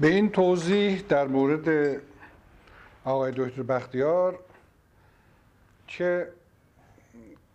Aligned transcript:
به 0.00 0.06
این 0.06 0.30
توضیح 0.30 1.02
در 1.08 1.26
مورد 1.26 2.00
آقای 3.04 3.32
دکتر 3.36 3.62
بختیار 3.62 4.38
که 5.86 6.32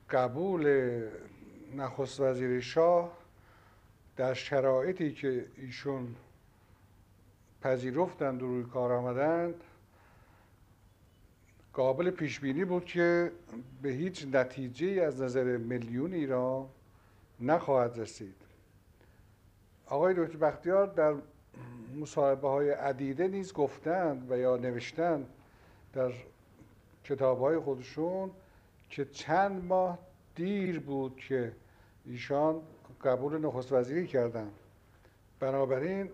قبول 0.10 1.04
نخست 1.76 2.20
وزیر 2.20 2.60
شاه 2.60 3.18
در 4.18 4.34
شرایطی 4.34 5.14
که 5.14 5.46
ایشون 5.58 6.16
پذیرفتند 7.62 8.44
و 8.44 8.48
روی 8.48 8.64
کار 8.64 8.92
آمدند 8.92 9.56
قابل 11.74 12.10
پیش 12.12 12.40
بینی 12.40 12.66
بود 12.66 12.86
که 12.86 13.32
به 13.82 13.90
هیچ 13.90 14.28
نتیجه 14.32 15.04
از 15.04 15.22
نظر 15.22 15.58
میلیون 15.58 16.14
ایران 16.14 16.66
نخواهد 17.40 18.00
رسید. 18.00 18.36
آقای 19.86 20.14
دکتر 20.14 20.38
بختیار 20.38 20.88
در 20.88 21.16
مصاحبه 21.96 22.48
های 22.48 22.70
عدیده 22.70 23.28
نیز 23.28 23.54
گفتند 23.54 24.32
و 24.32 24.38
یا 24.38 24.58
نوشتند 24.58 25.28
در 25.94 26.12
کتاب 27.04 27.40
های 27.40 27.60
خودشون 27.60 28.32
که 28.90 29.06
چند 29.06 29.66
ماه 29.66 30.00
دیر 30.36 30.80
بود 30.80 31.18
که 31.18 31.52
ایشان 32.06 32.62
قبول 33.04 33.38
نخست 33.38 33.74
وزیری 33.74 34.08
کردند 34.08 34.54
بنابراین 35.40 36.10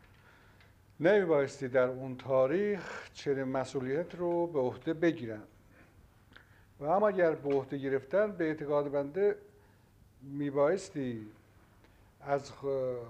نمی 1.00 1.24
بایستی 1.24 1.68
در 1.68 1.88
اون 1.88 2.16
تاریخ 2.16 3.10
چنین 3.12 3.44
مسئولیت 3.44 4.14
رو 4.14 4.46
به 4.46 4.58
عهده 4.58 4.94
بگیرن. 4.94 5.42
و 6.80 6.84
اما 6.84 7.08
اگر 7.08 7.34
به 7.34 7.54
عهده 7.54 7.78
گرفتن 7.78 8.32
به 8.32 8.44
اعتقاد 8.44 8.90
بنده 8.90 9.36
می 10.22 10.50
بایستی 10.50 11.26
از 12.26 12.52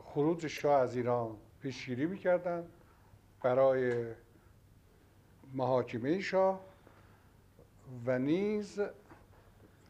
خروج 0.05 0.47
شاه 0.47 0.81
از 0.81 0.97
ایران 0.97 1.37
پیشگیری 1.63 2.07
می‌کردن 2.07 2.67
برای 3.43 4.05
محاکمه 5.55 6.21
شاه 6.21 6.61
و 8.07 8.19
نیز 8.19 8.81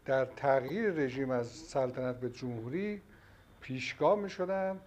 در 0.05 0.25
تغییر 0.25 0.91
رژیم 0.91 1.31
از 1.31 1.47
سلطنت 1.47 2.21
به 2.21 2.31
جمهوری 2.31 3.03
پیشگاه 3.61 4.19
می 4.19 4.31
شدن 4.31 4.81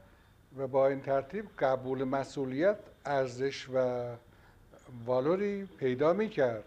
و 0.57 0.67
با 0.67 0.87
این 0.87 1.01
ترتیب 1.01 1.45
قبول 1.59 2.03
مسئولیت 2.03 2.77
ارزش 3.05 3.69
و 3.73 4.07
والوری 5.05 5.65
پیدا 5.65 6.13
می 6.13 6.29
کرد 6.29 6.63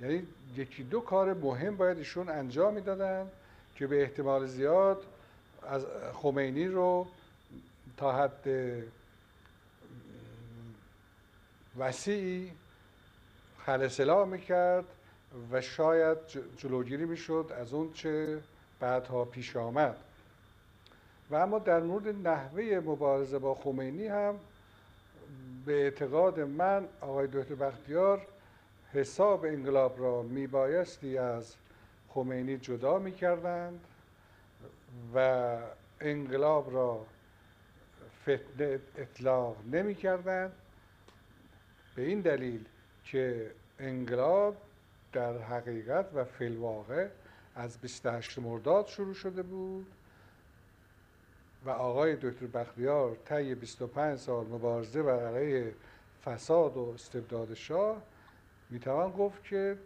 یعنی 0.00 0.26
یکی 0.56 0.82
دو 0.82 1.00
کار 1.00 1.34
مهم 1.34 1.76
باید 1.76 1.98
ایشون 1.98 2.28
انجام 2.28 2.74
می‌دادن 2.74 3.30
که 3.74 3.86
به 3.86 4.02
احتمال 4.02 4.46
زیاد 4.46 5.06
از 5.68 5.86
خمینی 6.14 6.66
رو 6.66 7.06
تا 7.96 8.12
حد 8.12 8.48
وسیعی 11.78 12.52
خلصلا 13.58 14.24
می‌کرد 14.24 14.84
و 15.52 15.60
شاید 15.60 16.18
جلوگیری 16.56 17.04
می‌شد 17.04 17.52
از 17.60 17.72
اون 17.72 17.92
چه 17.92 18.40
بعدها 18.80 19.24
پیش 19.24 19.56
آمد. 19.56 19.96
و 21.30 21.34
اما 21.34 21.58
در 21.58 21.80
مورد 21.80 22.28
نحوه 22.28 22.80
مبارزه 22.84 23.38
با 23.38 23.54
خمینی 23.54 24.06
هم 24.06 24.34
به 25.66 25.72
اعتقاد 25.72 26.40
من 26.40 26.88
آقای 27.00 27.26
دکتر 27.26 27.54
بختیار 27.54 28.26
حساب 28.92 29.44
انقلاب 29.44 30.00
را 30.00 30.22
میبایستی 30.22 31.18
از 31.18 31.54
خمینی 32.08 32.58
جدا 32.58 32.98
می‌کردند. 32.98 33.80
و 35.14 35.58
انقلاب 36.00 36.74
را 36.74 37.06
فتنه 38.22 38.80
اطلاق 38.96 39.56
نمی‌کردند 39.72 40.52
به 41.94 42.02
این 42.02 42.20
دلیل 42.20 42.64
که 43.04 43.50
انقلاب 43.78 44.56
در 45.12 45.38
حقیقت 45.38 46.06
و 46.14 46.24
فیلواقع 46.24 47.08
از 47.54 47.78
28 47.78 48.38
مرداد 48.38 48.86
شروع 48.86 49.14
شده 49.14 49.42
بود 49.42 49.86
و 51.64 51.70
آقای 51.70 52.16
دکتر 52.16 52.46
بختیار 52.46 53.16
طی 53.24 53.54
25 53.54 54.18
سال 54.18 54.46
مبارزه 54.46 55.02
بر 55.02 55.26
علیه 55.26 55.74
فساد 56.24 56.76
و 56.76 56.92
استبداد 56.94 57.54
شاه 57.54 58.02
می‌توان 58.70 59.10
گفت 59.10 59.44
که 59.44 59.78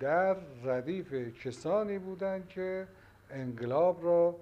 در 0.00 0.36
ردیف 0.64 1.38
کسانی 1.38 1.98
بودند 1.98 2.48
که 2.48 2.86
انقلاب 3.30 4.04
را 4.04 4.36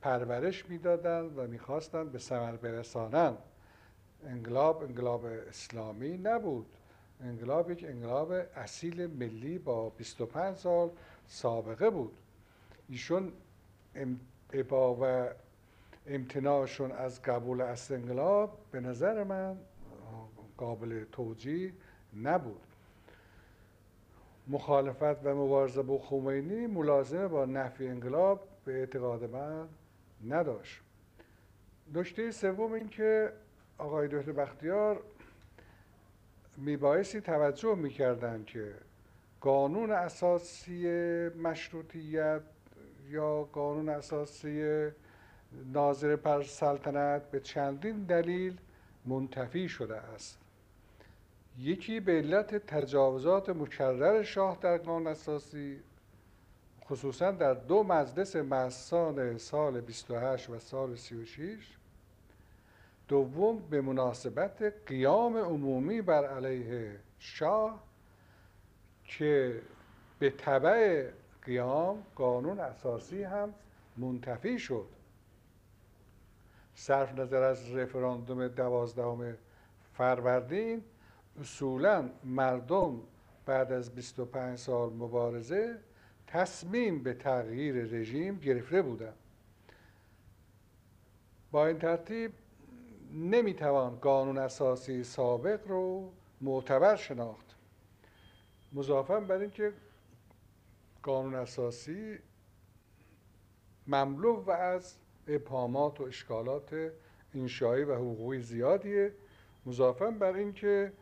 پرورش 0.00 0.66
می‌دادند 0.68 1.38
و 1.38 1.46
می‌خواستند 1.46 2.12
به 2.12 2.18
ثمر 2.18 2.56
برسانند 2.56 3.38
انقلاب 4.26 4.82
انقلاب 4.82 5.24
اسلامی 5.24 6.18
نبود. 6.18 6.66
انقلاب 7.20 7.70
یک 7.70 7.84
انقلاب 7.84 8.32
اصیل 8.56 9.06
ملی 9.06 9.58
با 9.58 9.90
25 9.90 10.56
سال 10.56 10.90
سابقه 11.26 11.90
بود. 11.90 12.12
ایشون 12.88 13.32
ابا 14.52 14.94
و 14.94 15.28
امتناعشون 16.06 16.92
از 16.92 17.22
قبول 17.22 17.60
اصل 17.60 17.94
انقلاب 17.94 18.58
به 18.70 18.80
نظر 18.80 19.24
من 19.24 19.56
قابل 20.56 21.04
توجیه 21.12 21.72
نبود. 22.22 22.65
مخالفت 24.46 25.26
و 25.26 25.34
مبارزه 25.34 25.82
با 25.82 25.98
خمینی 25.98 26.66
ملازمه 26.66 27.28
با 27.28 27.44
نفی 27.44 27.88
انقلاب 27.88 28.48
به 28.64 28.78
اعتقاد 28.78 29.30
من 29.30 29.68
نداشت. 30.28 30.80
نکته 31.94 32.30
سوم 32.30 32.72
این 32.72 32.88
که 32.88 33.32
آقای 33.78 34.08
دکتر 34.08 34.32
بختیار 34.32 35.02
میبایستی 36.56 37.20
توجه 37.20 37.74
می‌کردن 37.74 38.44
که 38.44 38.74
قانون 39.40 39.90
اساسی 39.90 40.88
مشروطیت 41.28 42.42
یا 43.10 43.42
قانون 43.42 43.88
اساسی 43.88 44.88
ناظر 45.72 46.16
پر 46.16 46.42
سلطنت 46.42 47.30
به 47.30 47.40
چندین 47.40 48.04
دلیل 48.04 48.58
منتفی 49.04 49.68
شده 49.68 49.96
است. 49.96 50.38
یکی 51.58 52.00
به 52.00 52.12
علت 52.12 52.54
تجاوزات 52.54 53.48
مکرر 53.48 54.22
شاه 54.22 54.58
در 54.60 54.78
قانون 54.78 55.06
اساسی 55.06 55.80
خصوصا 56.84 57.30
در 57.30 57.54
دو 57.54 57.82
مجلس 57.82 58.36
محسان 58.36 59.38
سال 59.38 59.80
28 59.80 60.50
و 60.50 60.58
سال 60.58 60.96
36 60.96 61.76
دوم 63.08 63.58
به 63.58 63.80
مناسبت 63.80 64.72
قیام 64.86 65.36
عمومی 65.36 66.02
بر 66.02 66.24
علیه 66.24 66.96
شاه 67.18 67.82
که 69.04 69.62
به 70.18 70.30
طبع 70.30 71.06
قیام 71.42 72.02
قانون 72.14 72.60
اساسی 72.60 73.22
هم 73.22 73.54
منتفی 73.96 74.58
شد. 74.58 74.86
صرف 76.74 77.18
نظر 77.18 77.42
از 77.42 77.74
رفراندوم 77.74 78.48
دوازدهم 78.48 79.36
فروردین 79.94 80.82
اصولا 81.40 82.10
مردم 82.24 83.00
بعد 83.46 83.72
از 83.72 83.94
25 83.94 84.58
سال 84.58 84.92
مبارزه 84.92 85.78
تصمیم 86.26 87.02
به 87.02 87.14
تغییر 87.14 87.74
رژیم 87.74 88.38
گرفته 88.38 88.82
بودند. 88.82 89.16
با 91.50 91.66
این 91.66 91.78
ترتیب 91.78 92.32
نمی‌توان 93.12 93.96
قانون 93.96 94.38
اساسی 94.38 95.04
سابق 95.04 95.68
رو 95.68 96.12
معتبر 96.40 96.96
شناخت. 96.96 97.56
مضافا 98.72 99.20
بر 99.20 99.38
اینکه 99.38 99.72
قانون 101.02 101.34
اساسی 101.34 102.18
مملو 103.86 104.44
و 104.44 104.50
از 104.50 104.94
ابهامات 105.28 106.00
و 106.00 106.04
اشکالات 106.04 106.92
انشایی 107.34 107.84
و 107.84 107.94
حقوقی 107.94 108.40
زیادیه. 108.40 109.12
مضافا 109.66 110.10
بر 110.10 110.34
اینکه 110.34 110.92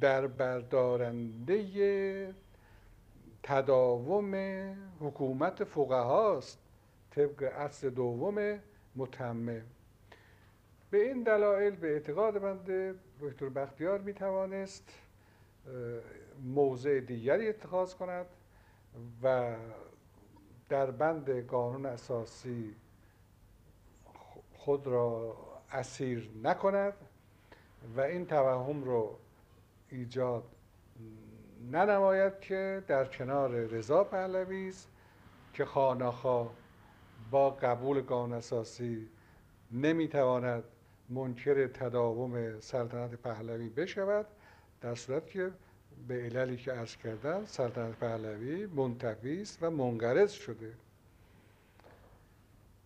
در 0.00 0.26
بردارنده 0.26 2.34
تداوم 3.42 4.34
حکومت 5.00 5.64
فقهاست 5.64 6.58
طبق 7.10 7.52
اصل 7.56 7.90
دوم 7.90 8.58
متمم. 8.96 9.62
به 10.90 11.08
این 11.08 11.22
دلایل 11.22 11.76
به 11.76 11.92
اعتقاد 11.92 12.38
بنده 12.38 12.94
دکتر 13.20 13.48
بختیار 13.48 14.00
می 14.00 14.14
توانست 14.14 14.88
موضع 16.44 17.00
دیگری 17.00 17.48
اتخاذ 17.48 17.94
کند 17.94 18.26
و 19.22 19.56
در 20.68 20.90
بند 20.90 21.46
قانون 21.46 21.86
اساسی 21.86 22.76
خود 24.52 24.86
را 24.86 25.36
اسیر 25.72 26.30
نکند. 26.42 26.94
و 27.96 28.00
این 28.00 28.26
توهم 28.26 28.84
رو 28.84 29.18
ایجاد 29.88 30.44
ننماید 31.70 32.40
که 32.40 32.84
در 32.86 33.04
کنار 33.04 33.50
رضا 33.50 34.04
پهلوی 34.04 34.72
که 35.52 35.64
خاناخا 35.64 36.46
با 37.30 37.50
قبول 37.50 38.00
قانون 38.00 38.38
اساسی 38.38 39.08
نمی‌تواند 39.72 40.64
منکر 41.08 41.66
تداوم 41.66 42.60
سلطنت 42.60 43.14
پهلوی 43.14 43.68
بشود 43.68 44.26
در 44.80 44.94
صورت 44.94 45.26
که 45.26 45.52
به 46.08 46.14
عللی 46.14 46.56
که 46.56 46.72
عرض 46.72 46.96
کردن 46.96 47.44
سلطنت 47.44 47.98
پهلوی 47.98 48.66
منتفی 48.66 49.44
و 49.60 49.70
منقرض 49.70 50.32
شده. 50.32 50.74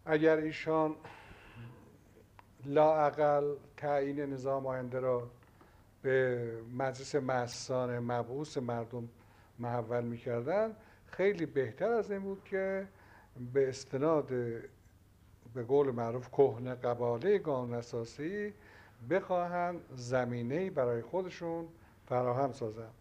اگر 0.05 0.37
ایشان 0.37 0.97
لاعقل 2.65 3.55
تعیین 3.77 4.21
نظام 4.21 4.67
آینده 4.67 5.01
را 5.01 5.31
به 6.03 6.53
مجلس 6.79 7.15
مستان 7.15 7.99
مبعوث 7.99 8.59
مردم 8.59 9.09
محول 9.59 10.05
می‌کردن. 10.05 10.77
خیلی 11.07 11.47
بهتر 11.47 11.93
از 11.93 12.11
این 12.11 12.21
بود 12.21 12.45
که 12.45 12.89
به 13.53 13.69
استناد 13.69 14.27
به 15.55 15.63
قول 15.69 15.91
معروف 15.91 16.29
کهنه 16.29 16.75
قباله 16.75 17.39
قانون 17.39 17.75
اساسی 17.75 18.55
بخواهند 19.11 19.81
زمینه 19.95 20.71
برای 20.71 21.03
خودشون 21.03 21.69
فراهم 22.07 22.53
سازند. 22.53 22.95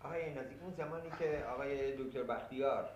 آقای 0.00 0.34
نزدیک 0.34 0.62
اون 0.62 0.72
زمانی 0.72 1.10
که 1.18 1.44
آقای 1.54 1.96
دکتر 1.96 2.22
بختیار 2.22 2.88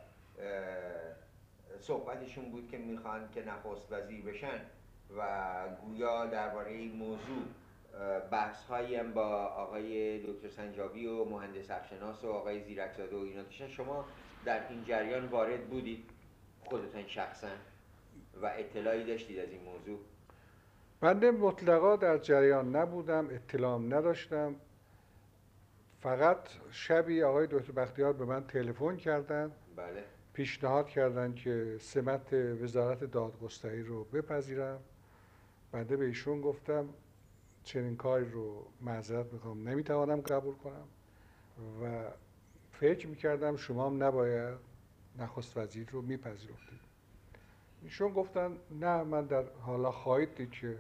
صحبتشون 1.81 2.51
بود 2.51 2.69
که 2.69 2.79
می‌خوان 2.79 3.29
که 3.35 3.45
نخست 3.45 3.93
وزیر 3.93 4.25
بشن 4.25 4.61
و 5.17 5.23
گویا 5.85 6.27
درباره 6.27 6.71
این 6.71 6.97
موضوع 6.97 7.45
بحث 8.31 8.65
هایی 8.65 8.97
هم 8.97 9.13
با 9.13 9.47
آقای 9.47 10.19
دکتر 10.19 10.49
سنجابی 10.49 11.07
و 11.07 11.25
مهندس 11.25 11.71
افشناس 11.71 12.25
و 12.25 12.31
آقای 12.31 12.65
زیرکزاده 12.65 13.17
و 13.17 13.21
اینا 13.21 13.43
داشتن 13.43 13.69
شما 13.69 14.05
در 14.45 14.69
این 14.69 14.85
جریان 14.85 15.27
وارد 15.27 15.65
بودید. 15.67 16.05
خودتان 16.65 17.07
شخصا 17.07 17.49
و 18.43 18.47
اطلاعی 18.47 19.05
داشتید 19.05 19.39
از 19.39 19.49
این 19.49 19.61
موضوع؟ 19.63 19.99
بنده 21.01 21.31
مطلقا 21.31 21.97
در 21.97 22.19
جریان 22.19 22.77
نبودم 22.77 23.29
اطلاع 23.31 23.79
نداشتم. 23.79 24.55
فقط 26.01 26.49
شبی 26.71 27.23
آقای 27.23 27.47
دکتر 27.47 27.73
بختیار 27.73 28.13
به 28.13 28.25
من 28.25 28.47
تلفن 28.47 28.97
کردن 28.97 29.53
بله. 29.77 30.05
پیشنهاد 30.33 30.89
کردن 30.89 31.35
که 31.35 31.77
سمت 31.81 32.33
وزارت 32.33 33.05
دادگستری 33.05 33.83
رو 33.83 34.05
بپذیرم. 34.05 34.81
بنده 35.75 35.97
به 35.97 36.05
ایشون 36.05 36.41
گفتم 36.41 36.89
چنین 37.65 37.97
کاری 37.97 38.31
رو 38.31 38.67
معذرت 38.81 39.33
می‌خوام. 39.33 39.69
نمی‌توانم 39.69 40.21
قبول 40.21 40.55
کنم 40.55 40.89
و 41.83 42.11
فکر 42.73 43.07
می‌کردم 43.07 43.57
شما 43.57 43.87
هم 43.87 44.03
نباید 44.03 44.59
نخست 45.19 45.57
وزیر 45.57 45.91
رو 45.91 46.03
میپذیرفتید. 46.03 46.81
ایشون 47.83 48.13
گفتن 48.13 48.57
نه 48.71 49.03
من 49.03 49.27
در 49.27 49.45
حالا 49.61 49.91
خواهید 49.91 50.35
دید 50.35 50.51
که 50.51 50.79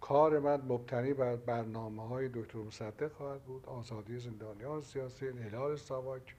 کار 0.00 0.38
من 0.38 0.60
مبتنی 0.60 1.12
بر 1.12 1.36
برنامه 1.36 2.08
های 2.08 2.28
دکتر 2.28 2.58
مصدق 2.58 3.12
خواهد 3.12 3.42
بود 3.42 3.66
آزادی 3.66 4.18
زندانیان 4.18 4.80
سیاسی 4.80 5.28
انحلال 5.28 5.76
ساواک. 5.76 6.34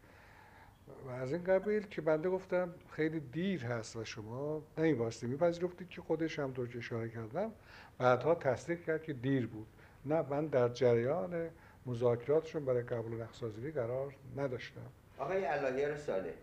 و 1.07 1.09
از 1.09 1.33
این 1.33 1.43
قبیل 1.43 1.87
که 1.87 2.01
بنده 2.01 2.29
گفتم 2.29 2.73
خیلی 2.91 3.19
دیر 3.19 3.65
هست 3.65 3.95
و 3.95 4.03
شما 4.03 4.61
نمیباستی 4.77 5.27
میپذیرفتید 5.27 5.89
که 5.89 6.01
خودش 6.01 6.39
هم 6.39 6.53
که 6.53 6.77
اشاره 6.77 7.09
کردم. 7.09 7.51
بعدها 7.97 8.35
تصدیق 8.35 8.83
کرد 8.83 9.03
که 9.03 9.13
دیر 9.13 9.47
بود. 9.47 9.67
نه 10.05 10.25
من 10.29 10.45
در 10.45 10.69
جریان 10.69 11.49
مذاکراتشون 11.85 12.65
برای 12.65 12.83
قبول 12.83 13.21
نقصازیری 13.21 13.71
قرار 13.71 14.15
نداشتم. 14.37 14.81
آقای 15.17 15.45
اللهیار 15.45 15.97
ساله. 15.97 16.33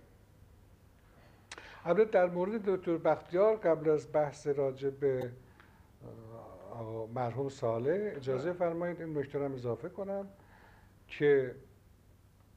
البته 1.85 2.05
در 2.05 2.27
مورد 2.27 2.63
دکتر 2.65 2.97
بختیار 2.97 3.57
قبل 3.57 3.91
از 3.91 4.13
بحث 4.13 4.47
راجع 4.47 4.91
به 4.91 5.31
مرحوم 7.15 7.49
ساله 7.49 8.13
اجازه 8.17 8.53
بله. 8.53 8.59
فرمایید 8.59 9.01
این 9.01 9.19
نکته 9.19 9.39
اضافه 9.39 9.89
کنم 9.89 10.29
که 11.09 11.55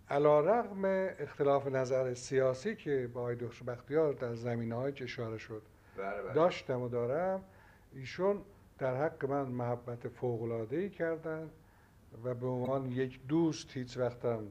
علا 0.09 0.39
رقم 0.39 0.85
اختلاف 1.19 1.67
نظر 1.67 2.13
سیاسی 2.13 2.75
که 2.75 3.09
با 3.13 3.21
آقای 3.21 3.35
دکتر 3.35 3.65
بختیار 3.65 4.13
در 4.13 4.35
زمینه 4.35 4.75
های 4.75 4.93
که 4.93 5.03
اشاره 5.03 5.37
شد 5.37 5.61
بله، 5.97 6.21
بله. 6.21 6.33
داشتم 6.33 6.81
و 6.81 6.89
دارم 6.89 7.43
ایشون 7.93 8.41
در 8.77 9.05
حق 9.05 9.25
من 9.25 9.41
محبت 9.41 10.07
فوقلاده 10.07 10.77
ای 10.77 10.89
کردن 10.89 11.49
و 12.23 12.33
به 12.33 12.47
عنوان 12.47 12.91
یک 12.91 13.27
دوست 13.27 13.77
هیچ 13.77 13.97
وقتم 13.97 14.47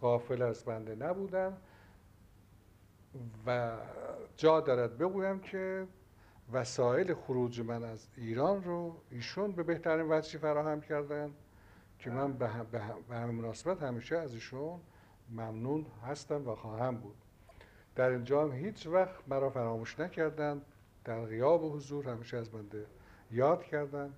غافل 0.00 0.42
از 0.42 0.64
بنده 0.64 0.94
نبودن 0.94 1.56
و 3.46 3.76
جا 4.36 4.60
دارد 4.60 4.98
بگویم 4.98 5.40
که 5.40 5.86
وسایل 6.52 7.14
خروج 7.14 7.60
من 7.60 7.84
از 7.84 8.08
ایران 8.16 8.64
رو 8.64 8.96
ایشون 9.10 9.52
به 9.52 9.62
بهترین 9.62 10.06
وجهی 10.10 10.38
فراهم 10.38 10.80
کردن 10.80 11.30
که 12.02 12.10
من 12.10 12.32
به, 12.32 12.48
همین 13.10 13.34
مناسبت 13.34 13.82
همیشه 13.82 14.16
از 14.16 14.34
ایشون 14.34 14.80
ممنون 15.30 15.86
هستم 16.06 16.48
و 16.48 16.54
خواهم 16.54 16.96
بود. 16.96 17.14
در 17.94 18.10
اینجا 18.10 18.42
هم 18.42 18.52
هیچ 18.52 18.86
وقت 18.86 19.28
مرا 19.28 19.50
فراموش 19.50 20.00
نکردن 20.00 20.62
در 21.04 21.24
غیاب 21.24 21.74
حضور 21.76 22.08
همیشه 22.08 22.36
از 22.36 22.50
بنده 22.50 22.86
یاد 23.30 23.64
کردن 23.64 24.12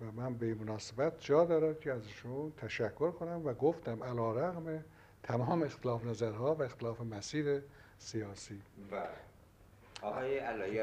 و 0.00 0.04
من 0.04 0.34
به 0.34 0.54
مناسبت 0.54 1.20
جا 1.20 1.44
دارد 1.44 1.80
که 1.80 1.92
از 1.92 2.06
ایشون 2.06 2.52
تشکر 2.56 3.10
کنم 3.10 3.46
و 3.46 3.54
گفتم 3.54 4.02
علا 4.04 4.32
رغم 4.32 4.84
تمام 5.22 5.62
اختلاف 5.62 6.04
نظرها 6.04 6.54
و 6.54 6.62
اختلاف 6.62 7.00
مسیر 7.00 7.62
سیاسی. 7.98 8.62
بله. 8.90 9.08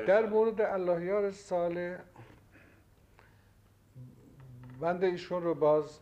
در 0.05 0.25
مورد 0.25 0.61
اللهیار 0.61 1.31
سال 1.31 1.97
بنده 4.79 5.07
ایشون 5.07 5.43
رو 5.43 5.55
باز 5.55 5.99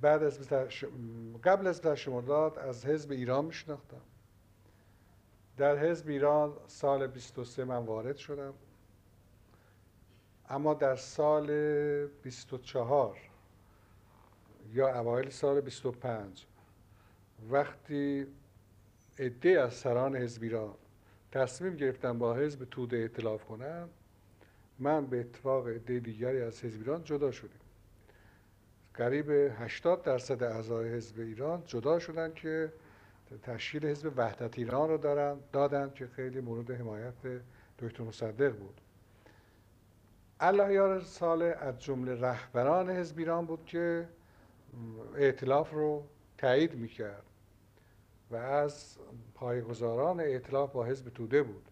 بعد 0.00 0.22
از 0.22 0.48
قبل 1.44 1.66
از 1.66 1.80
تشمرداد 1.80 2.58
از 2.58 2.86
حزب 2.86 3.10
ایران 3.10 3.44
میشناختم. 3.44 4.00
در 5.56 5.78
حزب 5.78 6.08
ایران 6.08 6.52
سال 6.66 7.06
23 7.06 7.64
من 7.64 7.76
وارد 7.76 8.16
شدم. 8.16 8.54
اما 10.48 10.74
در 10.74 10.96
سال 10.96 11.46
24 12.06 13.16
یا 14.72 14.98
اوایل 15.00 15.30
سال 15.30 15.60
25 15.60 16.46
وقتی 17.50 18.26
عده 19.18 19.60
از 19.60 19.74
سران 19.74 20.16
حزب 20.16 20.42
ایران 20.42 20.74
تصمیم 21.32 21.76
گرفتم 21.76 22.18
با 22.18 22.34
حزب 22.34 22.64
توده 22.64 22.96
اطلاف 22.96 23.44
کنم 23.44 23.88
من 24.78 25.06
به 25.06 25.20
اتفاق 25.20 25.68
عده 25.68 26.00
دیگری 26.00 26.42
از 26.42 26.64
حزب 26.64 26.80
ایران 26.80 27.04
جدا 27.04 27.30
شدیم. 27.30 27.59
قریب 29.00 29.30
80 29.30 30.02
درصد 30.02 30.42
اعضای 30.42 30.94
حزب 30.94 31.20
ایران 31.20 31.62
جدا 31.66 31.98
شدن 31.98 32.32
که 32.34 32.72
تشکیل 33.42 33.86
حزب 33.86 34.12
وحدت 34.16 34.58
ایران 34.58 34.88
رو 34.88 34.98
دارن 34.98 35.38
دادن 35.52 35.90
که 35.90 36.06
خیلی 36.06 36.40
مورد 36.40 36.70
حمایت 36.70 37.14
دکتر 37.78 38.04
مصدق 38.04 38.56
بود. 38.56 38.80
یار 40.42 41.00
سال 41.00 41.42
از 41.42 41.78
جمله 41.78 42.20
رهبران 42.20 42.90
حزب 42.90 43.18
ایران 43.18 43.46
بود 43.46 43.64
که 43.66 44.08
ائتلاف 45.16 45.72
رو 45.72 46.06
تایید 46.38 46.74
می‌کرد 46.74 47.24
و 48.30 48.36
از 48.36 48.98
پایگزاران 49.34 50.20
ائتلاف 50.20 50.72
با 50.72 50.84
حزب 50.84 51.08
توده 51.08 51.42
بود. 51.42 51.70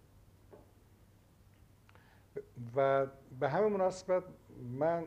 و 2.76 3.06
به 3.40 3.48
همه 3.48 3.68
مناسبت 3.68 4.22
من 4.78 5.04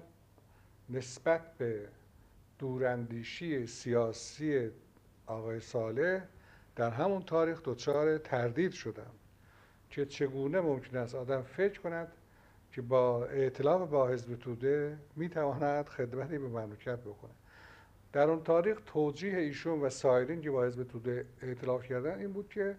نسبت 0.90 1.58
به 1.58 1.90
دوراندیشی 2.62 3.68
سیاسی 3.68 4.70
آقای 5.26 5.60
صالح 5.60 6.22
در 6.76 6.90
همون 6.90 7.22
تاریخ 7.24 7.62
دچار 7.64 8.18
تردید 8.18 8.72
شدم 8.72 9.12
که 9.90 10.06
چگونه 10.06 10.62
ممکن 10.62 10.98
است 10.98 11.16
آدم 11.16 11.42
فکر 11.42 11.82
کند 11.82 12.08
که 12.72 12.82
با 12.82 13.26
اعتلاف 13.26 13.90
با 13.90 14.08
حزب 14.08 14.36
توده 14.36 14.98
می‌تواند 15.16 15.90
خدمتی 15.90 16.38
به 16.38 16.48
مملکت 16.48 17.00
بکنه. 17.00 17.32
در 18.14 18.30
اون 18.30 18.44
تاریخ 18.44 18.82
توجیه 18.86 19.38
ایشون 19.38 19.82
و 19.82 19.90
سایرین 19.90 20.42
که 20.42 20.52
با 20.52 20.64
حزب 20.64 20.84
توده 20.84 21.26
اعتلاف 21.42 21.84
کردن 21.84 22.20
این 22.20 22.34
بود 22.34 22.50
که 22.50 22.76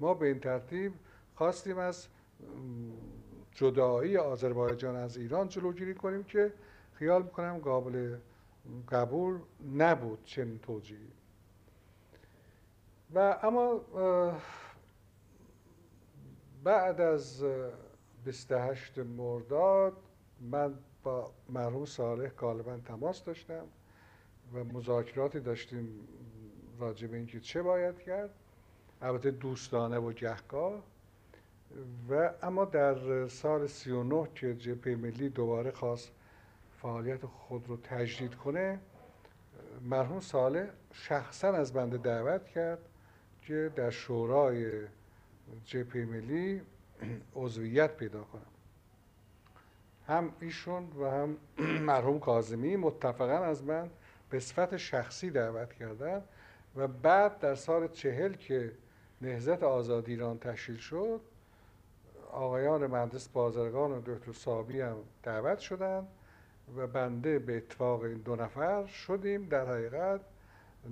ما 0.00 0.14
به 0.14 0.26
این 0.26 0.40
ترتیب 0.40 0.92
خواستیم 1.34 1.78
از 1.78 2.08
جدایی 3.52 4.16
آذربایجان 4.16 4.96
از 4.96 5.16
ایران 5.16 5.48
جلوگیری 5.48 5.94
کنیم 5.94 6.24
که 6.24 6.52
خیال 6.94 7.22
می‌کنم 7.22 7.58
قابل 7.58 8.16
قبول 8.88 9.38
نبود 9.76 10.24
چنین 10.24 10.58
توجیهی. 10.58 11.12
و 13.14 13.38
اما 13.42 13.80
بعد 16.64 17.00
از 17.00 17.44
28 18.24 18.98
مرداد 18.98 19.92
من 20.40 20.74
با 21.02 21.30
مرحوم 21.48 21.84
صالح 21.84 22.28
غالبا 22.28 22.76
تماس 22.76 23.24
داشتم 23.24 23.66
و 24.54 24.64
مذاکراتی 24.64 25.40
داشتیم 25.40 26.08
راجع 26.78 27.06
به 27.06 27.16
اینکه 27.16 27.40
چه 27.40 27.62
باید 27.62 27.98
کرد. 27.98 28.30
البته 29.02 29.30
دوستانه 29.30 29.98
و 29.98 30.12
گهگاه. 30.12 30.82
و 32.08 32.30
اما 32.42 32.64
در 32.64 33.28
سال 33.28 33.66
39 33.66 34.28
که 34.34 34.54
جبهه 34.54 34.96
ملی 34.96 35.28
دوباره 35.28 35.70
خواست 35.70 36.12
فعالیت 36.82 37.26
خود 37.26 37.68
رو 37.68 37.76
تجدید 37.76 38.34
کنه 38.34 38.80
مرحوم 39.82 40.20
ساله 40.20 40.70
شخصا 40.92 41.48
از 41.48 41.72
بنده 41.72 41.96
دعوت 41.96 42.46
کرد 42.46 42.78
که 43.42 43.72
در 43.76 43.90
شورای 43.90 44.70
جبهه 45.64 46.04
ملی 46.04 46.62
عضویت 47.34 47.96
پیدا 47.96 48.22
کنم 48.22 48.42
هم 50.06 50.32
ایشون 50.40 50.92
و 51.00 51.10
هم 51.10 51.36
مرحوم 51.92 52.20
کاظمی 52.20 52.76
متفقا 52.76 53.38
از 53.38 53.64
من 53.64 53.90
به 54.30 54.40
صفت 54.40 54.76
شخصی 54.76 55.30
دعوت 55.30 55.72
کردن 55.72 56.22
و 56.76 56.88
بعد 56.88 57.38
در 57.38 57.54
سال 57.54 57.88
چهل 57.88 58.32
که 58.32 58.72
نهزت 59.20 59.62
آزادی 59.62 60.12
ایران 60.12 60.38
تشکیل 60.38 60.76
شد 60.76 61.20
آقایان 62.32 62.86
مهندس 62.86 63.28
بازرگان 63.28 63.92
و 63.92 64.00
دکتر 64.06 64.32
صابی 64.32 64.80
هم 64.80 64.96
دعوت 65.22 65.58
شدند. 65.58 66.08
و 66.76 66.86
بنده 66.86 67.38
به 67.38 67.56
اتفاق 67.56 68.02
این 68.02 68.18
دو 68.18 68.36
نفر 68.36 68.86
شدیم. 68.86 69.48
در 69.48 69.66
حقیقت 69.66 70.20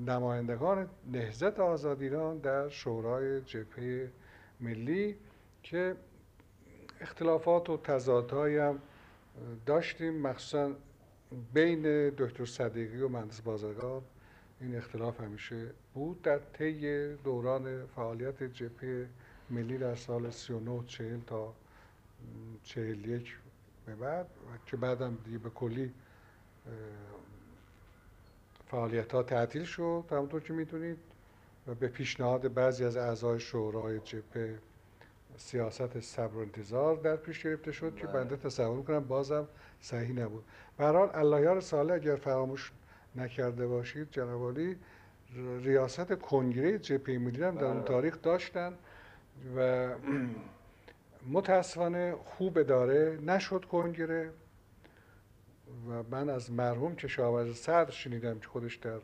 نمایندگان 0.06 0.88
نهزت 1.12 1.60
آزادی 1.60 2.04
ایران 2.04 2.38
در 2.38 2.68
شورای 2.68 3.40
جبهه 3.40 4.10
ملی 4.60 5.16
که 5.62 5.96
اختلافات 7.00 7.70
و 7.70 7.76
تضادهایی 7.76 8.56
هم 8.56 8.78
داشتیم. 9.66 10.14
مخصوصا 10.14 10.70
بین 11.54 12.10
دکتر 12.10 12.44
صدیقی 12.44 13.00
و 13.00 13.08
مهندس 13.08 13.40
بازرگان 13.40 14.02
این 14.60 14.76
اختلاف 14.76 15.20
همیشه 15.20 15.70
بود. 15.94 16.22
در 16.22 16.38
طی 16.38 17.14
دوران 17.14 17.86
فعالیت 17.86 18.42
جبهه 18.42 19.08
ملی 19.50 19.78
در 19.78 19.94
سال 19.94 20.30
39 20.30 20.82
40 20.86 21.20
تا 21.26 21.54
41 22.62 23.36
به 23.86 23.94
بعد 23.94 24.26
که 24.66 24.76
بعدم 24.76 25.18
دیگه 25.24 25.38
به 25.38 25.50
کلی 25.50 25.94
فعالیت 28.66 29.12
ها 29.12 29.22
تعطیل 29.22 29.64
شد. 29.64 30.04
همونطور 30.10 30.40
که 30.40 30.52
می‌دونید 30.52 30.98
و 31.66 31.74
به 31.74 31.88
پیشنهاد 31.88 32.54
بعضی 32.54 32.84
از 32.84 32.96
اعضای 32.96 33.40
شورای 33.40 34.00
جبهه 34.00 34.58
سیاست 35.36 36.00
صبر 36.00 36.36
و 36.36 36.38
انتظار 36.38 36.96
در 36.96 37.16
پیش 37.16 37.42
گرفته 37.42 37.72
شد 37.72 37.96
که 37.96 38.06
بنده 38.06 38.36
تصور 38.36 38.76
می‌کنم 38.76 39.04
بازم 39.04 39.48
صحیح 39.80 40.12
نبود. 40.12 40.44
به 40.78 40.84
هر 40.84 40.92
حال 40.92 41.10
اللهیار 41.14 41.60
ساله 41.60 41.94
اگر 41.94 42.16
فراموش 42.16 42.72
نکرده 43.16 43.66
باشید 43.66 44.08
جناب 44.10 44.58
ریاست 45.62 46.12
کنگره 46.12 46.78
جبهه 46.78 47.18
ملی 47.18 47.42
هم 47.42 47.54
در 47.54 47.64
اون 47.64 47.76
بله. 47.76 47.84
تاریخ 47.84 48.22
داشتن 48.22 48.74
و 49.56 49.88
متاسفانه 51.26 52.14
خوب 52.24 52.58
اداره 52.58 53.18
نشد 53.26 53.64
کنگره 53.64 54.30
و 55.88 56.02
من 56.10 56.30
از 56.30 56.52
مرحوم 56.52 56.96
کشاورز 56.96 57.56
صدر 57.56 57.90
شنیدم 57.90 58.38
که 58.38 58.46
خودش 58.46 58.76
در 58.76 58.98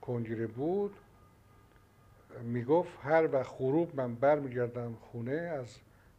کنگره 0.00 0.46
بود 0.46 0.96
می‌گفت 2.42 2.98
هر 3.02 3.28
وقت 3.32 3.54
غروب 3.58 4.00
من 4.00 4.14
برمیگردم 4.14 4.94
خونه 4.94 5.32
از 5.32 5.76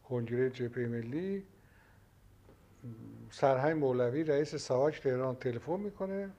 کنگره 0.10 0.50
جبهه 0.50 0.88
ملی 0.88 1.44
سرهنگ 3.32 3.78
مولوی 3.78 4.24
رئیس 4.24 4.56
سواک 4.56 5.02
تهران 5.02 5.36
تلفن 5.36 5.80
می‌کنه 5.80 6.30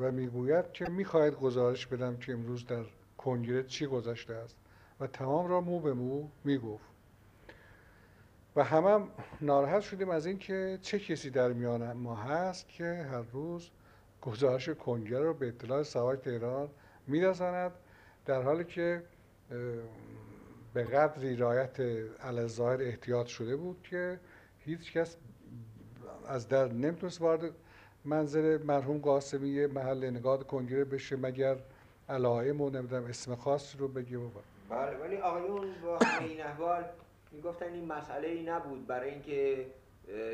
و 0.00 0.12
می‌گوید 0.12 0.72
که 0.72 0.88
می‌خواهد 0.88 1.34
گزارش 1.34 1.86
بدم 1.86 2.16
که 2.16 2.32
امروز 2.32 2.66
در 2.66 2.84
کنگره 3.18 3.62
چی 3.62 3.86
گذشته 3.86 4.34
است. 4.34 4.56
و 5.00 5.06
تمام 5.06 5.46
را 5.46 5.60
مو 5.60 5.80
به 5.80 5.94
مو 5.94 6.28
می‌گفت. 6.44 6.95
و 8.56 8.62
همم 8.64 8.86
هم 8.86 9.08
ناراحت 9.40 9.80
شدیم 9.80 10.10
از 10.10 10.26
اینکه 10.26 10.78
چه 10.82 10.98
کسی 10.98 11.30
در 11.30 11.52
میان 11.52 11.92
ما 11.92 12.14
هست 12.16 12.68
که 12.68 13.06
هر 13.10 13.22
روز 13.32 13.70
گزارش 14.22 14.68
کنگره 14.68 15.20
رو 15.20 15.34
به 15.34 15.48
اطلاع 15.48 15.82
سواک 15.82 16.20
تهران 16.20 16.68
میرساند 17.06 17.72
در 18.26 18.42
حالی 18.42 18.64
که 18.64 19.02
به 20.74 20.84
قدری 20.84 21.36
رایت 21.36 21.76
ظاهر 22.46 22.82
احتیاط 22.82 23.26
شده 23.26 23.56
بود 23.56 23.82
که 23.82 24.20
هیچ 24.58 24.92
کس 24.92 25.16
از 26.26 26.48
در 26.48 26.72
نمی‌تونست 26.72 27.20
وارد 27.20 27.50
منزل 28.04 28.62
مرحوم 28.62 28.98
قاسمی 28.98 29.66
محل 29.66 30.10
نگاه 30.10 30.44
کنگره 30.44 30.84
بشه 30.84 31.16
مگر 31.16 31.56
علائم 32.08 32.60
و 32.60 32.70
نمی‌دونم 32.70 33.04
اسم 33.04 33.34
خاص 33.34 33.76
رو 33.78 33.88
بگه 33.88 34.18
و 34.18 34.28
بله 34.70 34.96
ولی 34.96 35.16
آقایون 35.16 35.74
با 35.84 35.98
این 36.20 36.42
احوال 36.42 36.84
می‌گفتن 37.36 37.72
این 37.72 37.84
مسئله 37.84 38.28
ای 38.28 38.42
نبود 38.42 38.86
برای 38.86 39.10
اینکه 39.10 39.66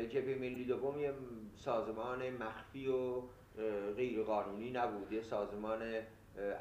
جبهه 0.09 0.35
ملی 0.35 0.65
دوم 0.65 0.99
یه 0.99 1.13
سازمان 1.55 2.29
مخفی 2.29 2.87
و 2.87 3.21
غیر 3.95 4.23
قانونی 4.23 4.71
نبود. 4.71 5.11
یه 5.11 5.21
سازمان 5.21 5.81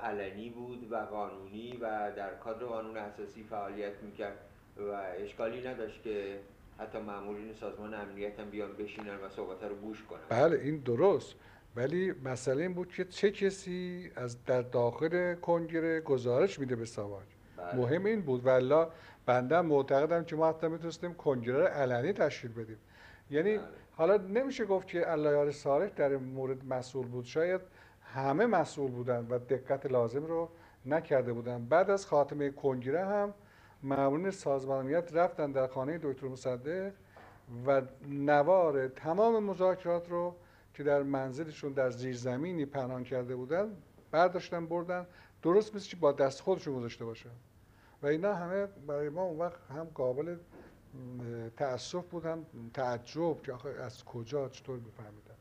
علنی 0.02 0.50
بود 0.50 0.92
و 0.92 0.96
قانونی 0.96 1.78
و 1.80 2.12
در 2.16 2.34
کادر 2.34 2.66
قانون 2.66 2.96
اساسی 2.96 3.42
فعالیت 3.42 4.02
می‌کرد 4.02 4.38
و 4.76 4.82
اشکالی 5.18 5.68
نداشت 5.68 6.02
که 6.02 6.38
حتی 6.78 6.99
مامورین 6.99 7.52
سازمان 7.52 7.94
امنیت 7.94 8.40
هم 8.40 8.50
بیان 8.50 8.72
بشینن 8.72 9.16
و 9.16 9.28
صحبت 9.28 9.64
رو 9.64 9.75
گوش 9.75 10.02
کنن. 10.02 10.20
بله 10.28 10.58
این 10.58 10.76
درست. 10.76 11.34
ولی 11.76 12.12
مسئله 12.25 12.62
این 12.62 12.75
بود 12.75 12.92
که 12.92 13.04
چه 13.04 13.30
کسی 13.30 14.11
از 14.16 14.44
در 14.44 14.62
داخل 14.62 15.34
کنگره 15.34 16.00
گزارش 16.00 16.58
میده 16.58 16.76
به 16.76 16.84
بله. 16.84 17.22
مهم 17.75 18.04
این 18.04 18.21
بود. 18.23 18.47
ولی 18.47 18.85
بنده 19.26 19.61
معتقدم 19.61 20.25
که 20.25 20.37
ما 20.37 20.49
حتی 20.49 20.69
می‌تونستیم 20.69 21.14
کنگره 21.14 21.59
رو 21.59 21.66
علنی 21.66 22.12
تشکیل 22.12 22.52
بدیم. 22.52 22.78
یعنی 23.31 23.59
بله. 23.59 23.66
حالا 23.97 24.16
نمیشه 24.16 24.64
گفت 24.64 24.87
که 24.87 25.12
الله 25.12 25.50
صالح 25.50 25.88
در 25.88 26.11
این 26.11 26.23
مورد 26.23 26.64
مسئول 26.64 27.07
بود. 27.07 27.25
شاید 27.25 27.61
همه 28.14 28.47
مسئول 28.47 28.90
بودن 28.90 29.26
و 29.31 29.38
دقت 29.38 29.87
لازم 29.87 30.26
رو 30.26 30.49
نکرده 30.87 31.33
بودن. 31.33 31.64
بعد 31.64 31.90
از 31.90 32.07
خاتمه 32.07 32.50
کنگره 32.50 33.04
هم 33.04 33.35
معمولین 33.83 34.31
سازمان 34.31 34.78
امنیت 34.78 35.14
رفتن 35.14 35.52
در 35.52 35.66
خانه 35.66 35.99
دکتر 36.02 36.28
مصدق 36.28 36.92
و 37.66 37.83
نوار 38.09 38.88
تمام 38.88 39.45
مذاکرات 39.45 40.11
رو 40.11 40.35
که 40.75 40.83
در 40.83 41.02
منزلشون 41.02 41.73
در 41.73 41.90
زیرزمینی 41.90 42.66
پنهان 42.66 43.04
کرده 43.04 43.37
بودن 43.37 43.76
برداشتن 44.11 44.66
بردن. 44.66 45.07
درست 45.42 45.75
مثل 45.75 45.88
که 45.88 45.97
با 45.97 46.12
دست 46.12 46.40
خودشون 46.40 46.75
گذاشته 46.75 47.04
باشن 47.04 47.31
و 48.02 48.06
اینا 48.06 48.35
همه 48.35 48.66
برای 48.66 49.09
ما 49.09 49.23
اون 49.23 49.38
وقت 49.38 49.71
هم 49.71 49.85
قابل 49.85 50.37
تأسف 51.56 52.04
بود 52.04 52.26
هم 52.26 52.47
تعجب 52.75 53.42
که 53.42 53.52
آخه 53.52 53.68
از 53.68 54.04
کجا 54.04 54.49
چطور 54.49 54.78
میفهمیدن. 54.78 55.35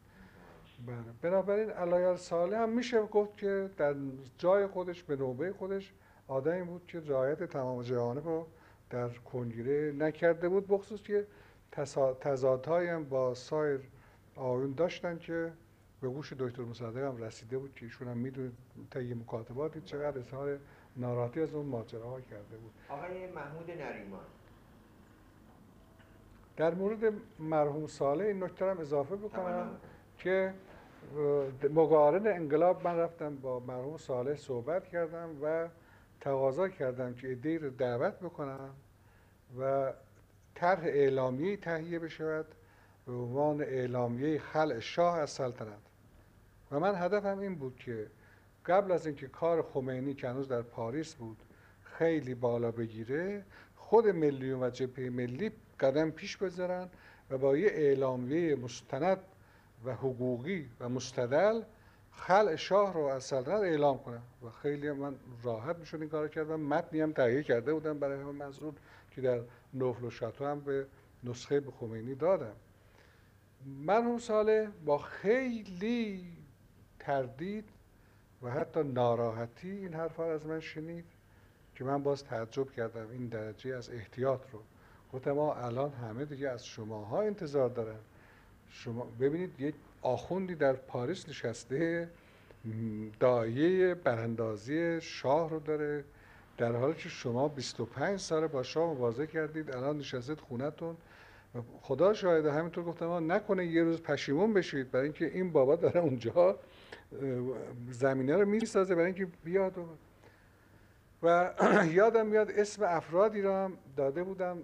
بله. 0.88 1.14
بنابراین 1.22 1.70
علایال 1.70 2.16
ساله 2.16 2.58
هم 2.58 2.70
میشه 2.70 3.02
گفت 3.02 3.38
که 3.38 3.70
در 3.78 3.96
جای 4.38 4.68
خودش 4.68 5.04
به 5.04 5.16
نوبه 5.16 5.54
خودش 5.54 5.94
آدمی 6.28 6.64
بود 6.64 6.86
که 6.88 7.00
رعایت 7.00 7.44
تمام 7.44 7.82
جهانه 7.82 8.22
رو 8.22 8.48
در 8.90 9.10
کنگره 9.10 9.92
نکرده 9.92 10.50
بود 10.50 10.68
بخصوص 10.68 11.02
که 11.02 11.28
تضادهایی 12.22 12.90
هم 12.90 13.04
با 13.10 13.34
سایر 13.34 13.80
آیون 14.36 14.74
داشتن 14.74 15.18
که 15.18 15.54
به 16.02 16.10
گوش 16.10 16.34
دکتر 16.34 16.62
مصدق 16.62 16.98
هم 16.98 17.18
رسیده 17.18 17.58
بود 17.58 17.76
که 17.76 17.86
ایشون 17.86 18.08
هم 18.08 18.18
می‌دونید 18.18 18.54
طی 18.92 19.14
مکاتباتی 19.14 19.82
چقدر 19.82 20.20
اظهار 20.20 20.60
ناراحتی 20.98 21.42
از 21.42 21.54
اون 21.54 21.66
ماجراها 21.66 22.22
کرده 22.22 22.58
بود. 22.58 22.72
آقای 22.90 23.32
محمود 23.32 23.72
نریمان. 23.72 24.24
در 26.58 26.74
مورد 26.74 27.14
مرحوم 27.40 27.88
ساله 27.88 28.24
این 28.24 28.44
نکته 28.44 28.66
هم 28.66 28.80
اضافه 28.80 29.16
بکنم 29.16 29.70
که 30.18 30.54
مقارن 31.70 32.28
انقلاب 32.28 32.88
من 32.88 32.98
رفتم 32.98 33.36
با 33.36 33.60
مرحوم 33.60 33.98
صالح 33.98 34.36
صحبت 34.36 34.88
کردم 34.88 35.30
و 35.44 35.68
تقاضا 36.20 36.70
کردم 36.70 37.14
که 37.14 37.28
ایده 37.28 37.58
رو 37.58 37.70
دعوت 37.70 38.20
بکنم 38.20 38.70
و 39.60 39.94
طرح 40.56 40.84
اعلامیه 40.84 41.58
تهیه 41.58 42.00
بشود 42.00 42.46
به 43.06 43.12
عنوان 43.12 43.62
اعلامیه 43.62 44.40
خلع 44.40 44.80
شاه 44.80 45.18
از 45.18 45.30
سلطنت. 45.30 45.82
و 46.72 46.80
من 46.80 46.96
هدفم 46.96 47.40
این 47.40 47.56
بود 47.56 47.76
که 47.76 48.08
قبل 48.66 48.92
از 48.92 49.06
اینکه 49.06 49.28
کار 49.28 49.62
خمینی 49.62 50.14
که 50.14 50.30
هنوز 50.30 50.48
در 50.48 50.62
پاریس 50.62 51.16
بود 51.16 51.38
خیلی 51.84 52.36
بالا 52.36 52.72
بگیره 52.72 53.46
خود 53.76 54.08
ملیون 54.08 54.64
و 54.64 54.70
جبهه 54.70 55.10
ملی 55.10 55.52
قدم 55.80 56.12
پیش 56.12 56.38
بذارن 56.38 56.90
و 57.30 57.38
با 57.38 57.58
یه 57.58 57.68
اعلامیه 57.68 58.56
مستند 58.56 59.20
و 59.86 59.94
حقوقی 59.94 60.70
و 60.80 60.90
مستدل 60.90 61.62
خلع 62.12 62.56
شاه 62.56 62.94
رو 62.94 63.02
از 63.02 63.24
سلطنت 63.24 63.62
اعلام 63.62 63.98
کنم 63.98 64.22
و 64.46 64.50
خیلی 64.50 64.92
من 64.92 65.16
راحت 65.44 65.78
می‌شد 65.78 66.02
این 66.02 66.10
کار 66.10 66.28
کردم 66.28 66.60
متنی 66.60 67.02
هم 67.02 67.12
تهیه 67.12 67.44
کرده 67.44 67.74
بودم 67.74 68.00
برای 68.00 68.20
همه 68.20 68.32
منظور 68.32 68.74
که 69.12 69.22
در 69.22 69.42
نوفل 69.74 70.06
و 70.06 70.10
شاتو 70.10 70.46
هم 70.46 70.60
به 70.60 70.86
نسخه 71.24 71.60
به 71.60 71.72
خمینی 71.72 72.16
دادم 72.16 72.56
مرحوم 73.66 74.18
ساله 74.18 74.70
با 74.86 74.98
خیلی 74.98 76.38
تردید 77.00 77.70
و 78.44 78.50
حتی 78.52 78.84
ناراحتی 78.84 79.72
این 79.72 79.94
حرف 79.94 80.20
از 80.20 80.46
من 80.46 80.60
شنید 80.60 81.06
که 81.76 81.84
من 81.84 82.04
باز 82.04 82.24
تعجب 82.24 82.72
کردم 82.72 83.08
این 83.12 83.28
درجه 83.28 83.76
از 83.76 83.90
احتیاط 83.90 84.42
رو. 84.52 84.60
گفتم 85.14 85.32
ما 85.32 85.56
الان 85.56 85.92
همه 85.92 86.26
دیگه 86.26 86.50
از 86.50 86.66
شماها 86.66 87.22
انتظار 87.22 87.70
دارن. 87.70 88.00
شما 88.70 89.08
ببینید 89.20 89.60
یک 89.60 89.76
آخوندی 90.02 90.56
در 90.56 90.74
پاریس 90.74 91.30
نشسته 91.30 92.10
دایه 93.20 93.96
براندازی 93.96 95.02
شاه 95.02 95.50
رو 95.50 95.60
داره 95.60 96.04
در 96.58 96.76
حالی 96.76 96.94
که 96.94 97.10
شما 97.10 97.48
25 97.48 98.20
سال 98.20 98.48
با 98.48 98.64
شاه 98.64 98.92
مبارزه 98.92 99.28
کردید 99.28 99.76
الان 99.76 99.98
نشستید 99.98 100.40
خونتون. 100.40 100.98
خدا 101.82 102.14
شاهده 102.14 102.52
همینطور 102.52 102.84
گفتم 102.84 103.32
نکنه 103.32 103.66
یه 103.66 103.84
روز 103.84 104.02
پشیمون 104.02 104.54
بشید 104.54 104.92
برای 104.92 105.04
اینکه 105.04 105.26
این 105.26 105.52
بابا 105.52 105.76
داره 105.76 106.00
اونجا 106.00 106.60
زمینه 107.92 108.36
رو 108.38 108.46
می‌سازه 108.46 108.96
برای 108.96 109.06
اینکه 109.06 109.28
بیاد 109.44 109.78
و 109.78 109.88
و 111.24 111.54
یادم 111.94 112.28
میاد 112.28 112.52
اسم 112.52 112.84
افرادی 112.84 113.42
را 113.42 113.66
هم 113.66 113.78
داده 113.96 114.24
بودم 114.24 114.58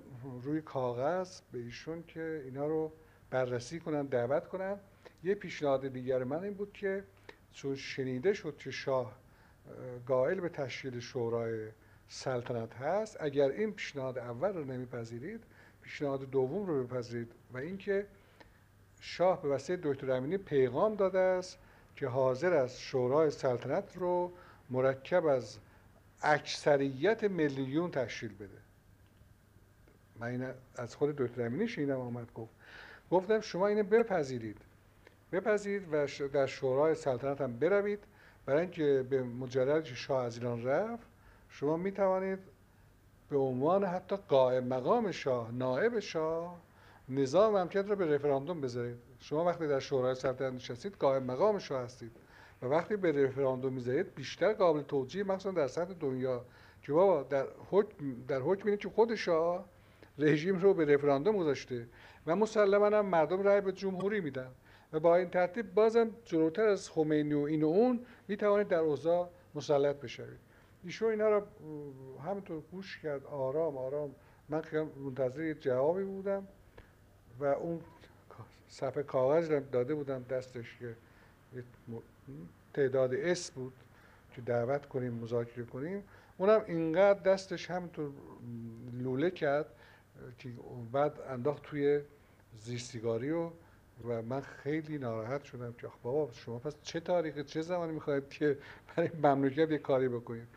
روی 0.43 0.61
کاغذ 0.61 1.41
به 1.51 1.59
ایشون 1.59 2.03
که 2.03 2.41
اینا 2.45 2.67
رو 2.67 2.91
بررسی 3.29 3.79
کنن 3.79 4.05
دعوت 4.05 4.47
کنن. 4.47 4.77
یه 5.23 5.35
پیشنهاد 5.35 5.87
دیگر 5.87 6.23
من 6.23 6.43
این 6.43 6.53
بود 6.53 6.73
که 6.73 7.03
چون 7.51 7.75
شنیده 7.75 8.33
شد 8.33 8.57
که 8.57 8.71
شاه 8.71 9.15
قائل 10.07 10.39
به 10.39 10.49
تشکیل 10.49 10.99
شورای 10.99 11.67
سلطنت 12.07 12.73
هست 12.75 13.17
اگر 13.19 13.49
این 13.49 13.73
پیشنهاد 13.73 14.17
اول 14.17 14.53
رو 14.53 14.65
نمیپذیرید 14.65 15.43
پیشنهاد 15.81 16.29
دوم 16.29 16.65
رو 16.65 16.83
بپذیرید 16.83 17.31
و 17.53 17.57
اینکه 17.57 18.05
شاه 18.99 19.41
به 19.41 19.49
وسیله 19.49 19.79
دکتر 19.83 20.11
امینی 20.11 20.37
پیغام 20.37 20.95
داده 20.95 21.19
است 21.19 21.59
که 21.97 22.07
حاضر 22.07 22.53
است 22.53 22.79
شورای 22.79 23.31
سلطنت 23.31 23.97
رو 23.97 24.31
مرکب 24.69 25.25
از 25.25 25.57
اکثریت 26.21 27.23
میلیون 27.23 27.91
تشکیل 27.91 28.35
بده. 28.35 28.57
من 30.19 30.27
این 30.27 30.47
از 30.75 30.95
خود 30.95 31.15
دکتر 31.15 31.45
امینی 31.45 31.67
شنیدم 31.67 31.99
آمد 31.99 32.33
گفت. 32.33 32.51
گفتم 33.11 33.39
شما 33.39 33.67
اینو 33.67 33.83
بپذیرید. 33.83 34.57
بپذیرید 35.31 35.93
و 35.93 36.07
در 36.33 36.45
شورای 36.45 36.95
سلطنت 36.95 37.41
هم 37.41 37.59
بروید. 37.59 38.03
برای 38.45 38.61
اینکه 38.61 39.05
به 39.09 39.23
مجرد 39.23 39.83
شاه 39.83 40.25
از 40.25 40.37
ایران 40.37 40.63
رفت 40.63 41.07
شما 41.49 41.77
می 41.77 41.91
توانید 41.91 42.39
به 43.29 43.37
عنوان 43.37 43.83
حتی 43.83 44.15
قائم 44.15 44.63
مقام 44.63 45.11
شاه 45.11 45.51
نائب 45.51 45.99
شاه 45.99 46.59
نظام 47.09 47.53
مملکت 47.53 47.89
را 47.89 47.95
به 47.95 48.15
رفراندوم 48.15 48.61
بذارید. 48.61 48.97
شما 49.19 49.45
وقتی 49.45 49.67
در 49.67 49.79
شورای 49.79 50.15
سلطنت 50.15 50.53
نشستید 50.53 50.95
قائم 50.95 51.23
مقام 51.23 51.59
شاه 51.59 51.83
هستید. 51.83 52.11
و 52.61 52.65
وقتی 52.65 52.95
به 52.95 53.11
رفراندوم 53.11 53.73
می‌ذارید 53.73 54.15
بیشتر 54.15 54.53
قابل 54.53 54.81
توجیه 54.81 55.23
مخصوصا 55.23 55.51
در 55.51 55.67
سطح 55.67 55.93
دنیا. 55.93 56.45
که 56.81 56.93
بابا 56.93 57.23
در 57.23 57.45
حکم 57.71 57.95
در 58.27 58.39
حکم 58.39 58.65
اینه 58.65 58.77
که 58.77 58.89
خود 58.89 59.15
شاه 59.15 59.65
رژیم 60.17 60.59
رو 60.59 60.73
به 60.73 60.85
رفراندوم 60.85 61.37
گذاشته 61.37 61.87
و 62.27 62.35
مسلما 62.35 62.85
هم 62.85 63.05
مردم 63.05 63.43
رأی 63.43 63.61
به 63.61 63.71
جمهوری 63.71 64.21
میدن. 64.21 64.51
و 64.93 64.99
با 64.99 65.15
این 65.15 65.29
ترتیب 65.29 65.73
بازم 65.73 66.09
جلوتر 66.25 66.67
از 66.67 66.89
خمینی 66.89 67.33
و 67.33 67.39
این 67.39 67.63
و 67.63 67.67
اون 67.67 68.05
می‌توانید 68.27 68.67
در 68.67 68.79
اوضاع 68.79 69.29
مسلط 69.55 69.95
بشوید. 69.95 70.39
ایشون 70.83 71.09
اینا 71.09 71.29
رو 71.29 71.41
همینطور 72.25 72.61
گوش 72.71 72.99
کرد. 72.99 73.25
آرام 73.25 73.77
آرام. 73.77 74.15
من 74.49 74.61
منتظر 75.05 75.53
جوابی 75.53 76.03
بودم. 76.03 76.47
و 77.39 77.45
اون 77.45 77.81
صفحه 78.69 79.03
کاغذ 79.03 79.51
رو 79.51 79.59
داده 79.59 79.95
بودم 79.95 80.23
دستش 80.23 80.77
که 80.79 80.95
تعداد 82.73 83.13
اس 83.13 83.51
بود 83.51 83.73
که 84.35 84.41
دعوت 84.41 84.85
کنیم 84.85 85.13
مذاکره 85.13 85.65
کنیم. 85.65 86.03
اونم 86.37 86.63
اینقدر 86.67 87.19
دستش 87.19 87.71
همینطور 87.71 88.11
لوله 88.93 89.31
کرد 89.31 89.65
که 90.37 90.49
بعد 90.91 91.19
انداخت 91.29 91.63
توی 91.63 92.01
زیستیگاری 92.57 93.31
و 93.31 93.49
و 94.07 94.21
من 94.21 94.41
خیلی 94.41 94.97
ناراحت 94.97 95.43
شدم 95.43 95.73
که 95.73 95.87
بابا 96.03 96.31
شما 96.33 96.59
پس 96.59 96.75
چه 96.81 96.99
تاریخ 96.99 97.39
چه 97.39 97.61
زمانی 97.61 97.93
می‌خواید 97.93 98.29
که 98.29 98.57
برای 98.95 99.09
مملکت 99.23 99.71
یه 99.71 99.77
کاری 99.77 100.07
بکنید؟ 100.09 100.47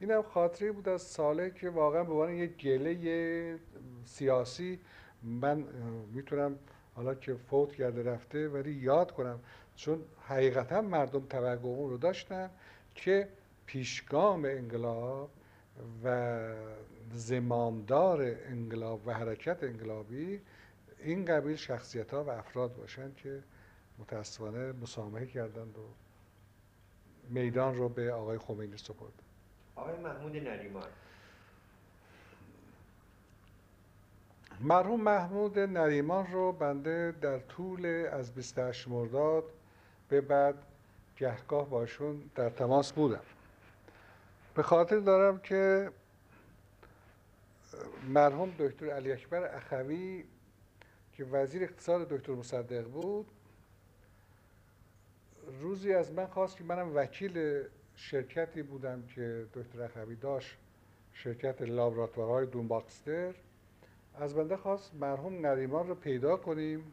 این 0.00 0.10
هم 0.10 0.22
خاطری 0.22 0.70
بود 0.70 0.88
از 0.88 1.02
ساله 1.02 1.50
که 1.50 1.70
واقعا 1.70 2.04
به 2.04 2.12
عنوان 2.12 2.34
یه 2.34 2.46
گله 2.46 3.58
سیاسی 4.04 4.80
من 5.24 5.64
می‌تونم 6.12 6.58
حالا 6.94 7.14
که 7.14 7.34
فوت 7.34 7.72
کرده 7.72 8.02
رفته 8.02 8.48
ولی 8.48 8.72
یاد 8.72 9.12
کنم 9.12 9.40
چون 9.76 10.04
حقیقتا 10.26 10.80
مردم 10.80 11.26
توقع 11.26 11.68
اون 11.68 11.90
رو 11.90 11.96
داشتن 11.98 12.50
که 12.94 13.28
پیشگام 13.66 14.44
انقلاب 14.44 15.30
و 16.04 16.38
زمامدار 17.12 18.22
انقلاب 18.22 19.06
و 19.06 19.14
حرکت 19.14 19.62
انقلابی 19.62 20.40
این 20.98 21.24
قبیل 21.24 21.56
شخصیت 21.56 22.14
ها 22.14 22.24
و 22.24 22.30
افراد 22.30 22.76
باشن 22.76 23.14
که 23.14 23.42
متاسفانه 23.98 24.72
مسامحه 24.72 25.26
کردند 25.26 25.78
و 25.78 25.82
میدان 27.28 27.74
رو 27.74 27.88
به 27.88 28.12
آقای 28.12 28.38
خمینی 28.38 28.76
سپرد. 28.76 29.22
آقای 29.76 29.96
محمود 29.96 30.36
نریمان 30.36 30.88
مرحوم 34.60 35.00
محمود 35.00 35.58
نریمان 35.58 36.26
رو 36.32 36.52
بنده 36.52 37.14
در 37.20 37.38
طول 37.38 37.86
از 38.12 38.34
28 38.34 38.88
مرداد 38.88 39.44
به 40.08 40.20
بعد 40.20 40.54
گهگاه 41.16 41.68
باشون 41.70 42.30
در 42.34 42.50
تماس 42.50 42.92
بودم. 42.92 43.20
به 44.54 44.62
خاطر 44.62 44.98
دارم 44.98 45.38
که 45.38 45.90
مرحوم 48.08 48.50
دکتر 48.58 48.90
علی 48.90 49.12
اکبر 49.12 49.56
اخوی 49.56 50.24
که 51.12 51.24
وزیر 51.24 51.62
اقتصاد 51.62 52.08
دکتر 52.08 52.32
مصدق 52.32 52.84
بود 52.84 53.26
روزی 55.60 55.92
از 55.92 56.12
من 56.12 56.26
خواست 56.26 56.56
که 56.56 56.64
منم 56.64 56.96
وکیل 56.96 57.62
شرکتی 57.96 58.62
بودم 58.62 59.02
که 59.06 59.46
دکتر 59.54 59.82
اخوی 59.82 60.16
داشت 60.16 60.56
شرکت 61.12 61.62
لابراتوارهای 61.62 62.46
دونباکستر 62.46 63.34
از 64.18 64.34
بنده 64.34 64.56
خواست 64.56 64.94
مرحوم 64.94 65.46
نریمان 65.46 65.88
رو 65.88 65.94
پیدا 65.94 66.36
کنیم 66.36 66.92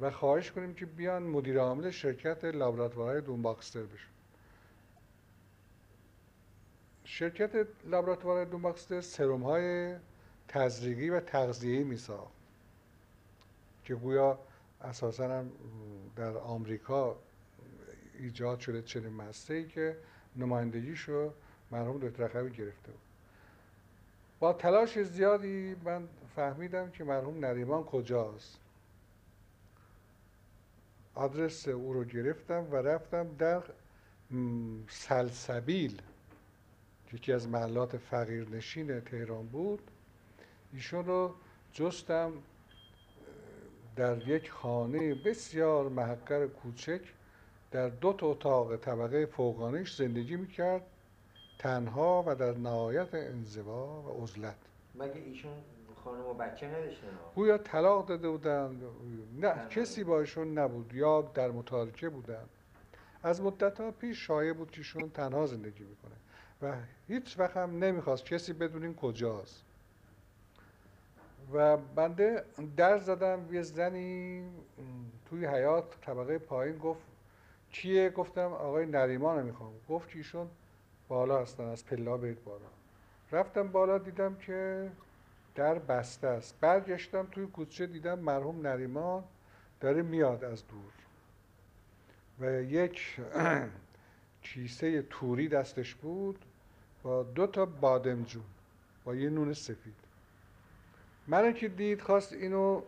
و 0.00 0.10
خواهش 0.10 0.50
کنیم 0.50 0.74
که 0.74 0.86
بیان 0.86 1.22
مدیر 1.22 1.58
عامل 1.58 1.90
شرکت 1.90 2.44
لابراتوارهای 2.44 3.20
دونباکستر 3.20 3.82
بشن. 3.82 4.08
شرکت 7.04 7.66
لابراتوار 7.84 8.44
دونباکستر 8.44 9.00
سروم 9.00 9.42
های 9.42 9.96
تزریقی 10.48 11.10
و 11.10 11.20
تغذیه‌ای 11.20 11.84
میساخت 11.84 12.32
که 13.84 13.94
گویا 13.94 14.38
اساسا 14.80 15.38
هم 15.38 15.50
در 16.16 16.36
آمریکا 16.36 17.16
ایجاد 18.18 18.60
شده 18.60 18.82
چنین 18.82 19.12
مسته 19.12 19.64
که 19.64 19.96
نمایندگیشو 20.36 21.32
مرحوم 21.70 21.98
دکتر 21.98 22.48
گرفته 22.48 22.92
بود. 22.92 23.07
با 24.40 24.52
تلاش 24.52 24.98
زیادی 25.02 25.76
من 25.84 26.08
فهمیدم 26.36 26.90
که 26.90 27.04
مرحوم 27.04 27.44
نریمان 27.44 27.84
کجاست. 27.84 28.58
آدرس 31.14 31.68
او 31.68 31.92
رو 31.92 32.04
گرفتم 32.04 32.66
و 32.70 32.76
رفتم 32.76 33.26
در 33.38 33.62
سلسبیل. 34.88 36.02
یکی 37.12 37.32
از 37.32 37.48
محلات 37.48 37.96
فقیرنشین 37.96 39.00
تهران 39.00 39.46
بود. 39.46 39.90
ایشون 40.72 41.04
رو 41.04 41.34
جستم 41.72 42.32
در 43.96 44.28
یک 44.28 44.50
خانه 44.50 45.14
بسیار 45.14 45.88
محقر 45.88 46.46
کوچک 46.46 47.00
در 47.70 47.88
دو 47.88 48.12
تا 48.12 48.26
اتاق 48.26 48.76
طبقه 48.76 49.26
فوقانیش 49.26 49.94
زندگی 49.96 50.36
می‌کرد. 50.36 50.82
تنها 51.58 52.24
و 52.26 52.34
در 52.34 52.52
نهایت 52.52 53.14
انزوا 53.14 54.02
و 54.02 54.22
عزلت. 54.22 54.56
مگه 54.94 55.14
ایشون 55.14 55.52
خانم 56.04 56.26
و 56.26 56.34
بچه 56.34 56.66
نداشتن؟ 56.66 57.06
گویا 57.34 57.58
طلاق 57.58 58.06
داده 58.06 58.28
بودن. 58.28 58.80
نه 59.40 59.68
کسی 59.70 60.04
با 60.04 60.20
ایشون 60.20 60.58
نبود 60.58 60.94
یا 60.94 61.22
در 61.22 61.50
متارکه 61.50 62.08
بودن. 62.08 62.44
از 63.22 63.42
مدت 63.42 63.80
ها 63.80 63.90
پیش 63.90 64.26
شایع 64.26 64.52
بود 64.52 64.70
که 64.70 64.78
ایشون 64.78 65.10
تنها 65.10 65.46
زندگی 65.46 65.84
می‌کنه 65.84 66.14
و 66.62 66.76
هیچ 67.08 67.38
وقت 67.38 67.56
هم 67.56 67.84
نمی‌خواست 67.84 68.24
کسی 68.24 68.52
بدونین 68.52 68.94
کجاست. 68.94 69.64
و 71.52 71.76
بنده 71.76 72.44
در 72.76 72.98
زدم 72.98 73.54
یه 73.54 73.62
زنی 73.62 74.44
توی 75.28 75.46
حیات 75.46 76.00
طبقه 76.00 76.38
پایین 76.38 76.78
گفت 76.78 77.00
کیه 77.72 78.10
گفتم 78.10 78.52
آقای 78.52 78.86
نریمان 78.86 79.42
می‌خوام. 79.42 79.72
گفت 79.88 80.08
که 80.08 80.16
ایشون 80.16 80.48
بالا 81.08 81.42
هستن 81.42 81.64
از 81.64 81.86
پلا 81.86 82.16
برید 82.16 82.44
بالا. 82.44 82.66
رفتم 83.32 83.68
بالا 83.68 83.98
دیدم 83.98 84.34
که 84.34 84.90
در 85.54 85.78
بسته 85.78 86.26
است. 86.26 86.60
برگشتم 86.60 87.26
توی 87.32 87.46
کوچه 87.46 87.86
دیدم 87.86 88.18
مرحوم 88.18 88.66
نریمان 88.66 89.24
داره 89.80 90.02
میاد 90.02 90.44
از 90.44 90.64
دور. 90.68 90.92
و 92.40 92.62
یک 92.62 93.20
کیسه 94.42 95.02
توری 95.02 95.48
دستش 95.48 95.94
بود 95.94 96.44
با 97.02 97.22
دو 97.22 97.46
تا 97.46 97.66
بادمجون 97.66 98.44
با 99.04 99.14
یه 99.14 99.30
نون 99.30 99.52
سفید. 99.52 99.94
من 101.26 101.54
که 101.54 101.68
دید 101.68 102.00
خواست 102.00 102.32
اینو 102.32 102.82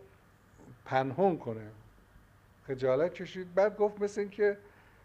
پنهون 0.85 1.37
کنه. 1.37 1.67
خجالت 2.67 3.13
کشید. 3.13 3.53
بعد 3.53 3.77
گفت 3.77 4.01
مثل 4.01 4.27
که 4.27 4.57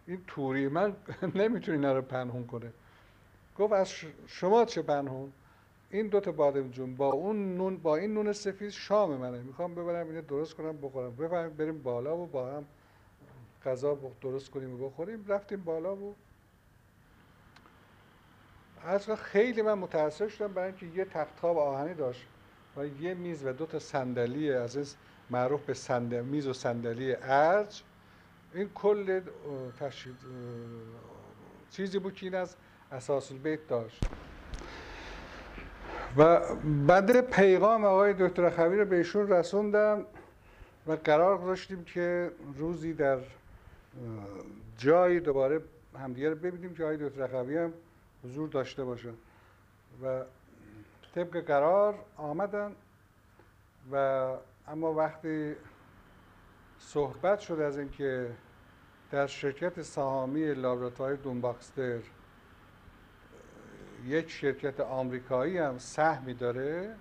این 0.07 0.23
توری 0.27 0.67
من 0.67 0.95
نمی‌تونه 1.35 1.77
اینا 1.77 2.01
پنهون 2.01 2.47
کنه. 2.47 2.73
گفت 3.57 3.73
از 3.73 3.93
شما 4.27 4.65
چه 4.65 4.81
پنهون؟ 4.81 5.31
این 5.89 6.07
دوتا 6.07 6.31
بادمجون 6.31 6.95
با 6.95 7.11
اون 7.11 7.57
نون 7.57 7.77
با 7.77 7.95
این 7.95 8.13
نون 8.13 8.33
سفید 8.33 8.69
شام 8.69 9.17
منه. 9.17 9.41
می‌خوام 9.41 9.75
ببرم 9.75 10.07
اینو 10.07 10.21
درست 10.21 10.53
کنم 10.53 10.77
بخورم. 10.77 11.15
بفرم 11.15 11.49
بریم 11.49 11.81
بالا 11.81 12.17
و 12.17 12.25
با 12.25 12.51
هم 12.51 12.65
غذا 13.65 13.97
درست 14.21 14.51
کنیم 14.51 14.73
و 14.73 14.87
بخوریم. 14.89 15.25
رفتیم 15.27 15.63
بالا 15.63 15.95
و 15.95 16.15
از 18.83 19.09
خیلی 19.09 19.61
من 19.61 19.73
متاسف 19.73 20.33
شدم 20.33 20.53
برای 20.53 20.67
اینکه 20.67 20.97
یه 20.99 21.05
تخت 21.05 21.39
خواب 21.39 21.57
آهنی 21.57 21.93
داشت 21.93 22.27
و 22.77 22.85
یه 22.85 23.13
میز 23.13 23.45
و 23.45 23.53
دو 23.53 23.65
تا 23.65 23.79
صندلی 23.79 24.51
از 24.51 24.77
این 24.77 24.85
معروف 25.29 25.65
به 25.65 25.73
صندلی 25.73 26.21
میز 26.21 26.47
و 26.47 26.53
صندلی 26.53 27.15
ارج. 27.21 27.83
این 28.53 28.69
کل 28.69 29.21
تشید 29.79 30.15
چیزی 31.71 31.99
بود 31.99 32.13
که 32.13 32.25
این 32.25 32.35
از 32.35 32.55
اساس 32.91 33.31
البیت 33.31 33.67
داشت. 33.67 34.03
و 36.17 36.39
بعد 36.87 37.21
پیغام 37.21 37.85
آقای 37.85 38.13
دکتر 38.19 38.49
خبیر 38.49 38.79
رو 38.79 38.85
به 38.85 38.95
ایشون 38.95 39.27
رسوندم 39.27 40.05
و 40.87 40.91
قرار 40.91 41.37
گذاشتیم 41.37 41.83
که 41.83 42.31
روزی 42.55 42.93
در 42.93 43.19
جایی 44.77 45.19
دوباره 45.19 45.61
همدیگه 45.99 46.29
رو 46.29 46.35
ببینیم 46.35 46.75
که 46.75 46.83
آقای 46.83 46.97
دکتر 46.97 47.27
خبیر 47.27 47.57
هم 47.57 47.73
حضور 48.23 48.49
داشته 48.49 48.83
باشه. 48.83 49.09
و 50.03 50.21
طبق 51.15 51.45
قرار 51.45 51.95
آمدن 52.17 52.75
و 53.91 53.95
اما 54.67 54.93
وقتی 54.93 55.55
صحبت 56.79 57.39
شد 57.39 57.59
از 57.59 57.77
اینکه 57.77 58.31
در 59.11 59.27
شرکت 59.27 59.81
سهامی 59.81 60.53
لابراتوار 60.53 61.15
دونباکستر 61.15 61.99
یک 64.07 64.31
شرکت 64.31 64.79
آمریکایی 64.79 65.57
هم 65.57 65.77
سهمی 65.77 66.33
داره. 66.33 66.95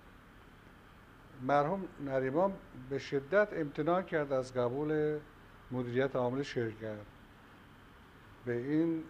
مرحوم 1.42 1.84
نریمان 2.04 2.52
به 2.90 2.98
شدت 2.98 3.48
امتناع 3.52 4.02
کرد 4.02 4.32
از 4.32 4.54
قبول 4.54 5.18
مدیریت 5.70 6.16
عامل 6.16 6.42
شرکت. 6.42 6.96
به 8.44 8.52
این 8.52 9.02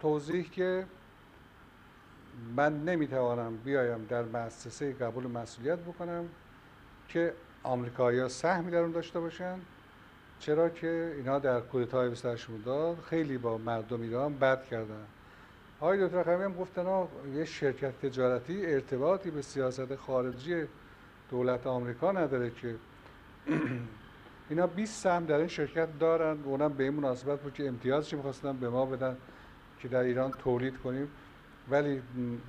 توضیح 0.00 0.50
که 0.50 0.86
من 2.56 2.84
نمی‌توانم 2.84 3.56
بیایم 3.56 4.04
در 4.04 4.22
مؤسسه 4.22 4.92
قبول 4.92 5.26
مسئولیت 5.26 5.78
بکنم 5.78 6.28
که 7.08 7.34
آمریکایی 7.62 8.18
ها 8.20 8.28
سهمی 8.28 8.70
در 8.70 8.78
اون 8.78 8.92
داشته 8.92 9.20
باشن. 9.20 9.58
چرا 10.38 10.68
که 10.68 11.14
اینا 11.16 11.38
در 11.38 11.60
کودتای 11.60 12.08
28 12.08 12.50
مرداد 12.50 12.98
خیلی 12.98 13.38
با 13.38 13.58
مردم 13.58 14.00
ایران 14.00 14.38
بد 14.38 14.64
کردن. 14.64 15.06
آقای 15.84 16.06
دکتر 16.06 16.22
خمی 16.22 16.44
هم 16.44 16.54
گفتن 16.54 17.06
یه 17.34 17.44
شرکت 17.44 18.06
تجارتی 18.06 18.66
ارتباطی 18.66 19.30
به 19.30 19.42
سیاست 19.42 19.94
خارجی 19.94 20.64
دولت 21.30 21.66
آمریکا 21.66 22.12
نداره 22.12 22.50
که 22.50 22.74
اینا 24.50 24.66
20 24.66 25.02
سهم 25.02 25.24
در 25.24 25.38
این 25.38 25.48
شرکت 25.48 25.98
دارن 25.98 26.40
و 26.40 26.48
اونم 26.48 26.72
به 26.72 26.84
این 26.84 26.94
مناسبت 26.94 27.40
بود 27.40 27.54
که 27.54 27.68
امتیازش 27.68 28.14
می‌خواستن 28.14 28.56
به 28.56 28.68
ما 28.68 28.86
بدن 28.86 29.16
که 29.80 29.88
در 29.88 30.00
ایران 30.00 30.30
تولید 30.30 30.78
کنیم. 30.78 31.08
ولی 31.70 32.02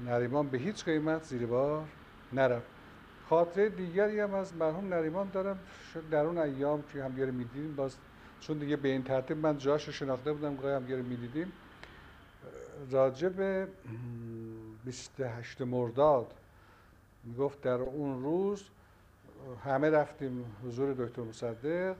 نریمان 0.05 0.47
به 0.47 0.57
هیچ 0.57 0.85
قیمت 0.85 1.23
زیر 1.23 1.45
بار 1.45 1.83
نرفت. 2.33 2.67
خاطره 3.29 3.69
دیگری 3.69 4.19
هم 4.19 4.33
از 4.33 4.55
مرحوم 4.55 4.93
نریمان 4.93 5.29
دارم 5.33 5.59
در 6.11 6.25
اون 6.25 6.37
ایام 6.37 6.83
که 6.93 7.03
هم 7.03 7.11
می‌دیدیم 7.11 7.75
باز 7.75 7.95
چون 8.39 8.57
دیگه 8.57 8.75
به 8.75 8.89
این 8.89 9.03
ترتیب 9.03 9.37
من 9.37 9.57
جاش 9.57 9.89
شناخته 9.89 10.33
بودم 10.33 10.55
گاهی 10.55 10.75
هم 10.75 11.05
می‌دیدیم. 11.05 11.51
راجع 12.91 13.29
به 13.29 13.67
28 14.85 15.61
مرداد 15.61 16.33
می‌گفت 17.23 17.61
در 17.61 17.71
اون 17.71 18.23
روز 18.23 18.63
همه 19.65 19.89
رفتیم 19.89 20.55
حضور 20.63 20.93
دکتر 20.93 21.21
مصدق 21.21 21.95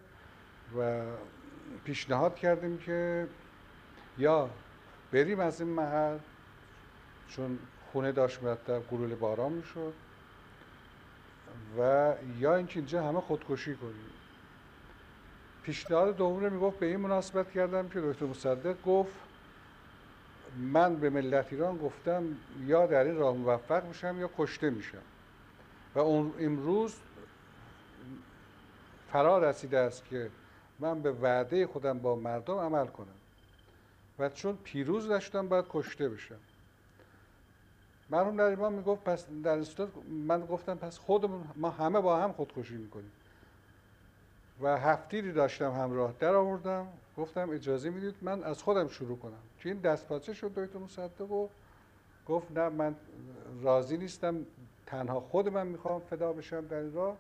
و 0.78 1.06
پیشنهاد 1.84 2.36
کردیم 2.36 2.78
که 2.78 3.28
یا 4.18 4.50
بریم 5.12 5.40
از 5.40 5.62
این 5.62 5.70
محل 5.70 6.18
چون 7.28 7.60
خونه 7.92 8.12
داشت 8.12 8.44
مرتب 8.44 8.82
گلول 8.92 9.16
باران 9.16 9.52
می‌شد 9.52 9.94
و 11.80 12.14
یا 12.40 12.56
اینکه 12.56 12.80
اینجا 12.80 13.04
همه 13.04 13.22
خودکشی 13.22 13.76
کنیم. 13.76 14.12
پیشنهاد 15.64 16.18
دوم 16.18 16.44
رو 16.44 16.54
می‌گفت 16.54 16.80
به 16.80 16.86
این 16.86 16.98
مناسبت 16.98 17.52
کردم 17.52 17.90
که 17.90 18.02
دکتر 18.02 18.26
مصدق 18.26 18.82
گفت 18.82 19.25
من 20.58 20.96
به 20.96 21.10
ملت 21.10 21.54
ایران 21.54 21.78
گفتم 21.78 22.24
یا 22.66 22.88
در 22.88 23.04
این 23.04 23.16
راه 23.16 23.36
موفق 23.36 23.86
میشم 23.86 24.20
یا 24.20 24.30
کشته 24.38 24.70
میشم. 24.70 25.02
و 25.96 26.00
امروز 26.00 26.96
فرا 29.12 29.50
رسیده 29.50 29.80
است 29.80 30.06
که 30.06 30.30
من 30.80 31.02
به 31.02 31.12
وعده 31.12 31.68
خودم 31.68 32.00
با 32.00 32.16
مردم 32.16 32.58
عمل 32.58 32.88
کنم. 32.88 33.08
و 34.20 34.30
چون 34.30 34.58
پیروز 34.64 35.12
نشدم 35.12 35.48
باید 35.48 35.66
کشته 35.70 36.10
بشم. 36.10 36.40
مرحوم 38.10 38.42
نریمان 38.42 38.74
می‌گفت 38.74 39.04
پس 39.04 39.26
در 39.44 39.64
من 40.10 40.46
گفتم 40.46 40.76
پس 40.76 40.98
خودمون 40.98 41.48
ما 41.56 41.70
همه 41.70 42.02
با 42.02 42.20
هم 42.20 42.32
خودکشی 42.32 42.76
می‌کنیم. 42.78 43.12
و 44.62 44.78
هفتیری 44.78 45.32
داشتم 45.32 45.72
همراه 45.72 46.14
در 46.20 46.36
آوردم 46.36 46.88
گفتم 47.18 47.50
اجازه 47.50 47.90
می‌دید 47.90 48.16
من 48.22 48.44
از 48.44 48.64
خودم 48.64 48.88
شروع 48.88 49.18
کنم. 49.18 49.42
که 49.60 49.70
این 49.70 49.80
دست 49.80 50.08
پاچه 50.08 50.34
شد 50.34 50.54
دکتر 50.54 50.80
مصدق 50.80 51.32
و 51.32 51.48
گفت 52.28 52.52
نه 52.52 52.70
من 52.70 52.96
راضی 53.62 53.98
نیستم 53.98 54.46
تنها 54.86 55.20
خود 55.20 55.50
من 55.50 55.68
می‌خوام 55.68 56.02
فدا 56.02 56.34
بشم 56.34 56.68
در 56.68 56.78
این 56.78 56.94
راه. 56.94 57.18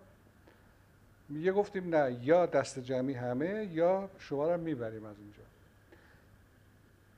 یه 1.29 1.51
گفتیم 1.51 1.95
نه 1.95 2.19
یا 2.21 2.45
دست 2.45 2.79
جمعی 2.79 3.13
همه 3.13 3.69
یا 3.71 4.09
شما 4.19 4.47
را 4.47 4.57
می‌بریم 4.57 5.05
از 5.05 5.15
اینجا. 5.19 5.43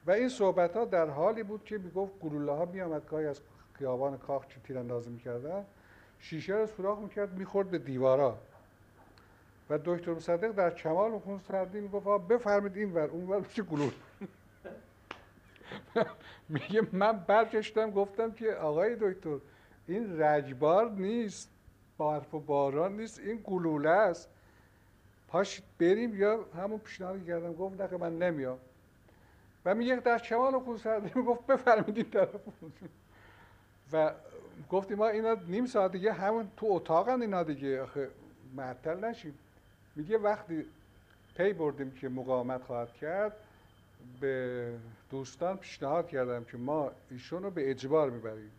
و 0.05 0.11
این 0.11 0.29
صحبت 0.29 0.75
ها 0.75 0.85
در 0.85 1.09
حالی 1.09 1.43
بود 1.43 1.65
که 1.65 1.77
می‌گفت 1.77 2.19
گلوله 2.19 2.51
ها 2.51 2.65
میامد 2.65 3.09
گاهی 3.09 3.25
از 3.25 3.39
خیابان 3.73 4.17
کاخ 4.17 4.47
که 4.47 4.59
تیراندازی 4.59 5.09
می‌کردن. 5.09 5.65
شیشه 6.19 6.53
رو 6.53 6.67
سوراخ 6.67 6.99
می‌کرد 6.99 7.33
می‌خورد 7.33 7.71
به 7.71 7.77
دیوارا. 7.77 8.37
و 9.69 9.79
دکتر 9.85 10.13
مصدق 10.13 10.51
در 10.51 10.69
کمال 10.69 11.19
خون 11.19 11.39
سردی 11.39 11.79
می‌گفت 11.79 12.27
بفرمید 12.27 12.77
این 12.77 12.93
ور 12.93 13.09
اون 13.09 13.27
ور 13.27 13.45
چه 13.53 13.63
گلول. 13.63 13.91
میگه 16.49 16.87
من 16.91 17.11
برگشتم 17.11 17.91
گفتم 17.91 18.31
که 18.31 18.51
آقای 18.51 18.95
دکتر 19.01 19.37
این 19.87 20.21
رجبار 20.21 20.91
نیست 20.91 21.49
برف 21.97 22.33
و 22.33 22.39
باران 22.39 22.97
نیست 22.97 23.19
این 23.19 23.41
گلوله 23.43 23.89
است. 23.89 24.29
پاش 25.27 25.61
بریم 25.79 26.15
یا 26.15 26.45
همون 26.57 26.79
پیشنهاد 26.79 27.25
کردم 27.25 27.53
گفت 27.53 27.81
نه 27.81 27.97
من 27.97 28.17
نمیام. 28.17 28.57
و 29.65 29.75
میگه 29.75 29.95
در 29.95 30.19
کمال 30.19 30.59
خون 30.59 30.77
سردی 30.77 31.11
می‌گفت 31.15 31.45
بفرمید 31.45 31.97
این 31.97 32.09
طرف. 32.09 32.35
و 33.93 34.11
گفتیم 34.69 34.97
ما 34.97 35.07
اینا 35.07 35.37
نیم 35.47 35.65
ساعت 35.65 35.91
دیگه 35.91 36.13
همون 36.13 36.51
تو 36.57 36.67
اتاقن 36.69 37.21
اینا 37.21 37.43
دیگه 37.43 37.81
آخه 37.81 38.09
معطل 38.55 39.05
نشیم. 39.05 39.39
میگه 39.97 40.17
وقتی 40.17 40.65
پی 41.37 41.53
بردیم 41.53 41.91
که 41.91 42.09
مقاومت 42.09 42.63
خواهد 42.63 42.93
کرد 42.93 43.33
به 44.19 44.73
دوستان 45.11 45.57
پیشنهاد 45.57 46.07
کردم 46.07 46.43
که 46.43 46.57
ما 46.57 46.91
ایشون 47.11 47.43
رو 47.43 47.51
به 47.51 47.69
اجبار 47.69 48.09
می‌بریم. 48.09 48.51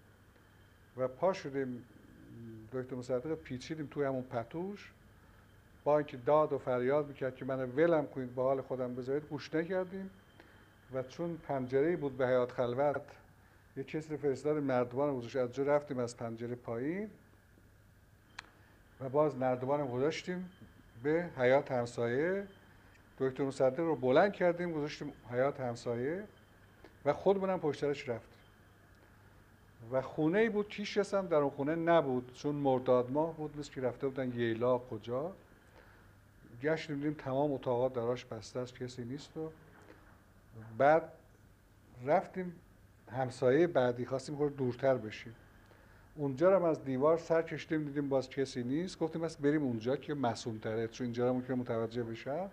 و 0.97 1.09
پا 1.09 1.33
شدیم 1.33 1.85
دکتر 2.73 2.97
مصدق 2.97 3.35
پیچیدیم 3.35 3.89
توی 3.91 4.05
همون 4.05 4.23
پتوش. 4.23 4.93
با 5.85 5.99
اینکه 5.99 6.17
داد 6.17 6.53
و 6.53 6.59
فریاد 6.59 7.09
می‌کرد 7.09 7.37
که 7.37 7.45
من 7.45 7.71
ولم 7.71 8.07
کنید 8.07 8.35
با 8.35 8.45
حال 8.45 8.61
خودم 8.61 8.95
بذارید 8.95 9.25
گوش 9.25 9.55
نکردیم. 9.55 10.11
و 10.93 11.03
چون 11.03 11.37
پنجره 11.37 11.97
بود 11.97 12.17
به 12.17 12.27
حیات 12.27 12.53
خلوت 12.53 13.03
یه 13.77 13.85
کسی 13.85 14.17
فرستاد 14.17 14.57
نردبان 14.57 15.17
گذاشت 15.17 15.37
از 15.37 15.53
جا 15.53 15.63
رفتیم 15.63 15.99
از 15.99 16.17
پنجره 16.17 16.55
پایین 16.55 17.11
و 19.01 19.09
باز 19.09 19.37
نردبان 19.37 19.87
گذاشتیم. 19.87 20.51
به 21.03 21.31
حیات 21.37 21.73
همسایه. 21.73 22.47
دکتر 23.19 23.45
مصدق 23.45 23.81
رو 23.81 23.97
بلند 23.97 24.33
کردیم 24.33 24.73
گذاشتیم 24.73 25.13
حیات 25.31 25.61
همسایه 25.61 26.25
و 27.05 27.13
خودمونم 27.13 27.61
پشترش 27.61 28.09
رفتیم. 28.09 28.39
و 29.93 30.03
خونه 30.03 30.39
ای 30.39 30.49
بود 30.49 30.69
کیش 30.69 30.99
هم 30.99 31.27
در 31.27 31.37
اون 31.37 31.51
خونه 31.51 31.75
نبود 31.75 32.33
چون 32.35 32.55
مرداد 32.55 33.11
ماه 33.11 33.37
بود 33.37 33.59
مثل 33.59 33.73
که 33.73 33.81
رفته 33.81 34.09
بودن 34.09 34.33
ییلا 34.33 34.79
کجا. 34.79 35.33
گشتیم 36.63 36.97
دیدیم 36.97 37.15
تمام 37.15 37.53
اتاقات 37.53 37.93
دراش 37.93 38.25
بسته 38.25 38.61
است 38.61 38.75
کسی 38.75 39.05
نیست 39.05 39.37
و 39.37 39.51
بعد 40.79 41.13
رفتیم 42.07 42.57
همسایه 43.11 43.67
بعدی 43.67 44.07
خواستیم 44.07 44.37
خود 44.37 44.57
دورتر 44.57 44.95
بشیم. 44.95 45.35
اونجا 46.19 46.59
رو 46.59 46.65
از 46.65 46.85
دیوار 46.85 47.19
سر 47.19 47.43
کشیدیم 47.43 47.85
دیدیم 47.85 48.09
باز 48.09 48.31
کسی 48.31 48.63
نیست. 48.63 48.99
گفتیم 48.99 49.23
بس 49.23 49.37
بریم 49.37 49.63
اونجا 49.63 49.97
که 49.97 50.15
مسئول 50.15 50.59
تره 50.59 50.89
چون 50.89 51.05
اینجا 51.05 51.29
رو 51.29 51.35
ممکنه 51.35 51.57
متوجه 51.57 52.03
بشن 52.03 52.49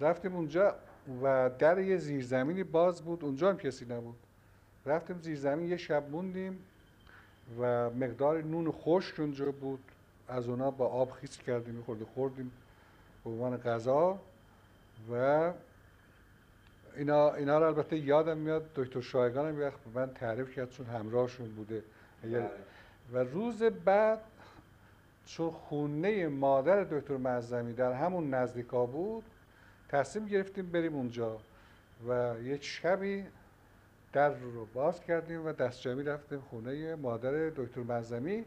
رفتیم 0.00 0.34
اونجا 0.34 0.74
و 1.22 1.50
در 1.58 1.78
یه 1.78 1.96
زیرزمینی 1.96 2.64
باز 2.64 3.02
بود. 3.02 3.24
اونجا 3.24 3.48
هم 3.48 3.56
کسی 3.56 3.84
نبود. 3.84 4.16
رفتیم 4.86 5.18
زیرزمین 5.20 5.68
یه 5.68 5.76
شب 5.76 6.10
موندیم 6.10 6.58
و 7.60 7.90
مقدار 7.90 8.42
نون 8.42 8.72
خشک 8.72 9.20
اونجا 9.20 9.50
بود. 9.52 9.80
از 10.28 10.48
اونا 10.48 10.70
با 10.70 10.86
آب 10.86 11.10
خیس 11.10 11.38
کردیم 11.38 11.82
خورده 11.86 12.04
خوردیم 12.04 12.52
به 13.24 13.30
عنوان 13.30 13.56
غذا 13.56 14.18
و 15.12 15.52
اینا, 16.96 17.34
اینا 17.34 17.58
رو 17.58 17.66
البته 17.66 17.98
یادم 17.98 18.38
میاد 18.38 18.70
دکتر 18.74 19.00
شایگان 19.00 19.48
هم 19.48 19.60
وقت 19.60 19.78
من 19.94 20.14
تعریف 20.14 20.54
کرد 20.54 20.70
چون 20.70 20.86
همراهشون 20.86 21.48
بوده. 21.48 21.82
و 23.12 23.18
روز 23.18 23.62
بعد 23.62 24.20
چون 25.26 25.50
خونه 25.50 26.28
مادر 26.28 26.84
دکتر 26.84 27.16
معظمی 27.16 27.72
در 27.72 27.92
همون 27.92 28.34
نزدیکا 28.34 28.86
بود 28.86 29.24
تصمیم 29.88 30.26
گرفتیم 30.26 30.70
بریم 30.70 30.94
اونجا 30.94 31.38
و 32.08 32.34
یک 32.42 32.64
شبی 32.64 33.24
در 34.12 34.34
رو 34.34 34.66
باز 34.74 35.00
کردیم 35.00 35.46
و 35.46 35.52
دستجمعی 35.52 36.04
رفتیم 36.04 36.40
خونه 36.40 36.94
مادر 36.94 37.50
دکتر 37.50 37.80
معظمی 37.80 38.44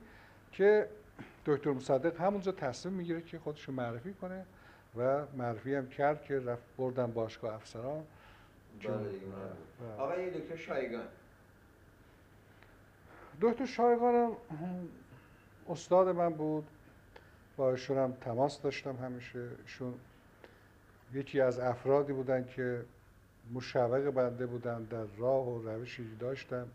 که 0.52 0.88
دکتر 1.46 1.72
مصدق 1.72 2.22
همونجا 2.22 2.52
تصمیم 2.52 2.96
می‌گیره 2.96 3.22
که 3.22 3.40
خودش 3.40 3.64
رو 3.64 3.74
معرفی 3.74 4.14
کنه 4.14 4.46
و 4.98 5.26
معرفی 5.38 5.76
هم 5.76 5.90
کرد 5.90 6.24
که 6.24 6.40
رفت 6.40 6.64
بردن 6.78 7.12
باشگاه 7.12 7.56
افسران 7.56 8.04
بله. 8.84 8.98
بله. 8.98 9.12
آقای 9.98 10.30
دکتر 10.30 10.56
شایگان 10.56 11.08
دکتر 13.42 13.66
شایگانم 13.66 14.32
استاد 15.70 16.08
من 16.08 16.34
بود. 16.34 16.68
با 17.58 17.72
ایشون 17.72 17.98
هم 17.98 18.12
تماس 18.12 18.62
داشتم 18.62 18.96
همیشه. 18.96 19.48
ایشون 19.64 19.94
یکی 21.14 21.42
از 21.42 21.60
افرادی 21.60 22.14
بودن 22.14 22.46
که 22.56 22.86
مشوق 23.54 24.10
بنده 24.10 24.46
بودن 24.46 24.84
در 24.84 25.06
راه 25.18 25.48
و 25.48 25.70
روشی 25.70 26.16
داشتم 26.20 26.68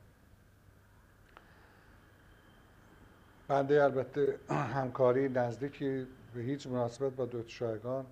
بنده 3.49 3.85
البته 3.85 4.39
همکاری 4.49 5.29
نزدیکی 5.29 6.07
به 6.35 6.41
هیچ 6.41 6.67
مناسبت 6.67 7.13
با 7.13 7.25
دکتر 7.27 7.49
شایگان 7.49 8.07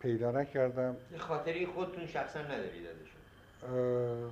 پیدا 0.00 0.30
نکردم. 0.30 0.96
خاطری 1.18 1.66
خودتون 1.66 2.06
شخصا 2.06 2.42
ندارید 2.42 2.86
ازشون 2.86 3.20
اه، 3.62 4.30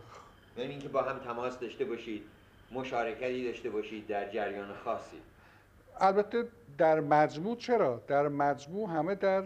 یعنی 0.56 0.70
اینکه 0.70 0.88
با 0.88 1.02
هم 1.02 1.18
تماس 1.18 1.58
داشته 1.58 1.84
باشید. 1.84 2.22
مشارکتی 2.72 3.44
داشته 3.46 3.70
باشید 3.70 4.06
در 4.06 4.30
جریان 4.30 4.74
خاصی؟ 4.84 5.16
البته 6.00 6.44
در 6.78 7.00
مجموع 7.00 7.56
چرا؟ 7.56 8.02
در 8.06 8.28
مجموع 8.28 8.90
همه 8.90 9.14
در 9.14 9.44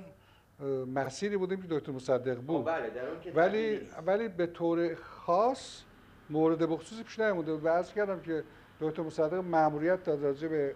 مسیری 0.94 1.36
بودیم 1.36 1.62
که 1.62 1.68
دکتر 1.70 1.92
مصدق 1.92 2.40
بود. 2.40 2.64
بله 2.64 2.90
در 2.90 3.08
اون 3.08 3.20
که 3.20 3.32
ولی. 3.32 3.80
ولی 4.06 4.28
به 4.28 4.46
طور 4.46 4.94
خاص 4.94 5.82
مورد 6.30 6.58
بخصوصی 6.58 7.02
پیش 7.02 7.20
بود 7.20 7.48
و 7.48 7.68
عرض 7.68 7.92
کردم 7.92 8.20
که 8.20 8.44
دکتر 8.80 9.02
مصدق 9.02 9.34
مأموریت 9.34 10.04
داد 10.04 10.22
راجع 10.22 10.48
به 10.48 10.74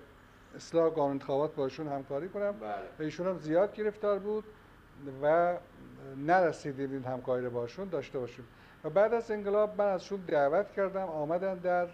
اصلاح 0.56 0.90
قانون 0.90 1.10
انتخابات 1.10 1.54
با 1.54 1.64
ایشون 1.64 1.88
همکاری 1.88 2.28
کنم. 2.28 2.52
بله. 2.52 3.06
ایشون 3.06 3.26
هم 3.26 3.38
زیاد 3.38 3.74
گرفتار 3.74 4.18
بود 4.18 4.44
و 5.22 5.56
نرسیدیم 6.16 6.92
این 6.92 7.04
همکاری 7.04 7.44
رو 7.44 7.50
باشون 7.50 7.88
داشته 7.88 8.18
باشیم. 8.18 8.44
و 8.84 8.90
بعد 8.90 9.14
از 9.14 9.30
انقلاب 9.30 9.82
من 9.82 9.88
ازشون 9.88 10.20
دعوت 10.28 10.72
کردم 10.72 11.06
آمدن 11.06 11.54
در 11.54 11.88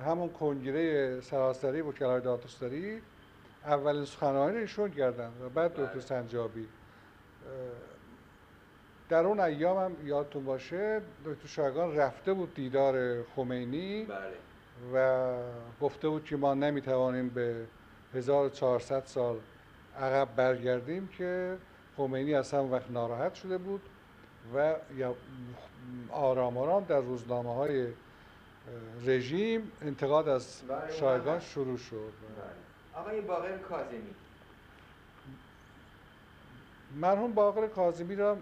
همون 0.00 0.28
کنگره 0.28 1.20
سراسری 1.20 1.80
وکلای 1.80 2.20
دادگستری 2.20 3.02
اولین 3.64 4.04
سخنرانی 4.04 4.54
رو 4.54 4.60
ایشون 4.60 4.90
کردن 4.90 5.30
و 5.44 5.48
بعد 5.48 5.74
بله. 5.74 5.86
دکتر 5.86 6.00
سنجابی 6.00 6.60
اه، 6.60 6.68
در 9.08 9.26
اون 9.26 9.40
ایام 9.40 9.76
هم 9.78 10.06
یادتون 10.06 10.44
باشه 10.44 11.00
دکتر 11.24 11.46
شایگان 11.46 11.96
رفته 11.96 12.32
بود 12.32 12.54
دیدار 12.54 13.22
خمینی 13.22 14.04
بله 14.04 14.18
و 14.94 15.36
گفته 15.80 16.08
بود 16.08 16.24
که 16.24 16.36
ما 16.36 16.54
نمی‌توانیم 16.54 17.28
به 17.28 17.66
1400 18.14 19.02
سال 19.04 19.36
عقب 19.98 20.28
برگردیم 20.36 21.08
که 21.08 21.56
خمینی 21.96 22.34
از 22.34 22.54
همون 22.54 22.70
وقت 22.70 22.90
ناراحت 22.90 23.34
شده 23.34 23.58
بود 23.58 23.82
و 24.54 24.74
آرام 26.10 26.58
آرام 26.58 26.84
در 26.84 27.00
روزنامه 27.00 27.54
های 27.54 27.86
رژیم 29.04 29.72
انتقاد 29.82 30.28
از 30.28 30.62
شایگان. 31.00 31.40
شروع 31.40 31.76
شد 31.76 31.96
بله. 31.96 33.00
آقای 33.02 33.20
باقر 33.20 33.58
کاظمی 33.58 34.14
مرحوم 36.96 37.32
باقر 37.32 37.66
کاظمی 37.66 38.16
را 38.16 38.38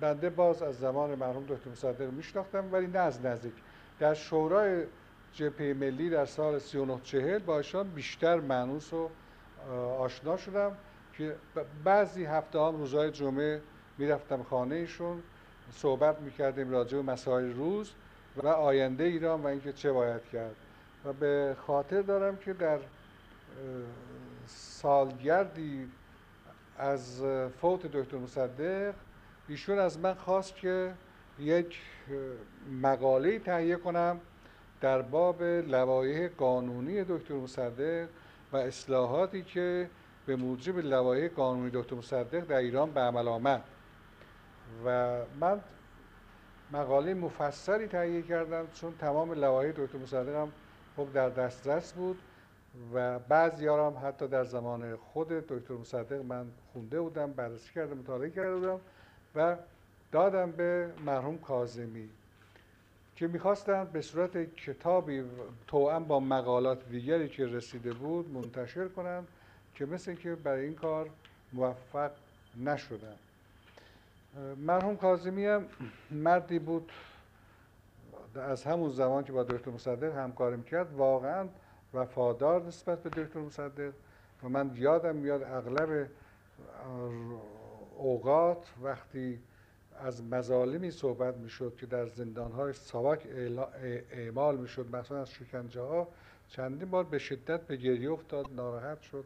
بنده 0.00 0.30
باز 0.30 0.62
از 0.62 0.78
زمان 0.78 1.14
مرحوم 1.14 1.44
دکتر 1.48 1.70
مصدق 1.70 2.10
میشناختم 2.10 2.72
ولی 2.72 2.86
نه 2.86 2.98
از 2.98 3.24
نزدیک 3.24 3.52
در 3.98 4.14
شورای 4.14 4.84
جبهه 5.32 5.74
ملی 5.74 6.10
در 6.10 6.26
سال 6.26 6.58
39 6.58 7.00
چهل 7.04 7.38
با 7.38 7.56
ایشان 7.56 7.88
بیشتر 7.88 8.40
معنوس 8.40 8.92
و 8.92 9.10
آشنا 9.98 10.36
شدم 10.36 10.76
که 11.12 11.36
بعضی 11.84 12.24
هفته 12.24 12.58
هم 12.58 12.76
روزهای 12.76 13.10
جمعه 13.10 13.60
می‌رفتم 13.98 14.42
خانه 14.42 14.74
ایشون 14.74 15.22
صحبت 15.72 16.20
می‌کردیم 16.20 16.70
راجع 16.70 16.96
به 16.96 17.12
مسائل 17.12 17.52
روز 17.52 17.92
و 18.36 18.46
آینده 18.46 19.04
ایران 19.04 19.42
و 19.42 19.46
اینکه 19.46 19.72
چه 19.72 19.92
باید 19.92 20.22
کرد. 20.32 20.56
و 21.04 21.12
به 21.12 21.56
خاطر 21.66 22.02
دارم 22.02 22.36
که 22.36 22.52
در 22.52 22.78
سالگردی 24.46 25.90
از 26.78 27.22
فوت 27.60 27.86
دکتر 27.86 28.16
مصدق 28.16 28.94
ایشون 29.48 29.78
از 29.78 29.98
من 29.98 30.14
خواست 30.14 30.56
که 30.56 30.94
یک 31.38 31.78
مقاله 32.82 33.38
تهیه 33.38 33.76
کنم 33.76 34.20
در 34.80 35.02
باب 35.02 35.42
لوایح 35.42 36.28
قانونی 36.28 37.04
دکتر 37.04 37.34
مصدق 37.34 38.08
و 38.52 38.56
اصلاحاتی 38.56 39.42
که 39.42 39.90
به 40.26 40.36
موجب 40.36 40.78
لوایح 40.78 41.28
قانونی 41.28 41.70
دکتر 41.74 41.96
مصدق 41.96 42.40
در 42.40 42.56
ایران 42.56 42.90
به 42.90 43.00
عمل 43.00 43.28
آمد. 43.28 43.64
و 44.86 45.18
من 45.40 45.60
مقاله 46.72 47.14
مفصلی 47.14 47.86
تهیه 47.86 48.22
کردم 48.22 48.66
چون 48.74 48.94
تمام 48.98 49.32
لوایح 49.32 49.72
دکتر 49.76 49.98
مصدق 49.98 50.34
هم 50.34 50.52
خب 50.96 51.12
در 51.12 51.28
دسترس 51.28 51.92
بود 51.92 52.18
و 52.94 53.18
بعضی 53.18 53.66
هم 53.66 53.96
حتی 54.04 54.28
در 54.28 54.44
زمان 54.44 54.96
خود 54.96 55.28
دکتر 55.28 55.74
مصدق 55.74 56.12
من 56.12 56.46
خونده 56.72 57.00
بودم 57.00 57.32
بررسی 57.32 57.72
کرده 57.74 57.94
مطالعه 57.94 58.30
کرده 58.30 58.54
بودم 58.54 58.80
و 59.34 59.56
دادم 60.12 60.50
به 60.50 60.90
مرحوم 61.06 61.38
کاظمی 61.38 62.08
که 63.16 63.26
می‌خواستن 63.26 63.84
به 63.84 64.00
صورت 64.00 64.54
کتابی 64.56 65.24
توأم 65.66 66.04
با 66.04 66.20
مقالات 66.20 66.88
دیگری 66.88 67.28
که 67.28 67.46
رسیده 67.46 67.92
بود 67.92 68.30
منتشر 68.30 68.88
کنند 68.88 69.28
که 69.74 69.86
مثل 69.86 70.14
که 70.14 70.34
برای 70.34 70.64
این 70.64 70.74
کار 70.74 71.10
موفق 71.52 72.10
نشدن 72.56 73.16
مرحوم 74.56 74.96
کاظمی 74.96 75.46
هم 75.46 75.66
مردی 76.10 76.58
بود 76.58 76.92
از 78.34 78.64
همون 78.64 78.90
زمان 78.90 79.24
که 79.24 79.32
با 79.32 79.42
دکتر 79.42 79.70
مصدق 79.70 80.16
همکاری 80.16 80.56
می‌کرد 80.56 80.92
واقعا 80.92 81.48
وفادار 81.94 82.62
نسبت 82.62 83.02
به 83.02 83.22
دکتر 83.24 83.40
مصدق. 83.40 83.92
و 84.42 84.48
من 84.48 84.70
یادم 84.74 85.16
میاد 85.16 85.42
اغلب 85.42 86.08
اوقات 87.96 88.66
وقتی 88.82 89.40
از 90.00 90.24
مظالمی 90.24 90.90
صحبت 90.90 91.36
می‌شد 91.36 91.76
که 91.76 91.86
در 91.86 92.06
زندانهای 92.06 92.72
ساواک 92.72 93.26
اعلا- 93.26 93.68
اعمال 94.12 94.56
می‌شد 94.56 94.96
مثلا 94.96 95.20
از 95.20 95.30
شکنجه 95.30 95.80
ها 95.80 96.08
چندین 96.48 96.90
بار 96.90 97.04
به 97.04 97.18
شدت 97.18 97.60
به 97.60 97.76
گریه 97.76 98.10
افتاد 98.10 98.46
ناراحت 98.52 99.00
شد. 99.00 99.24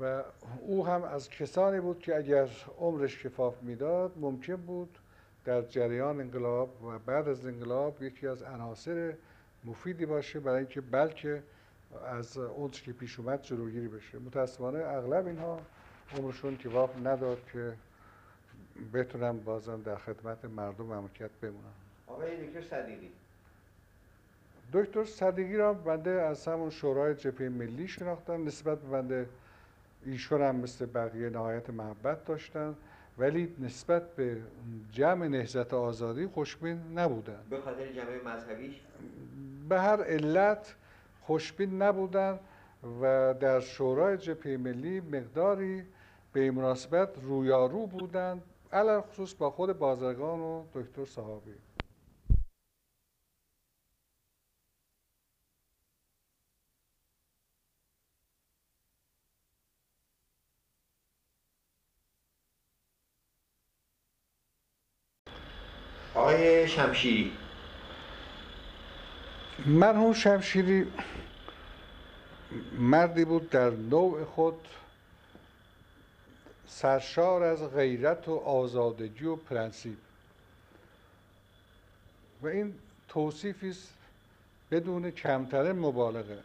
و 0.00 0.22
او 0.60 0.86
هم 0.86 1.02
از 1.02 1.30
کسانی 1.30 1.80
بود 1.80 1.98
که 1.98 2.16
اگر 2.16 2.48
عمرش 2.78 3.22
کفاف 3.22 3.62
می‌داد 3.62 4.12
ممکن 4.16 4.56
بود 4.56 4.98
در 5.44 5.62
جریان 5.62 6.20
انقلاب 6.20 6.84
و 6.84 6.98
بعد 6.98 7.28
از 7.28 7.46
انقلاب 7.46 8.02
یکی 8.02 8.26
از 8.26 8.42
عناصر 8.42 9.14
مفیدی 9.64 10.06
باشه 10.06 10.40
برای 10.40 10.58
اینکه 10.58 10.80
بلکه 10.80 11.42
از 12.06 12.36
اون 12.38 12.70
که 12.70 12.92
پیش 12.92 13.18
اومد 13.18 13.42
جلوگیری 13.42 13.88
بشه. 13.88 14.18
متاسفانه 14.18 14.78
اغلب 14.78 15.26
اینها 15.26 15.60
عمرشون 16.18 16.56
کفاف 16.56 16.90
نداد 17.04 17.38
که 17.52 17.72
بتونن 18.94 19.38
بازم 19.38 19.82
در 19.82 19.96
خدمت 19.96 20.44
مردم 20.44 20.84
مملکت 20.84 21.30
بمونن. 21.42 21.74
آقای 22.06 22.46
دکتر 22.46 22.62
صدیقی. 22.62 23.10
دکتر 24.72 25.04
صدیقی 25.04 25.56
را 25.56 25.74
بنده 25.74 26.10
از 26.10 26.48
همون 26.48 26.70
شورای 26.70 27.14
جبهه 27.14 27.48
ملی 27.48 27.88
شناختم. 27.88 28.44
نسبت 28.44 28.78
به 28.78 28.88
بنده 28.88 29.28
ایشون 30.04 30.42
هم 30.42 30.56
مثل 30.56 30.86
بقیه 30.86 31.30
نهایت 31.30 31.70
محبت 31.70 32.24
داشتن 32.24 32.74
ولی 33.18 33.56
نسبت 33.58 34.16
به 34.16 34.36
جمع 34.92 35.26
نهضت 35.28 35.74
آزادی 35.74 36.26
خوشبین 36.26 36.80
نبودن. 36.94 37.40
به 37.50 37.60
خاطر 37.60 37.92
جنبه 37.92 38.20
مذهبیش 38.24 38.80
به 39.68 39.80
هر 39.80 40.02
علت 40.02 40.74
خوشبین 41.22 41.82
نبودن 41.82 42.38
و 43.02 43.34
در 43.40 43.60
شورای 43.60 44.16
جبهه 44.18 44.56
ملی 44.56 45.00
مقداری 45.00 45.82
به 46.32 46.40
این 46.40 46.54
مناسبت 46.54 47.08
رویارو 47.22 47.86
بودند 47.86 48.42
علل 48.72 49.00
خصوص 49.00 49.34
با 49.34 49.50
خود 49.50 49.78
بازرگان 49.78 50.40
و 50.40 50.64
دکتر 50.74 51.04
صحابی. 51.04 51.54
آقای 66.16 66.68
شمشیری. 66.68 67.32
مرحوم 69.66 70.12
شمشیری 70.12 70.92
مردی 72.78 73.24
بود 73.24 73.50
در 73.50 73.70
نوع 73.70 74.24
خود 74.24 74.68
سرشار 76.66 77.42
از 77.42 77.70
غیرت 77.70 78.28
و 78.28 78.34
آزادگی 78.36 79.24
و 79.24 79.36
پرنسیب. 79.36 79.96
و 82.42 82.46
این 82.46 82.74
توصیفی 83.08 83.70
است 83.70 83.94
بدون 84.70 85.10
کمترین 85.10 85.72
مبالغه. 85.72 86.38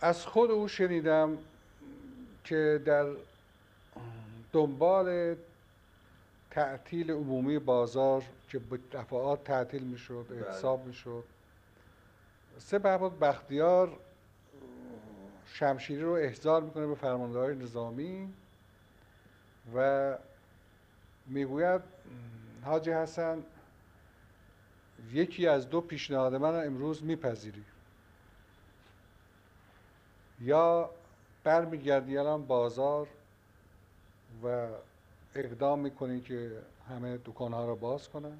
از 0.00 0.26
خود 0.26 0.50
او 0.50 0.68
شنیدم 0.68 1.38
که 2.44 2.82
در 2.84 3.06
دنبال 4.52 5.36
تعطیل 6.50 7.10
عمومی 7.10 7.58
بازار 7.58 8.24
که 8.48 8.58
به 8.58 8.78
دفعات 8.92 9.44
تعطیل 9.44 9.82
می‌شد 9.82 10.26
اعتصاب 10.30 10.86
می‌شد. 10.86 11.24
سه 12.58 12.78
بود 12.78 13.18
بختیار 13.18 14.00
شمشیری 15.46 16.02
رو 16.02 16.12
احضار 16.12 16.62
می‌کنه 16.62 16.86
به 16.86 16.94
فرماندههای 16.94 17.56
نظامی 17.56 18.34
و 19.74 20.18
می‌گوید 21.26 21.80
حاجی 22.64 22.90
حسن 22.90 23.42
یکی 25.12 25.46
از 25.46 25.70
دو 25.70 25.80
پیشنهاد 25.80 26.34
من 26.34 26.66
امروز 26.66 27.04
میپذیری. 27.04 27.64
یا 30.40 30.90
برمیگردی 31.44 32.18
الان 32.18 32.46
بازار 32.46 33.08
و 34.44 34.68
اقدام 35.34 35.78
می‌کنی 35.80 36.20
که 36.20 36.62
همه 36.88 37.18
دکانها 37.24 37.66
رو 37.66 37.76
باز 37.76 38.08
کنن؟ 38.08 38.38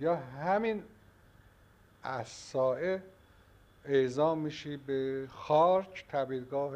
یا 0.00 0.16
همین 0.16 0.82
از 2.02 2.28
سائه 2.28 3.02
اعزام 3.84 4.38
میشی 4.38 4.76
به 4.76 5.28
خارج 5.30 6.04
تبیرگاه 6.08 6.72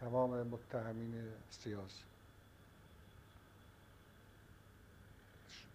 تمام 0.00 0.42
متهمین 0.42 1.14
سیاسی؟ 1.50 2.04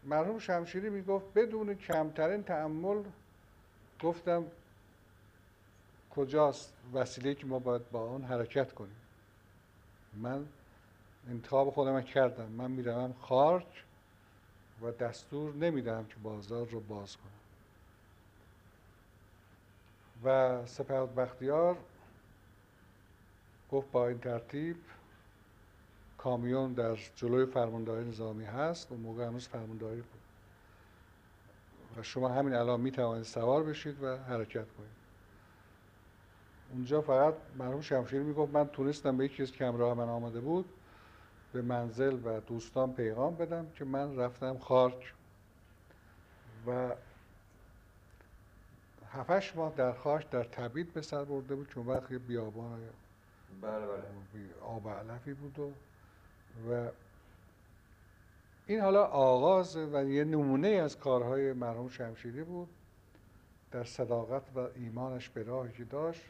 مرحوم 0.04 0.40
شمشیری 0.40 0.90
می‌گفت 0.90 1.26
بدون 1.36 1.74
کمترین 1.74 2.44
تعمل 2.44 3.04
گفتم 4.04 4.46
کجاست 6.10 6.74
وسیله 6.94 7.36
که 7.36 7.46
ما 7.46 7.60
باید 7.60 7.92
با 7.92 8.10
آن 8.10 8.24
حرکت 8.24 8.74
کنیم. 8.74 8.96
من 10.14 10.46
انتخاب 11.30 11.70
خودم 11.70 12.02
کردم. 12.02 12.46
من 12.46 12.72
می‌روم 12.72 13.14
خارج 13.22 13.66
و 14.82 14.92
دستور 14.92 15.54
نمیدم 15.54 16.06
که 16.06 16.16
بازار 16.24 16.68
رو 16.68 16.80
باز 16.80 17.18
کنم. 17.18 17.32
و 20.24 20.66
سپهبد 20.66 21.16
بختیار 21.16 21.78
گفت 23.72 23.92
با 23.92 24.08
این 24.08 24.20
ترتیب 24.20 24.78
کامیون 26.18 26.74
در 26.74 26.96
جلوی 27.16 27.46
فرمانداری 27.46 28.10
نظامی 28.10 28.46
هست 28.46 28.92
و 28.92 28.96
موقع 28.96 29.26
هنوز 29.26 29.48
فرمانداری 29.48 30.02
بود. 30.02 30.22
و 31.98 32.04
شما 32.04 32.30
همین 32.30 32.54
الان 32.54 32.80
می 32.82 32.92
توانید 32.92 33.24
سوار 33.24 33.64
بشید 33.64 34.04
و 34.04 34.18
حرکت 34.18 34.66
کنید. 34.78 35.00
اونجا 36.72 37.02
فقط 37.02 37.34
مرحوم 37.58 37.82
شمشیر 37.82 38.22
می‌گفت 38.22 38.54
من 38.54 38.68
تونستم 38.68 39.18
به 39.18 39.26
یکی 39.26 39.44
از 39.44 39.52
کمراه 39.52 39.94
من 39.94 40.10
آمده 40.10 40.40
بود. 40.40 40.66
به 41.54 41.62
منزل 41.62 42.20
و 42.24 42.40
دوستان 42.40 42.94
پیغام 42.94 43.36
بدم 43.36 43.68
که 43.76 43.86
من 43.86 44.16
رفتم 44.16 44.58
خارج. 44.58 45.14
و 46.68 46.92
هفتش 49.12 49.56
ماه 49.56 49.74
در 49.76 49.94
خارج 49.94 50.30
در 50.30 50.44
تبید 50.44 50.94
به 50.94 51.02
سر 51.02 51.24
برده 51.24 51.56
بود 51.56 51.70
چون 51.70 51.86
وقتی 51.86 52.18
بیابان 52.18 52.80
بله 53.62 53.86
بله. 53.86 54.04
آب 54.62 54.90
علفی 54.90 55.34
بود 55.34 55.60
و, 55.60 55.72
و 56.72 56.90
این 58.68 58.80
حالا 58.80 59.04
آغاز 59.06 59.78
و 59.78 60.04
یه 60.04 60.24
نمونه 60.24 60.68
از 60.68 60.98
کارهای 60.98 61.54
مرحوم 61.54 61.90
شمشیری 61.90 62.44
بود 62.44 62.70
در 63.72 63.84
صداقت 63.84 64.44
و 64.56 64.60
ایمانش 64.76 65.30
به 65.30 65.44
راهی 65.44 65.72
که 65.72 65.84
داشت 65.84 66.22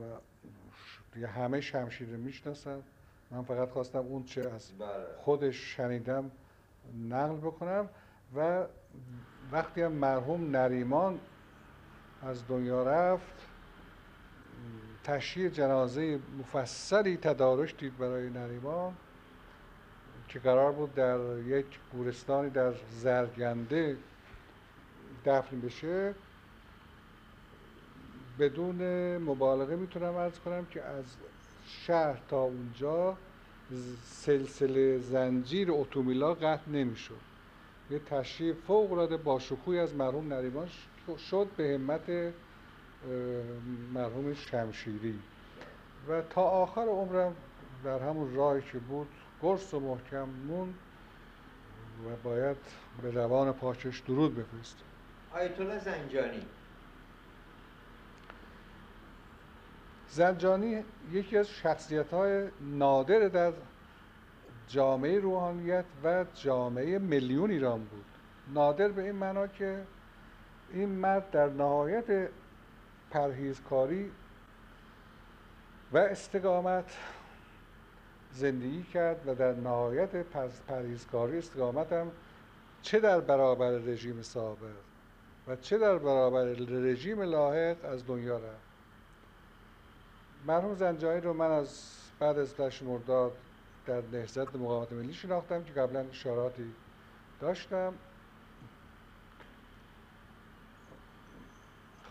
و 0.00 1.26
همه 1.26 1.60
شمشیری 1.60 2.16
می‌شناسند 2.16 2.82
من 3.30 3.42
فقط 3.42 3.70
خواستم 3.70 3.98
اون 3.98 4.24
چه 4.24 4.40
از 4.40 4.72
بله. 4.78 4.88
خودش 5.18 5.76
شنیدم 5.76 6.30
نقل 7.08 7.36
بکنم 7.36 7.88
و 8.36 8.66
وقتی 9.52 9.82
هم 9.82 9.92
مرحوم 9.92 10.56
نریمان 10.56 11.20
از 12.22 12.48
دنیا 12.48 12.82
رفت 12.82 13.46
تشییع 15.04 15.48
جنازه 15.48 16.18
مفصلی 16.38 17.16
تدارش 17.16 17.74
دید 17.78 17.98
برای 17.98 18.30
نریمان 18.30 18.94
که 20.28 20.38
قرار 20.38 20.72
بود 20.72 20.94
در 20.94 21.38
یک 21.38 21.66
گورستانی 21.92 22.50
در 22.50 22.74
زرگنده 22.90 23.96
دفن 25.24 25.60
بشه 25.60 26.14
بدون 28.38 28.82
مبالغه 29.18 29.76
می‌تونم 29.76 30.14
ارز 30.14 30.38
کنم 30.38 30.66
که 30.66 30.82
از 30.82 31.04
شهر 31.66 32.18
تا 32.28 32.42
اونجا 32.42 33.16
سلسله 34.04 34.98
زنجیر 34.98 35.68
اتومیلا 35.70 36.34
قطع 36.34 36.70
نمی‌شد. 36.70 37.20
یه 37.90 37.98
تشریف 37.98 38.56
فوق 38.66 38.92
العاده 38.92 39.16
با 39.16 39.38
شکوهی 39.38 39.78
از 39.78 39.94
مرحوم 39.94 40.32
نریمان 40.32 40.68
شد 41.30 41.48
به 41.56 41.74
همت 41.74 42.32
مرحوم 43.94 44.34
شمشیری. 44.34 45.18
و 46.08 46.22
تا 46.22 46.42
آخر 46.42 46.80
عمرم 46.80 47.36
در 47.84 47.98
همون 47.98 48.34
راهی 48.34 48.62
که 48.72 48.78
بود 48.78 49.08
گرس 49.42 49.74
و 49.74 49.80
محکم 49.80 50.28
مون 50.48 50.74
و 52.06 52.16
باید 52.24 52.56
به 53.02 53.10
روان 53.10 53.52
پاچش 53.52 54.00
درود 54.00 54.34
بفرستیم 54.34 54.86
آیت 55.34 55.60
الله 55.60 55.78
زنجانی. 55.78 56.42
زنجانی 60.16 60.84
یکی 61.12 61.38
از 61.38 61.48
شخصیت 61.48 62.10
های 62.10 62.48
نادر 62.60 63.28
در 63.28 63.52
جامعه 64.68 65.18
روحانیت 65.18 65.84
و 66.04 66.24
جامعه 66.34 66.98
میلیون 66.98 67.50
ایران 67.50 67.84
بود. 67.84 68.04
نادر 68.54 68.88
به 68.88 69.02
این 69.02 69.14
معنا 69.14 69.46
که 69.46 69.82
این 70.72 70.88
مرد 70.88 71.30
در 71.30 71.48
نهایت 71.48 72.28
پرهیزکاری 73.10 74.10
و 75.92 75.98
استقامت 75.98 76.96
زندگی 78.32 78.82
کرد 78.82 79.28
و 79.28 79.34
در 79.34 79.54
نهایت 79.54 80.16
پرهیزکاری 80.68 81.38
استقامت 81.38 81.92
هم 81.92 82.10
چه 82.82 83.00
در 83.00 83.20
برابر 83.20 83.70
رژیم 83.70 84.22
سابق 84.22 84.76
و 85.48 85.56
چه 85.56 85.78
در 85.78 85.98
برابر 85.98 86.44
رژیم 86.44 87.22
لاحق 87.22 87.84
از 87.84 88.06
دنیا 88.06 88.36
رفت. 88.36 88.75
مرحوم 90.46 90.74
زنجانی 90.74 91.20
رو 91.20 91.32
من 91.32 91.50
از 91.50 91.96
بعد 92.18 92.38
از 92.38 92.54
فلش 92.54 92.82
مرداد 92.82 93.32
در 93.86 94.02
نهضت 94.12 94.56
مقاومت 94.56 94.92
ملی 94.92 95.12
شناختم 95.12 95.64
که 95.64 95.72
قبلا 95.72 96.00
اشاراتی 96.00 96.74
داشتم. 97.40 97.94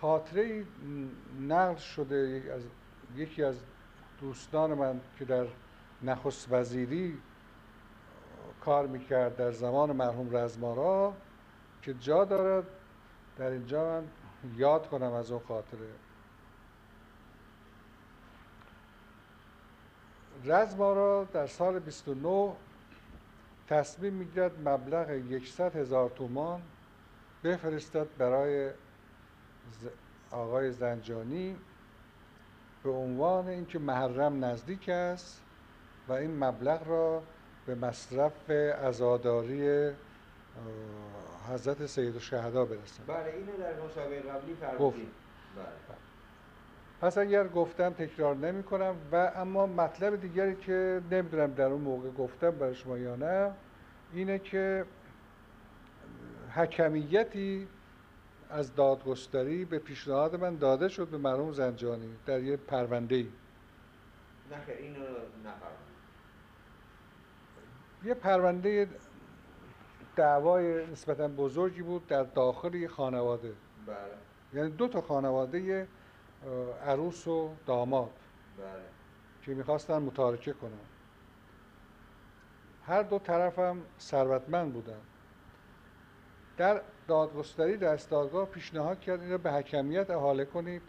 خاطره 0.01 0.65
نقل 1.41 1.75
شده 1.75 2.51
از 2.55 2.61
یکی 3.15 3.43
از 3.43 3.55
دوستان 4.21 4.73
من 4.73 5.01
که 5.19 5.25
در 5.25 5.45
نخست 6.03 6.47
وزیری 6.51 7.17
کار 8.61 8.87
می‌کرد 8.87 9.35
در 9.35 9.51
زمان 9.51 9.91
مرحوم 9.91 10.37
رزمارا 10.37 11.13
که 11.81 11.93
جا 11.93 12.25
دارد. 12.25 12.67
در 13.37 13.49
اینجا 13.49 13.85
من 13.85 14.07
یاد 14.57 14.89
کنم 14.89 15.13
از 15.13 15.31
اون 15.31 15.41
خاطره. 15.47 16.04
رزمارا 20.45 21.23
در 21.23 21.47
سال 21.47 21.79
29 21.79 22.51
تصمیم 23.69 24.13
می‌گیرد 24.13 24.67
مبلغ 24.67 25.21
100 25.45 25.75
هزار 25.75 26.09
تومان 26.09 26.61
بفرستد 27.43 28.07
برای 28.17 28.71
آقای 30.31 30.71
زنجانی 30.71 31.57
به 32.83 32.89
عنوان 32.89 33.47
اینکه 33.47 33.79
محرم 33.79 34.45
نزدیک 34.45 34.89
است 34.89 35.41
و 36.07 36.13
این 36.13 36.43
مبلغ 36.43 36.87
را 36.87 37.23
به 37.65 37.75
مصرف 37.75 38.49
ازاداری 38.83 39.91
حضرت 41.49 41.85
سید 41.85 42.15
الشهدا 42.15 42.65
برسن 42.65 43.03
بله 43.07 43.33
اینو 43.33 43.57
در 43.57 43.83
مسابقه 43.85 44.19
قبلی 44.19 44.55
فرمودید. 44.55 45.09
بله. 45.55 45.65
پس 47.05 47.17
اگر 47.17 47.47
گفتم 47.47 47.89
تکرار 47.89 48.35
نمی 48.35 48.63
کنم 48.63 48.95
و 49.11 49.31
اما 49.35 49.65
مطلب 49.65 50.21
دیگری 50.21 50.55
که 50.55 51.01
نمی‌دونم 51.11 51.53
در 51.53 51.65
اون 51.65 51.81
موقع 51.81 52.09
گفتم 52.09 52.51
برای 52.51 52.75
شما 52.75 52.97
یا 52.97 53.15
نه 53.15 53.51
اینه 54.13 54.39
که 54.39 54.85
حکمیتی 56.55 57.67
از 58.49 58.75
دادگستری 58.75 59.65
به 59.65 59.79
پیشنهاد 59.79 60.35
من 60.35 60.55
داده 60.55 60.87
شد 60.87 61.07
به 61.07 61.17
مرحوم 61.17 61.51
زنجانی 61.51 62.09
در 62.25 62.39
یه 62.43 62.57
پرونده 62.57 63.15
ای 63.15 63.27
نخیر 64.51 64.75
اینو 64.75 65.05
یه 68.03 68.13
پرونده 68.13 68.87
دعوای 70.15 70.87
نسبتا 70.91 71.27
بزرگی 71.27 71.81
بود 71.81 72.07
در 72.07 72.23
داخل 72.23 72.73
یه 72.73 72.87
خانواده. 72.87 73.53
بله. 73.87 73.95
یعنی 74.53 74.69
دو 74.69 74.87
تا 74.87 75.01
خانواده 75.01 75.87
عروس 76.85 77.27
و 77.27 77.49
داماد 77.65 78.11
بله. 78.57 78.67
که 79.41 79.53
می‌خواستن 79.53 79.97
متارکه 79.97 80.53
کنن. 80.53 80.71
هر 82.85 83.03
دو 83.03 83.19
طرف 83.19 83.59
هم 83.59 83.81
ثروتمند 83.99 84.73
بودن. 84.73 85.01
در 86.57 86.81
دادگستری 87.07 87.77
دست 87.77 88.09
دادگاه 88.09 88.45
پیشنهاد 88.45 88.99
کرد 88.99 89.21
این 89.21 89.31
رو 89.31 89.37
به 89.37 89.51
حکمیت 89.51 90.09
احاله 90.09 90.45
کنید 90.45 90.81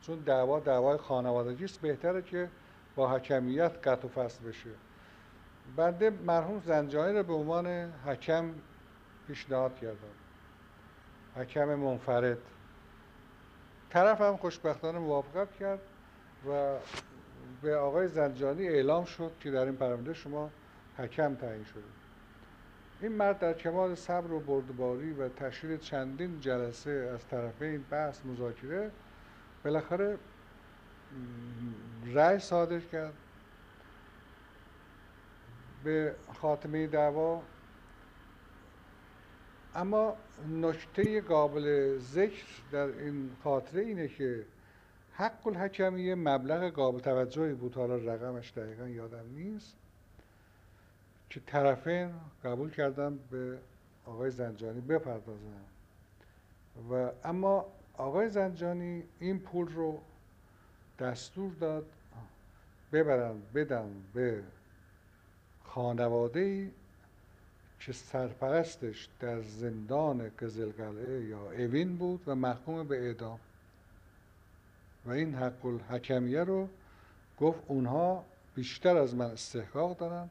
چون 0.00 0.18
دعوا 0.18 0.60
دعوای 0.60 0.96
خانوادگی 0.96 1.64
است 1.64 1.80
بهتره 1.80 2.22
که 2.22 2.48
با 2.96 3.10
حکمیت 3.10 3.88
قطع 3.88 4.06
و 4.06 4.08
فصل 4.08 4.44
بشه. 4.44 4.70
بنده 5.76 6.10
مرحوم 6.10 6.60
زنجانی 6.60 7.18
رو 7.18 7.22
به 7.22 7.32
عنوان 7.32 7.66
حکم 8.06 8.54
پیشنهاد 9.26 9.76
کردم. 9.76 10.16
حکم 11.36 11.74
منفرد. 11.74 12.38
طرف 13.90 14.20
هم 14.20 14.36
خوشبختانه 14.36 14.98
موافقت 14.98 15.54
کرد 15.54 15.80
و 16.48 16.76
به 17.62 17.76
آقای 17.76 18.08
زنجانی 18.08 18.68
اعلام 18.68 19.04
شد 19.04 19.32
که 19.40 19.50
در 19.50 19.64
این 19.64 19.76
پرونده 19.76 20.14
شما 20.14 20.50
حکم 20.98 21.34
تعیین 21.34 21.64
شده. 21.64 21.82
این 23.00 23.12
مرد 23.12 23.38
در 23.38 23.52
کمال 23.52 23.94
صبر 23.94 24.32
و 24.32 24.40
بردباری 24.40 25.12
و 25.12 25.28
تشکیل 25.28 25.78
چندین 25.78 26.40
جلسه 26.40 27.10
از 27.14 27.26
طرفین 27.26 27.84
بحث 27.90 28.24
مذاکره 28.24 28.90
بالاخره 29.64 30.18
رأی 32.14 32.38
صادر 32.38 32.80
کرد. 32.80 33.14
به 35.84 36.14
خاتمه 36.40 36.86
دعوا 36.86 37.42
اما 39.76 40.16
نکته 40.48 41.20
قابل 41.20 41.98
ذکر 41.98 42.44
در 42.72 42.86
این 42.86 43.30
خاطره 43.44 43.82
اینه 43.82 44.08
که 44.08 44.44
حق 45.12 45.46
الحکمیه 45.46 46.14
مبلغ 46.14 46.72
قابل 46.72 47.00
توجهی 47.00 47.54
بود. 47.54 47.74
حالا 47.74 47.96
رقمش 47.96 48.52
دقیقا 48.56 48.88
یادم 48.88 49.24
نیست. 49.34 49.76
که 51.30 51.40
طرفین 51.46 52.10
قبول 52.44 52.70
کردن 52.70 53.18
به 53.30 53.58
آقای 54.06 54.30
زنجانی 54.30 54.80
بپردازن. 54.80 55.64
و 56.90 57.10
اما 57.24 57.66
آقای 57.96 58.30
زنجانی 58.30 59.04
این 59.20 59.38
پول 59.38 59.68
رو 59.68 60.00
دستور 60.98 61.52
داد. 61.52 61.86
ببرن 62.92 63.42
بدن 63.54 63.90
به 64.14 64.42
خانواده 65.64 66.40
ای 66.40 66.70
که 67.86 67.92
سرپرستش 67.92 69.08
در 69.20 69.40
زندان 69.40 70.30
قزلقلعه 70.38 71.24
یا 71.24 71.50
اوین 71.52 71.96
بود 71.96 72.20
و 72.26 72.34
محکوم 72.34 72.88
به 72.88 73.06
اعدام. 73.06 73.38
و 75.06 75.10
این 75.10 75.34
حق 75.34 75.66
الحکمیه 75.66 76.44
رو 76.44 76.68
گفت 77.40 77.58
اونها 77.66 78.24
بیشتر 78.54 78.96
از 78.96 79.14
من 79.14 79.24
استحقاق 79.24 79.96
دارن 79.96 80.28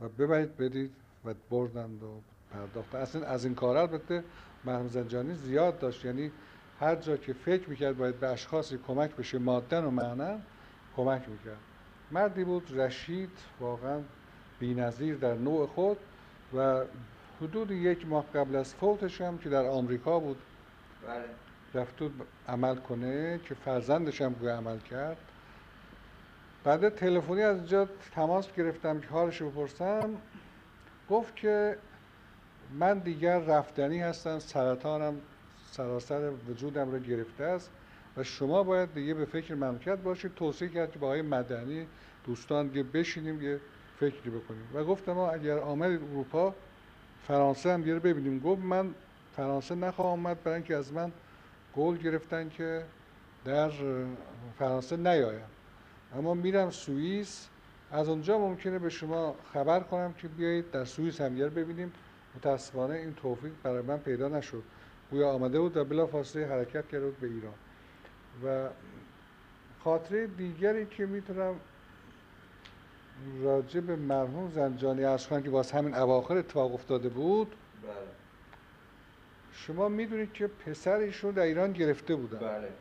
و 0.00 0.08
ببرید 0.08 0.56
بدید 0.56 0.90
و 1.24 1.34
بردند 1.50 2.02
و 2.02 2.20
پرداخت. 2.52 2.94
اصلا 2.94 3.26
از 3.26 3.44
این 3.44 3.54
کار 3.54 3.76
البته 3.76 4.24
مرحوم 4.64 4.88
زنجانی 4.88 5.34
زیاد 5.34 5.78
داشت. 5.78 6.04
یعنی 6.04 6.30
هر 6.80 6.96
جا 6.96 7.16
که 7.16 7.32
فکر 7.32 7.70
می‌کرد 7.70 7.98
باید 7.98 8.20
به 8.20 8.28
اشخاصی 8.28 8.78
کمک 8.86 9.16
بشه 9.16 9.38
مادن 9.38 9.84
و 9.84 9.90
معنا 9.90 10.38
کمک 10.96 11.28
می‌کرد. 11.28 11.60
مردی 12.10 12.44
بود 12.44 12.78
رشید 12.80 13.38
واقعا 13.60 14.00
بینظیر 14.60 15.16
در 15.16 15.34
نوع 15.34 15.66
خود. 15.66 15.96
و 16.54 16.84
حدود 17.42 17.70
یک 17.70 18.06
ماه 18.06 18.24
قبل 18.34 18.56
از 18.56 18.74
فوتش 18.74 19.20
هم 19.20 19.38
که 19.38 19.48
در 19.48 19.66
آمریکا 19.66 20.18
بود. 20.18 20.36
بله. 21.06 21.24
رفت 21.74 21.94
عمل 22.48 22.76
کنه 22.76 23.40
که 23.44 23.54
فرزندش 23.54 24.22
هم 24.22 24.34
عمل 24.48 24.78
کرد. 24.78 25.16
بعد 26.64 26.88
تلفنی 26.88 27.42
از 27.42 27.56
اینجا 27.56 27.88
تماس 28.14 28.52
گرفتم 28.52 29.00
که 29.00 29.08
حالش 29.08 29.42
بپرسم. 29.42 30.10
گفت 31.10 31.36
که 31.36 31.76
من 32.78 32.98
دیگر 32.98 33.38
رفتنی 33.38 34.00
هستم 34.00 34.38
سرطانم 34.38 35.14
سراسر 35.70 36.30
وجودم 36.48 36.90
رو 36.90 36.98
گرفته 36.98 37.44
است 37.44 37.70
و 38.16 38.22
شما 38.22 38.62
باید 38.62 38.94
دیگه 38.94 39.14
به 39.14 39.24
فکر 39.24 39.54
مملکت 39.54 39.98
باشید. 39.98 40.34
توصیه 40.34 40.68
کرد 40.68 40.92
که 40.92 40.98
با 40.98 41.06
آقای 41.06 41.22
مدنی 41.22 41.86
دوستان 42.26 42.66
دیگه 42.66 42.82
بشینیم 42.82 43.42
یه 43.42 43.60
فکری 44.00 44.30
بکنیم. 44.30 44.68
و 44.74 44.84
گفتم 44.84 45.12
ما 45.12 45.30
اگر 45.30 45.58
آمدید 45.58 46.02
اروپا 46.02 46.54
فرانسه 47.26 47.72
هم 47.72 47.82
بیاره 47.82 48.00
ببینیم. 48.00 48.40
گفت 48.40 48.62
من 48.62 48.94
فرانسه 49.36 49.74
نخواهم 49.74 50.10
آمد 50.10 50.42
برای 50.42 50.56
اینکه 50.56 50.76
از 50.76 50.92
من 50.92 51.12
قول 51.74 51.98
گرفتن 51.98 52.48
که 52.48 52.84
در 53.44 53.70
فرانسه 54.58 54.96
نیایم. 54.96 55.46
اما 56.16 56.34
میرم 56.34 56.70
سوئیس. 56.70 57.48
از 57.92 58.08
اونجا 58.08 58.38
ممکنه 58.38 58.78
به 58.78 58.88
شما 58.88 59.34
خبر 59.52 59.80
کنم 59.80 60.12
که 60.12 60.28
بیایید 60.28 60.70
در 60.70 60.84
سوئیس 60.84 61.20
هم 61.20 61.34
ببینیم. 61.34 61.92
متاسفانه 62.36 62.94
این 62.94 63.14
توفیق 63.14 63.52
برای 63.62 63.82
من 63.82 63.98
پیدا 63.98 64.28
نشد. 64.28 64.62
گویا 65.10 65.30
آمده 65.30 65.60
بود 65.60 65.76
و 65.76 65.84
بلا 65.84 66.06
فاصله 66.06 66.46
حرکت 66.46 66.84
بود 66.94 67.20
به 67.20 67.26
ایران. 67.26 67.54
و 68.44 68.68
خاطره 69.84 70.26
دیگری 70.26 70.86
که 70.86 71.06
می‌تونم 71.06 71.54
راجع 73.42 73.80
به 73.80 73.96
مرحوم 73.96 74.50
زنجانی 74.50 75.04
ارز 75.04 75.26
کنم 75.26 75.42
که 75.42 75.50
باز 75.50 75.72
همین 75.72 75.94
اواخر 75.94 76.36
اتفاق 76.36 76.74
افتاده 76.74 77.08
بود. 77.08 77.48
بله. 77.82 77.92
شما 79.52 79.88
می‌دونید 79.88 80.32
که 80.32 80.46
پسر 80.46 80.96
ایشون 80.96 81.30
در 81.30 81.42
ایران 81.42 81.72
گرفته 81.72 82.14
بودن. 82.14 82.38
بله. 82.38 82.72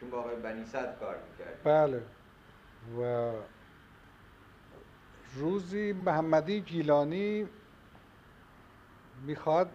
چون 0.00 0.10
با 0.10 0.18
آقای 0.18 0.36
بنی 0.36 0.64
صد 0.64 0.98
کار 1.00 1.16
می‌کرد 1.30 1.62
بله. 1.64 2.02
و 2.98 3.32
روزی 5.34 5.92
محمدی 5.92 6.60
گیلانی 6.60 7.48
می‌خواد 9.26 9.70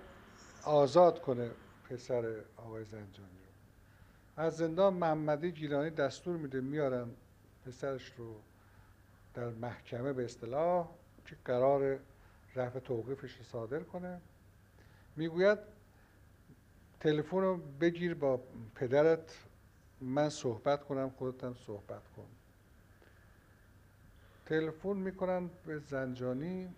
آزاد 0.64 1.22
کنه 1.22 1.52
پسر 1.90 2.36
آقای 2.58 2.86
زنجانی 2.86 3.40
رو. 3.46 4.44
از 4.44 4.58
زندان 4.58 4.94
محمدی 4.94 5.52
گیلانی 5.52 5.90
دستور 5.90 6.38
میده 6.38 6.62
میارن 6.62 7.08
پسرش 7.66 8.14
رو 8.18 8.36
در 9.34 9.50
محکمه 9.50 10.14
به 10.14 10.26
اصطلاح 10.26 10.90
که 11.26 11.36
قرار 11.46 12.00
رفع 12.56 12.80
توقیفش 12.80 13.34
رو 13.34 13.44
صادر 13.44 13.80
کنه. 13.80 14.22
می‌گوید 15.16 15.60
تلفن 17.00 17.38
رو 17.38 17.58
بگیر 17.58 18.14
با 18.14 18.40
پدرت 18.76 19.38
من 20.02 20.30
صحبت 20.30 20.84
کنم 20.84 21.10
خودت 21.10 21.44
هم 21.44 21.56
صحبت 21.68 22.02
کن. 22.18 22.28
تلفن 24.46 24.94
می‌کنن 24.94 25.50
به 25.66 25.80
زنجانی. 25.80 26.76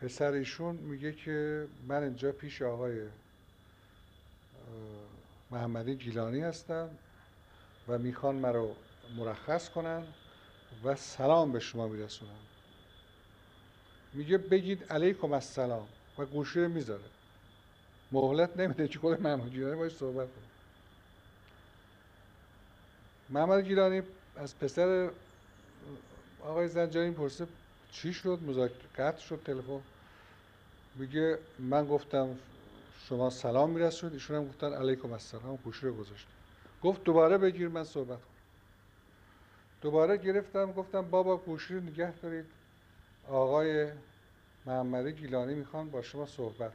پسر 0.00 0.32
ایشون 0.32 0.76
میگه 0.76 1.12
که 1.12 1.66
من 1.88 2.02
اینجا 2.02 2.32
پیش 2.32 2.62
آقای 2.62 3.08
محمدی 5.50 5.96
گیلانی 5.96 6.40
هستم 6.40 6.90
و 7.88 7.98
می‌خوان 7.98 8.34
مرا 8.34 8.76
مرخص 9.16 9.70
کنن. 9.70 10.06
و 10.84 10.94
سلام 10.94 11.52
به 11.52 11.60
شما 11.60 11.88
میرسونم. 11.88 12.32
میگه 14.12 14.38
بگید 14.38 14.84
علیکم 14.84 15.32
السلام 15.32 15.88
و 16.18 16.24
گوشی 16.24 16.60
رو 16.60 16.68
می‌ذاره. 16.68 17.02
مهلت 18.12 18.56
نمیده 18.56 18.88
که 18.88 18.98
خود 18.98 19.20
محمد 19.20 19.50
گیلانی 19.50 19.76
باید 19.76 19.92
صحبت 19.92 20.28
کنه. 20.28 20.44
محمد 23.30 23.64
گیلانی 23.64 24.02
از 24.36 24.58
پسر 24.58 25.10
آقای 26.42 26.68
زنجانی 26.68 27.10
پرسه 27.10 27.46
چی 27.92 28.12
شد؟ 28.12 28.38
مذاکره 28.42 29.18
شد 29.18 29.40
تلفن. 29.44 29.80
میگه 30.94 31.38
من 31.58 31.86
گفتم 31.86 32.38
شما 33.08 33.30
سلام 33.30 33.70
میرسونید. 33.70 34.14
ایشون 34.14 34.36
هم 34.36 34.48
گفتن 34.48 34.72
علیکم 34.72 35.12
السلام 35.12 35.56
گوشی 35.56 35.86
رو 35.86 35.94
گذاشت 35.94 36.26
گفت 36.82 37.04
دوباره 37.04 37.38
بگیر 37.38 37.68
من 37.68 37.84
صحبت 37.84 38.18
کنم. 38.18 38.33
دوباره 39.84 40.16
گرفتم 40.16 40.72
گفتم 40.72 41.10
بابا 41.10 41.36
گوشی 41.36 41.74
رو 41.74 41.80
نگه 41.80 42.12
دارید. 42.12 42.44
آقای 43.28 43.92
محمدی 44.66 45.12
گیلانی 45.12 45.54
می‌خوان 45.54 45.90
با 45.90 46.02
شما 46.02 46.26
صحبت 46.26 46.72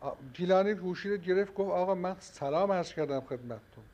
کنم 0.00 0.12
گیلانی 0.34 0.74
گوشی 0.74 1.10
رو 1.10 1.16
گرفت 1.16 1.54
گفت 1.54 1.70
آقا 1.70 1.94
من 1.94 2.16
سلام 2.20 2.72
عرض 2.72 2.94
کردم 2.94 3.20
خدمتتون. 3.20 3.84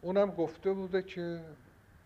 اونم 0.00 0.30
گفته 0.30 0.72
بوده 0.72 1.02
که 1.02 1.40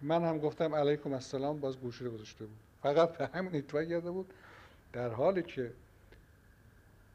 من 0.03 0.24
هم 0.24 0.38
گفتم 0.38 0.74
علیکم 0.74 1.12
السلام 1.12 1.61
باز 1.61 1.78
گوشی 1.78 2.05
رو 2.05 2.11
گذاشته 2.11 2.44
بود. 2.44 2.59
فقط 2.82 3.18
به 3.18 3.26
همین 3.26 3.57
اتفاق 3.57 3.88
کرده 3.88 4.11
بود. 4.11 4.34
در 4.92 5.09
حالی 5.09 5.42
که 5.42 5.72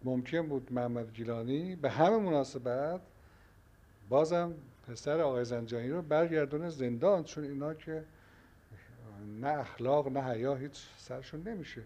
ممکن 0.03 0.47
بود 0.47 0.73
محمد 0.73 1.13
گیلانی 1.13 1.75
به 1.75 1.89
همه 1.89 2.17
مناسبت 2.17 3.01
بازم 4.09 4.53
پسر 4.87 5.21
آقای 5.21 5.45
زنجانی 5.45 5.89
رو 5.89 6.01
برگردونه 6.01 6.69
زندان 6.69 7.23
چون 7.23 7.43
اینا 7.43 7.73
که 7.73 8.03
نه 9.41 9.47
اخلاق 9.47 10.07
نه 10.07 10.21
حیا 10.23 10.55
هیچ 10.55 10.87
سرشون 10.97 11.47
نمیشه. 11.47 11.83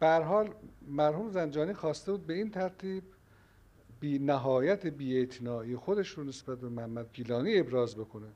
به 0.00 0.08
حال 0.08 0.54
مرحوم 0.88 1.30
زنجانی 1.30 1.72
خواسته 1.72 2.12
بود 2.12 2.26
به 2.26 2.34
این 2.34 2.50
ترتیب 2.50 3.02
بی 4.00 4.18
نهایت 4.18 4.86
بی 4.86 5.28
خودش 5.76 6.08
رو 6.08 6.24
نسبت 6.24 6.58
به 6.58 6.68
محمد 6.68 7.06
گیلانی 7.12 7.58
ابراز 7.58 7.96
بکنه. 7.96 8.26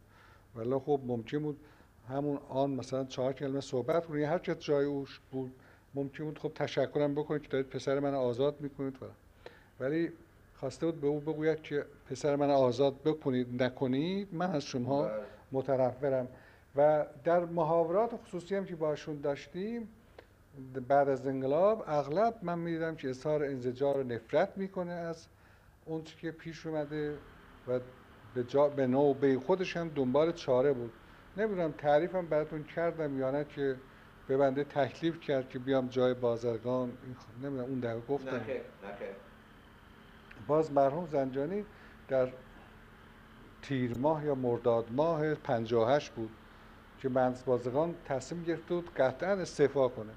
ولی 0.54 0.78
خب 0.78 1.00
ممکن 1.06 1.38
بود 1.38 1.60
همون 2.08 2.38
آن 2.48 2.70
مثلا 2.70 3.04
چهار 3.04 3.32
کلمه 3.32 3.60
صحبت 3.60 4.06
کنه 4.06 4.26
هر 4.26 4.38
چه 4.38 4.54
جای 4.54 4.84
اوش 4.84 5.20
بود 5.30 5.52
ممکن 5.94 6.24
بود 6.24 6.38
خب 6.38 6.52
تشکرم 6.54 7.14
بکنید 7.14 7.42
که 7.42 7.48
دارید 7.48 7.68
پسر 7.68 7.98
من 7.98 8.14
آزاد 8.14 8.60
می‌کنید 8.60 8.98
ولی 9.80 10.12
خواسته 10.62 10.86
بود 10.86 11.00
به 11.00 11.06
او 11.06 11.20
بگوید 11.20 11.62
که 11.62 11.86
پسر 12.10 12.36
من 12.36 12.50
آزاد 12.50 13.02
بکنید 13.02 13.62
نکنید 13.62 14.28
من 14.34 14.50
از 14.50 14.64
شما 14.64 15.02
بله. 15.02 15.12
متنفرم. 15.52 16.28
و 16.76 17.06
در 17.24 17.44
محاورات 17.44 18.16
خصوصی 18.16 18.54
هم 18.54 18.64
که 18.64 18.76
باشون 18.76 19.20
داشتیم 19.20 19.88
بعد 20.88 21.08
از 21.08 21.26
انقلاب 21.26 21.84
اغلب 21.86 22.34
من 22.42 22.58
می‌دیدم 22.58 22.96
که 22.96 23.10
اظهار 23.10 23.44
انزجار 23.44 23.98
و 23.98 24.02
نفرت 24.02 24.52
می‌کنه 24.56 24.92
از 24.92 25.26
اون 25.84 26.02
که 26.02 26.30
پیش 26.30 26.66
اومده 26.66 27.14
و 27.68 27.80
به, 28.34 28.44
جا 28.44 28.68
به 28.68 28.86
نوع 28.86 29.14
به 29.14 29.38
خودش 29.38 29.76
هم 29.76 29.88
دنبال 29.88 30.32
چاره 30.32 30.72
بود. 30.72 30.92
نمی‌دونم 31.36 31.72
تعریفم 31.72 32.26
براتون 32.26 32.64
کردم 32.64 33.18
یا 33.18 33.30
نه 33.30 33.44
که 33.44 33.76
به 34.28 34.36
بنده 34.36 34.64
تکلیف 34.64 35.20
کرد 35.20 35.48
که 35.48 35.58
بیام 35.58 35.88
جای 35.88 36.14
بازرگان. 36.14 36.92
نمی‌دونم 37.42 37.70
اون 37.70 37.80
دقیقه 37.80 38.06
گفتم. 38.08 38.36
نه. 38.36 38.42
باز 40.46 40.72
مرحوم 40.72 41.06
زنجانی 41.06 41.64
در 42.08 42.32
تیر 43.62 43.98
ماه 43.98 44.24
یا 44.24 44.34
مرداد 44.34 44.92
ماه 44.92 45.34
58 45.34 46.12
بود 46.12 46.30
که 46.98 47.08
بازرگان 47.46 47.94
تصمیم 48.04 48.44
گرفت 48.44 48.66
بود 48.66 48.94
قطعا 48.94 49.32
استعفا 49.32 49.88
کنه 49.88 50.12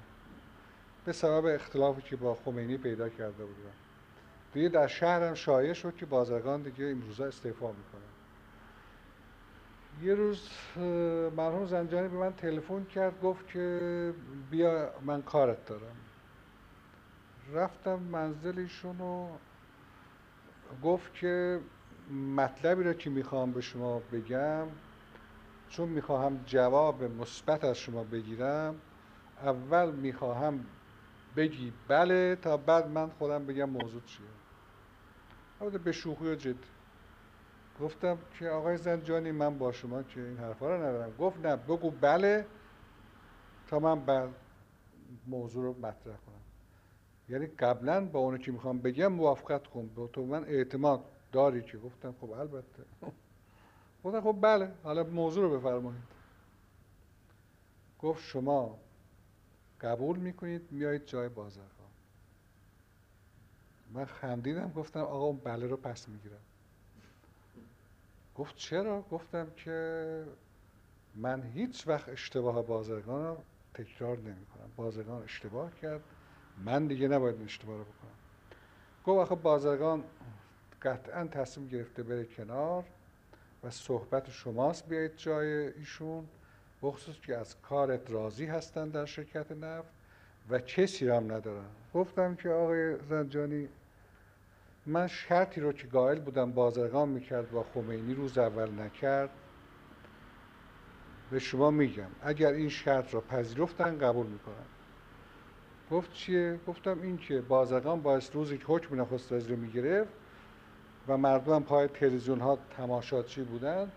به 1.04 1.12
سبب 1.12 1.46
اختلافی 1.46 2.02
که 2.02 2.16
با 2.16 2.34
خمینی 2.34 2.76
پیدا 2.76 3.08
کرده 3.08 3.44
بودن. 3.44 3.72
دیگه 4.52 4.68
در 4.68 4.86
شهر 4.86 5.22
هم 5.22 5.34
شایع 5.34 5.72
شد 5.72 5.96
که 5.96 6.06
بازرگان 6.06 6.62
دیگه 6.62 6.84
این 6.84 7.02
روزا 7.02 7.24
استعفا 7.24 7.66
می‌کنه 7.66 8.02
یه 10.02 10.14
روز 10.14 10.48
مرحوم 11.36 11.66
زنجانی 11.66 12.08
به 12.08 12.16
من 12.16 12.32
تلفن 12.32 12.84
کرد 12.84 13.20
گفت 13.20 13.48
که 13.48 14.14
بیا 14.50 14.90
من 15.02 15.22
کارت 15.22 15.66
دارم. 15.66 15.96
رفتم 17.52 17.98
منزل 17.98 18.58
ایشون 18.58 18.96
گفت 20.82 21.14
که 21.14 21.60
مطلبی 22.36 22.82
را 22.82 22.92
که 22.94 23.10
می‌خوام 23.10 23.52
به 23.52 23.60
شما 23.60 23.98
بگم 23.98 24.66
چون 25.68 25.88
می‌خواهم 25.88 26.40
جواب 26.46 27.02
مثبت 27.04 27.64
از 27.64 27.78
شما 27.78 28.04
بگیرم 28.04 28.74
اول 29.42 29.90
می‌خواهم 29.90 30.64
بگی 31.36 31.72
بله 31.88 32.36
تا 32.36 32.56
بعد 32.56 32.88
من 32.88 33.10
خودم 33.10 33.46
بگم 33.46 33.70
موضوع 33.70 34.02
چیه. 34.06 34.26
البته 35.60 35.78
به 35.78 35.92
شوخی 35.92 36.24
و 36.24 36.34
جدی 36.34 36.58
گفتم 37.80 38.18
که 38.38 38.48
آقای 38.48 38.76
زنجانی 38.76 39.32
من 39.32 39.58
با 39.58 39.72
شما 39.72 40.02
که 40.02 40.20
این 40.20 40.36
حرفا 40.38 40.76
رو 40.76 40.82
ندارم. 40.82 41.16
گفت 41.16 41.46
نه 41.46 41.56
بگو 41.56 41.90
بله 41.90 42.46
تا 43.66 43.78
من 43.78 44.00
بعد 44.00 44.28
موضوع 45.26 45.64
رو 45.64 45.72
مطرح 45.78 46.16
کنم. 46.16 46.45
یعنی 47.28 47.46
قبلا 47.46 48.04
با 48.04 48.18
اونو 48.18 48.38
که 48.38 48.52
می‌خوام 48.52 48.78
بگم 48.78 49.12
موافقت 49.12 49.66
کن. 49.66 49.86
به 49.86 50.08
تو 50.12 50.26
من 50.26 50.44
اعتماد 50.44 51.04
داری 51.32 51.62
که. 51.62 51.78
گفتم 51.78 52.14
خب 52.20 52.30
البته. 52.30 52.84
گفتم 54.04 54.20
خب 54.20 54.38
بله 54.40 54.72
حالا 54.82 55.04
موضوع 55.04 55.42
رو 55.50 55.58
بفرمایید. 55.58 56.02
گفت 57.98 58.24
شما 58.24 58.78
قبول 59.80 60.18
می‌کنید 60.18 60.72
میایید 60.72 61.06
جای 61.06 61.28
بازرگان. 61.28 61.70
من 63.92 64.04
خندیدم 64.04 64.72
گفتم 64.72 65.00
آقا 65.00 65.24
اون 65.24 65.36
بله 65.36 65.66
رو 65.66 65.76
پس 65.76 66.08
می‌گیرم. 66.08 66.40
گفت 68.34 68.56
چرا؟ 68.56 69.02
گفتم 69.02 69.50
که 69.50 70.24
من 71.14 71.42
هیچ 71.42 71.88
وقت 71.88 72.08
اشتباه 72.08 72.62
بازرگان 72.62 73.24
رو 73.24 73.36
تکرار 73.74 74.18
نمی 74.18 74.46
کنم 74.46 74.70
بازرگان 74.76 75.22
اشتباه 75.22 75.74
کرد. 75.74 76.00
من 76.64 76.86
دیگه 76.86 77.08
نباید 77.08 77.42
اشتباه 77.42 77.76
رو 77.76 77.84
بکنم. 77.84 78.10
گفت 79.06 79.18
آخه 79.20 79.34
بازرگان 79.42 80.04
قطعا 80.82 81.26
تصمیم 81.26 81.68
گرفته 81.68 82.02
بره 82.02 82.24
کنار 82.24 82.84
و 83.64 83.70
صحبت 83.70 84.30
شماست 84.30 84.88
بیایید 84.88 85.16
جای 85.16 85.48
ایشون 85.72 86.24
بخصوص 86.82 87.20
که 87.20 87.36
از 87.36 87.60
کارت 87.60 88.10
راضی 88.10 88.46
هستن 88.46 88.88
در 88.88 89.04
شرکت 89.04 89.52
نفت 89.52 89.88
و 90.50 90.58
کسی 90.58 91.08
هم 91.08 91.32
ندارن. 91.32 91.66
گفتم 91.94 92.34
که 92.34 92.48
آقای 92.48 92.96
زنجانی 93.10 93.68
من 94.86 95.06
شرطی 95.06 95.60
رو 95.60 95.72
که 95.72 95.86
قائل 95.86 96.20
بودم 96.20 96.52
بازرگان 96.52 97.08
می‌کرد 97.08 97.50
با 97.50 97.62
خمینی 97.74 98.14
روز 98.14 98.38
اول 98.38 98.80
نکرد 98.80 99.30
به 101.30 101.38
شما 101.38 101.70
میگم 101.70 102.10
اگر 102.22 102.52
این 102.52 102.68
شرط 102.68 103.14
را 103.14 103.20
پذیرفتن 103.20 103.98
قبول 103.98 104.26
می‌کنم. 104.26 104.66
گفت 105.90 106.12
چیه؟ 106.12 106.60
گفتم 106.66 106.98
این 107.02 107.18
که 107.18 107.40
بازرگان 107.40 108.02
باعث 108.02 108.30
روزی 108.34 108.58
که 108.58 108.64
حکم 108.66 109.00
نخست 109.00 109.32
وزیر 109.32 109.56
می‌گرفت 109.56 110.12
و 111.08 111.16
مردم 111.16 111.62
پای 111.62 111.88
تلویزیون 111.88 112.40
ها 112.40 112.58
تماشاچی 112.76 113.42
بودن 113.42 113.90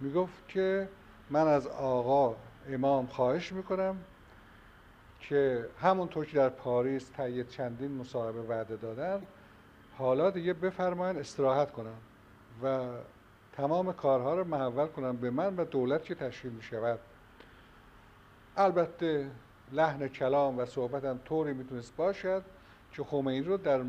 می‌گفت 0.00 0.48
که 0.48 0.88
من 1.30 1.48
از 1.48 1.66
آقا 1.66 2.36
امام 2.68 3.06
خواهش 3.06 3.52
می‌کنم 3.52 3.96
که 5.20 5.66
همونطور 5.80 6.26
که 6.26 6.36
در 6.36 6.48
پاریس 6.48 7.08
تایید 7.08 7.48
چندین 7.48 7.92
مصاحبه 7.92 8.42
وعده 8.42 8.76
دادن 8.76 9.22
حالا 9.98 10.30
دیگه 10.30 10.52
بفرماین 10.52 11.18
استراحت 11.18 11.72
کنم 11.72 11.96
و 12.62 12.88
تمام 13.52 13.92
کارها 13.92 14.34
رو 14.34 14.44
محول 14.44 14.86
کنم 14.86 15.16
به 15.16 15.30
من 15.30 15.56
و 15.56 15.64
دولت 15.64 16.04
که 16.04 16.14
تشکیل 16.14 16.50
می 16.50 16.62
شود 16.62 16.98
البته 18.56 19.30
لحن 19.74 20.08
کلام 20.08 20.58
و 20.58 20.64
صحبتم 20.64 21.20
طوری 21.24 21.52
می‌تونست 21.52 21.96
باشد 21.96 22.42
که 22.92 23.04
خمینی 23.04 23.40
رو 23.40 23.56
در 23.56 23.82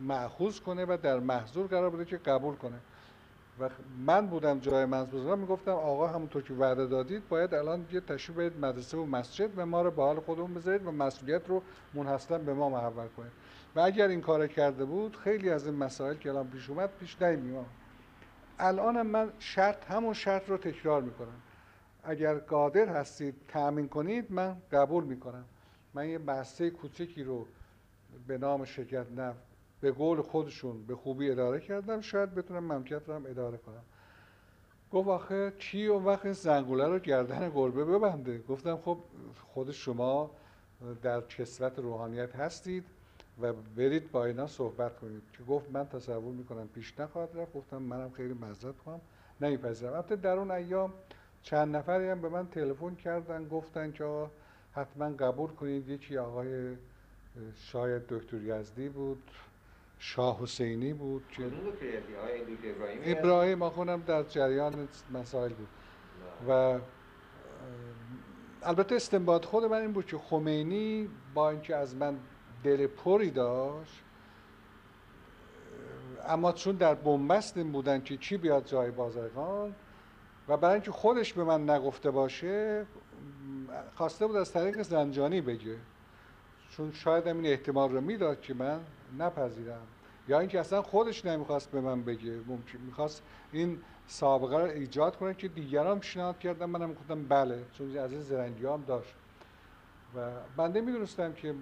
معخوض 0.00 0.60
کنه 0.60 0.84
و 0.84 0.96
در 1.02 1.18
محضور 1.18 1.66
قرار 1.66 1.90
بده 1.90 2.04
که 2.04 2.16
قبول 2.16 2.54
کنه. 2.54 2.76
و 3.60 3.68
من 4.06 4.26
بودم 4.26 4.58
جای 4.58 4.86
می 4.86 5.06
می‌گفتم 5.36 5.70
آقا 5.70 6.06
همونطور 6.06 6.42
که 6.42 6.54
وعده 6.54 6.86
دادید 6.86 7.28
باید 7.28 7.54
الان 7.54 7.86
یه 7.92 8.00
تشریف 8.00 8.38
برید 8.38 8.64
مدرسه 8.64 8.96
و 8.96 9.06
مسجد 9.06 9.50
و 9.58 9.66
ما 9.66 9.82
رو 9.82 9.90
به 9.90 10.02
حال 10.02 10.20
خودمون 10.20 10.54
بذارید 10.54 10.86
و 10.86 10.92
مسئولیت 10.92 11.48
رو 11.48 11.62
منحصرا 11.94 12.38
به 12.38 12.54
ما 12.54 12.68
محول 12.68 13.08
کنید. 13.16 13.32
و 13.76 13.80
اگر 13.80 14.08
این 14.08 14.20
کار 14.20 14.46
کرده 14.46 14.84
بود 14.84 15.16
خیلی 15.16 15.50
از 15.50 15.66
این 15.66 15.76
مسائل 15.76 16.14
که 16.14 16.28
الان 16.28 16.48
پیش 16.48 16.70
اومد 16.70 16.90
پیش 17.00 17.22
نمیاد 17.22 17.66
الان 18.58 19.02
من 19.02 19.32
شرط 19.38 19.90
همون 19.90 20.14
شرط 20.14 20.48
رو 20.48 20.56
تکرار 20.56 21.02
می‌کنم. 21.02 21.40
اگر 22.04 22.34
قادر 22.34 22.88
هستید 22.88 23.34
تأمین 23.48 23.88
کنید 23.88 24.32
من 24.32 24.56
قبول 24.72 25.04
می‌کنم. 25.04 25.44
من 25.94 26.08
یه 26.08 26.18
بسته 26.18 26.70
کوچکی 26.70 27.24
رو 27.24 27.46
به 28.26 28.38
نام 28.38 28.64
شرکت 28.64 29.06
نفت 29.16 29.40
به 29.80 29.92
قول 29.92 30.22
خودشون 30.22 30.86
به 30.86 30.96
خوبی 30.96 31.30
اداره 31.30 31.60
کردم. 31.60 32.00
شاید 32.00 32.34
بتونم 32.34 32.64
مملکت 32.64 33.08
رو 33.08 33.14
هم 33.14 33.26
اداره 33.26 33.58
کنم. 33.58 33.82
گفت 34.92 35.08
آخه 35.08 35.52
چی 35.58 35.86
و 35.86 35.98
وقت 35.98 36.32
زنگوله 36.32 36.86
رو 36.86 36.98
گردن 36.98 37.50
گربه 37.54 37.84
ببنده. 37.84 38.38
گفتم 38.38 38.76
خب 38.76 38.98
خود 39.54 39.70
شما 39.70 40.30
در 41.02 41.20
کسوت 41.20 41.78
روحانیت 41.78 42.36
هستید 42.36 42.84
و 43.40 43.52
برید 43.52 44.10
با 44.10 44.24
اینا 44.24 44.46
صحبت 44.46 44.96
کنید. 44.98 45.22
که 45.32 45.44
گفت 45.44 45.70
من 45.70 45.88
تصور 45.88 46.32
می‌کنم 46.34 46.68
پیش 46.68 47.00
نخواهد 47.00 47.38
رفت. 47.38 47.52
گفتم 47.52 47.82
منم 47.82 48.10
خیلی 48.10 48.34
مزد 48.34 48.76
کنم 48.84 49.00
نمیپذیرم. 49.40 49.92
البته 49.92 50.16
در 50.16 50.38
اون 50.38 50.50
ایام 50.50 50.92
چند 51.42 51.76
نفری 51.76 52.08
هم 52.08 52.20
به 52.20 52.28
من 52.28 52.48
تلفن 52.48 52.94
کردن 52.94 53.48
گفتن 53.48 53.92
که 53.92 54.26
حتما 54.72 55.10
قبول 55.10 55.50
کنید 55.50 55.88
یکی 55.88 56.18
آقای 56.18 56.76
شاید 57.56 58.02
دکتر 58.08 58.36
یزدی 58.36 58.88
بود 58.88 59.22
شاه 59.98 60.42
حسینی 60.42 60.92
بود 60.92 61.24
که؟ 61.28 61.50
ابراهیم 63.04 63.62
آخونم 63.62 64.02
در 64.06 64.22
جریان 64.22 64.88
مسائل 65.12 65.52
بود 65.52 65.68
و 66.48 66.78
البته 68.62 68.94
استنباط 68.94 69.44
خود 69.44 69.64
من 69.64 69.80
این 69.80 69.92
بود 69.92 70.06
که 70.06 70.18
خمینی 70.18 71.08
با 71.34 71.50
اینکه 71.50 71.76
از 71.76 71.96
من 71.96 72.18
دل 72.64 72.86
پری 72.86 73.30
داشت 73.30 74.02
اما 76.28 76.52
چون 76.52 76.76
در 76.76 76.94
بنبست 76.94 77.58
بودن 77.58 78.02
که 78.02 78.16
کی 78.16 78.36
بیاد 78.36 78.64
جای 78.64 78.90
بازرگان 78.90 79.74
و 80.50 80.56
برای 80.56 80.74
اینکه 80.74 80.90
خودش 80.90 81.32
به 81.32 81.44
من 81.44 81.70
نگفته 81.70 82.10
باشه 82.10 82.86
خواسته 83.94 84.26
بود 84.26 84.36
از 84.36 84.52
طریق 84.52 84.82
زنجانی 84.82 85.40
بگه. 85.40 85.76
چون 86.70 86.92
شاید 86.92 87.26
این 87.26 87.46
احتمال 87.46 87.92
رو 87.92 88.00
می‌داد 88.00 88.40
که 88.40 88.54
من 88.54 88.80
نپذیرم. 89.18 89.86
یا 90.28 90.40
اینکه 90.40 90.60
اصلا 90.60 90.82
خودش 90.82 91.24
نمی‌خواست 91.24 91.70
به 91.70 91.80
من 91.80 92.02
بگه. 92.02 92.40
ممکن 92.46 92.78
می‌خواست 92.86 93.22
این 93.52 93.78
سابقه 94.06 94.58
رو 94.58 94.64
ایجاد 94.64 95.16
کنه 95.16 95.34
که 95.34 95.48
دیگران 95.48 96.00
پیشنهاد 96.00 96.38
کردن. 96.38 96.66
منم 96.66 96.94
گفتم 96.94 97.24
بله 97.24 97.64
چون 97.72 97.98
از 97.98 98.12
این 98.12 98.20
زرنگی 98.20 98.66
هم 98.66 98.84
داشت. 98.86 99.14
و 100.16 100.30
من 100.56 100.72
نمی‌دونستم 100.72 101.32
که 101.32 101.54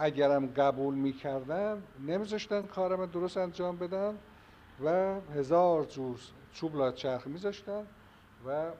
اگرم 0.00 0.46
قبول 0.46 0.94
می‌کردم 0.94 1.82
نمیذاشتن 2.06 2.62
کارم 2.62 3.06
درست 3.06 3.36
انجام 3.36 3.76
بدم 3.76 4.14
و 4.84 5.14
هزار 5.34 5.84
جور 5.84 6.20
چوب 6.52 6.76
لا 6.76 6.92
چرخ 6.92 7.26
میذاشتن. 7.26 7.86
و 8.46 8.70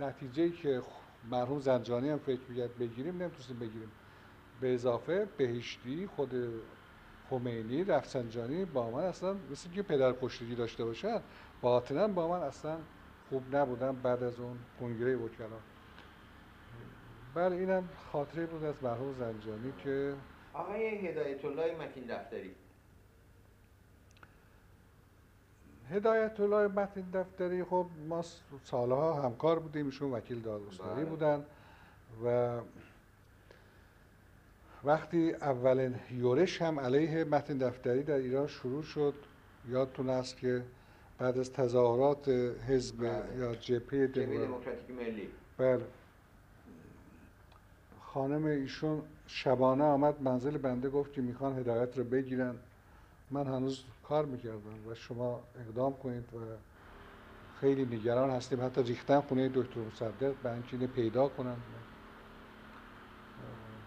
نتیجه 0.00 0.50
که 0.50 0.82
مرحوم 1.30 1.60
زنجانی 1.60 2.10
هم 2.10 2.18
فکر 2.18 2.40
می‌کرد 2.48 2.78
بگیریم 2.78 3.22
نمی‌تونستیم 3.22 3.58
بگیریم. 3.58 3.90
به 4.60 4.74
اضافه 4.74 5.28
بهشتی 5.36 6.06
خود 6.06 6.32
خمینی 7.30 7.84
رفسنجانی 7.84 8.64
با 8.64 8.90
من 8.90 9.02
اصلا 9.02 9.36
مثل 9.50 9.70
که 9.70 9.82
پدر 9.82 10.14
کشتگی 10.22 10.54
داشته 10.54 10.84
باشن 10.84 11.20
باطنا 11.60 12.08
با 12.08 12.28
من 12.28 12.42
اصلا 12.42 12.78
خوب 13.28 13.56
نبودن 13.56 13.92
بعد 13.92 14.22
از 14.22 14.40
اون 14.40 14.58
کنگره 14.80 15.16
وکلا. 15.16 15.58
بله 17.34 17.56
اینم 17.56 17.88
خاطره 18.12 18.46
بود 18.46 18.64
از 18.64 18.74
مرحوم 18.82 19.12
زنجانی 19.12 19.72
که 19.84 20.14
آقای 20.52 20.86
هدایت 20.86 21.44
الله 21.44 21.76
متین 21.76 22.04
دفتری. 22.06 22.54
هدایت 25.90 26.40
الله 26.40 26.68
متین 26.68 27.04
دفتری 27.14 27.64
خب 27.64 27.86
ما 28.08 28.24
سالها 28.64 29.22
همکار 29.22 29.58
بودیم 29.58 29.86
ایشون 29.86 30.10
وکیل 30.12 30.40
دادگستری 30.42 30.94
بله. 30.94 31.04
بودن 31.04 31.44
و 32.24 32.58
وقتی 34.84 35.32
اولین 35.32 35.94
یورش 36.10 36.62
هم 36.62 36.80
علیه 36.80 37.24
متین 37.24 37.58
دفتری 37.58 38.02
در 38.02 38.14
ایران 38.14 38.46
شروع 38.46 38.82
شد 38.82 39.14
یادتون 39.68 40.10
است 40.10 40.36
که 40.36 40.62
بعد 41.18 41.38
از 41.38 41.52
تظاهرات 41.52 42.28
حزب 42.68 42.98
بله. 42.98 43.38
یا 43.38 43.54
جبهه 43.54 44.06
دموکرات 44.06 44.48
دموکراتیک 44.48 44.90
ملی 44.90 45.28
بله 45.58 45.84
خانم 48.00 48.44
ایشون 48.44 49.02
شبانه 49.26 49.84
آمد 49.84 50.22
منزل 50.22 50.58
بنده 50.58 50.90
گفت 50.90 51.12
که 51.12 51.20
می‌خوان 51.20 51.58
هدایت 51.58 51.98
رو 51.98 52.04
بگیرن 52.04 52.54
من 53.30 53.46
هنوز 53.46 53.84
کار 54.08 54.24
می‌کردم 54.24 54.88
و 54.88 54.94
شما 54.94 55.40
اقدام 55.60 55.96
کنید 55.96 56.34
و 56.34 56.38
خیلی 57.60 57.84
نگران 57.84 58.30
هستیم. 58.30 58.64
حتی 58.64 58.82
ریختن 58.82 59.20
خونه 59.20 59.48
دکتر 59.54 59.80
مصدق 59.80 60.34
اینو 60.72 60.86
پیدا 60.86 61.28
کنن. 61.28 61.56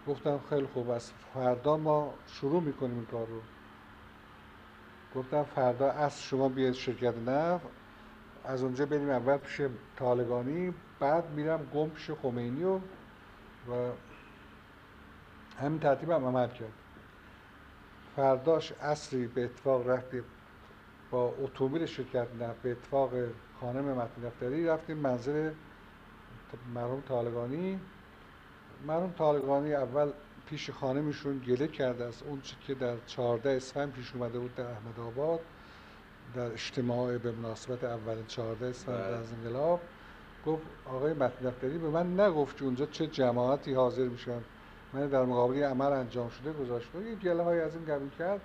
گفتم 0.06 0.40
خیلی 0.50 0.66
خوب 0.66 0.90
از 0.90 1.12
فردا 1.34 1.76
ما 1.76 2.14
شروع 2.26 2.62
می‌کنیم 2.62 2.94
این 2.94 3.06
کار 3.06 3.26
رو. 3.26 3.40
گفتم 5.14 5.42
فردا 5.42 5.90
از 5.90 6.22
شما 6.22 6.48
بیاید 6.48 6.74
شرکت 6.74 7.14
نفت 7.16 7.66
از 8.44 8.62
اونجا 8.62 8.86
بریم 8.86 9.10
اول 9.10 9.36
پیش 9.36 9.60
طالقانی 9.96 10.74
بعد 11.00 11.30
میرم 11.30 11.70
گم 11.74 11.88
پیش 11.88 12.10
خمینی 12.10 12.64
و 12.64 12.76
و 13.68 13.92
همین 15.60 15.80
ترتیب 15.80 16.10
هم 16.10 16.24
عمل 16.24 16.48
کرد. 16.48 16.72
فرداش 18.16 18.72
اصری 18.72 19.26
به 19.26 19.44
اتفاق 19.44 19.88
رفتیم 19.88 20.24
با 21.10 21.34
اتومبیل 21.38 21.86
شرکت 21.86 22.26
نفت 22.40 22.62
به 22.62 22.70
اتفاق 22.70 23.10
خانم 23.60 23.84
متین 23.84 24.24
دفتری 24.24 24.66
رفتیم 24.66 24.96
منزل 24.96 25.50
مرحوم 26.74 27.00
طالقانی. 27.08 27.80
مرحوم 28.86 29.12
طالقانی 29.18 29.74
اول 29.74 30.10
پیش 30.46 30.70
خانمشون 30.70 31.38
گله 31.38 31.68
کرده 31.68 32.04
از 32.04 32.22
اون 32.22 32.40
چی 32.40 32.56
که 32.66 32.74
در 32.74 32.96
14 33.06 33.50
اسفند 33.50 33.92
پیش 33.92 34.14
اومده 34.14 34.38
بود 34.38 34.54
در 34.54 34.64
احمد 34.64 35.00
آباد 35.00 35.40
در 36.34 36.52
اجتماع 36.52 37.18
به 37.18 37.32
مناسبت 37.32 37.84
اولین 37.84 38.26
14 38.26 38.66
اسفند 38.66 38.96
بله. 38.96 39.16
از 39.16 39.32
انقلاب. 39.32 39.80
گفت 40.46 40.62
آقای 40.86 41.12
متین 41.12 41.50
دفتری 41.50 41.78
به 41.78 41.88
من 41.88 42.20
نگفت 42.20 42.56
که 42.56 42.64
اونجا 42.64 42.86
چه 42.86 43.06
جماعتی 43.06 43.74
حاضر 43.74 44.04
میشن. 44.08 44.40
من 44.92 45.06
در 45.06 45.24
مقابل 45.24 45.62
عمل 45.62 45.92
انجام 45.92 46.28
شده 46.28 46.52
گذاشته 46.52 46.98
یه 46.98 47.14
گله 47.14 47.42
های 47.42 47.60
از 47.60 47.74
این 47.74 47.84
قبیل 47.84 48.10
کرد. 48.18 48.40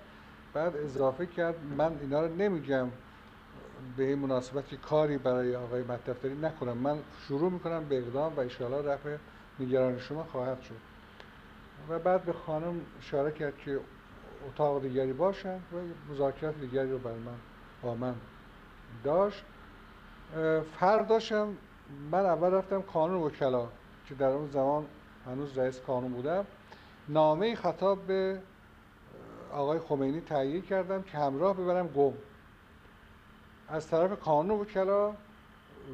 بعد 0.54 0.78
اضافه 0.78 1.26
کرد. 1.26 1.56
من 1.78 1.98
اینا 2.02 2.22
رو 2.22 2.36
نمیگم 2.36 2.88
به 3.98 4.04
این 4.04 4.20
مناسبت 4.20 4.68
که 4.68 4.78
کاری 4.78 5.18
برای 5.18 5.56
آقای 5.56 5.82
متین 5.82 6.14
دفتری 6.14 6.36
نکنم. 6.36 6.78
من 6.78 7.00
شروع 7.28 7.52
می‌کنم 7.52 7.84
به 7.84 7.98
اقدام 7.98 8.36
و 8.36 8.40
انشاءالله 8.40 8.92
رفع 8.92 9.18
نگران 9.60 10.00
شما 10.00 10.24
خواهد 10.24 10.62
شد. 10.62 10.76
و 11.90 12.00
بعد 12.00 12.24
به 12.24 12.34
خانم 12.34 12.82
اشاره 13.00 13.32
کرد 13.32 13.58
که 13.58 13.80
اتاق 14.48 14.82
دیگری 14.82 15.14
باشن 15.14 15.56
و 15.56 16.12
مذاکرات 16.14 16.60
دیگری 16.60 16.92
رو 16.92 16.98
برای 16.98 17.20
من 17.20 17.36
با 17.82 17.96
من 17.96 18.16
داشت. 19.04 19.44
فرداشم 20.80 21.58
من 22.12 22.26
اول 22.26 22.52
رفتم 22.52 22.82
کانون 22.82 23.24
وکلا 23.24 23.68
که 24.10 24.16
در 24.16 24.28
اون 24.28 24.50
زمان 24.52 24.86
هنوز 25.28 25.58
رئیس 25.58 25.80
کانون 25.80 26.14
بودم 26.14 26.46
نامه 27.10 27.56
خطاب 27.56 28.08
به 28.08 28.40
آقای 29.52 29.80
خمینی 29.80 30.22
تهیه 30.22 30.62
کردم 30.62 31.02
که 31.02 31.18
همراه 31.18 31.58
ببرم 31.58 31.88
گم 31.88 32.14
از 33.70 33.88
طرف 33.88 34.20
کانون 34.20 34.60
وکلا 34.60 35.14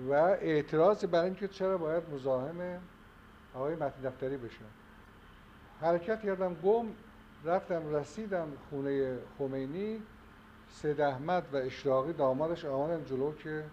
و 0.09 0.13
اعتراض 0.13 1.05
بر 1.05 1.23
اینکه 1.23 1.47
چرا 1.47 1.77
باید 1.77 2.03
مزاحم 2.13 2.79
آقای 3.55 3.75
متین 3.75 4.09
دفتری 4.09 4.37
بشم. 4.37 4.65
حرکت 5.81 6.21
کردم 6.21 6.53
گم 6.53 6.85
رفتم 7.45 7.95
رسیدم 7.95 8.47
خونه 8.69 9.17
خمینی. 9.37 10.01
سید 10.71 11.01
احمد 11.01 11.43
و 11.53 11.57
اشراقی 11.57 12.13
دامادش 12.13 12.65
آمدن 12.65 13.05
جلو 13.05 13.33
که 13.33 13.63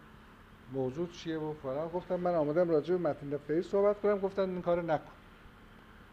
موضوع 0.73 1.09
چیه 1.09 1.39
و 1.39 1.53
فلان. 1.53 1.89
گفتم 1.89 2.21
من 2.21 2.35
آمدم 2.35 2.71
راجع 2.71 2.97
به 2.97 3.11
متین 3.11 3.31
دفتری 3.31 3.63
صحبت 3.63 4.01
کنم. 4.01 4.19
گفتن 4.19 4.51
این 4.51 4.63
کار 4.63 4.83
نکن. 4.83 5.20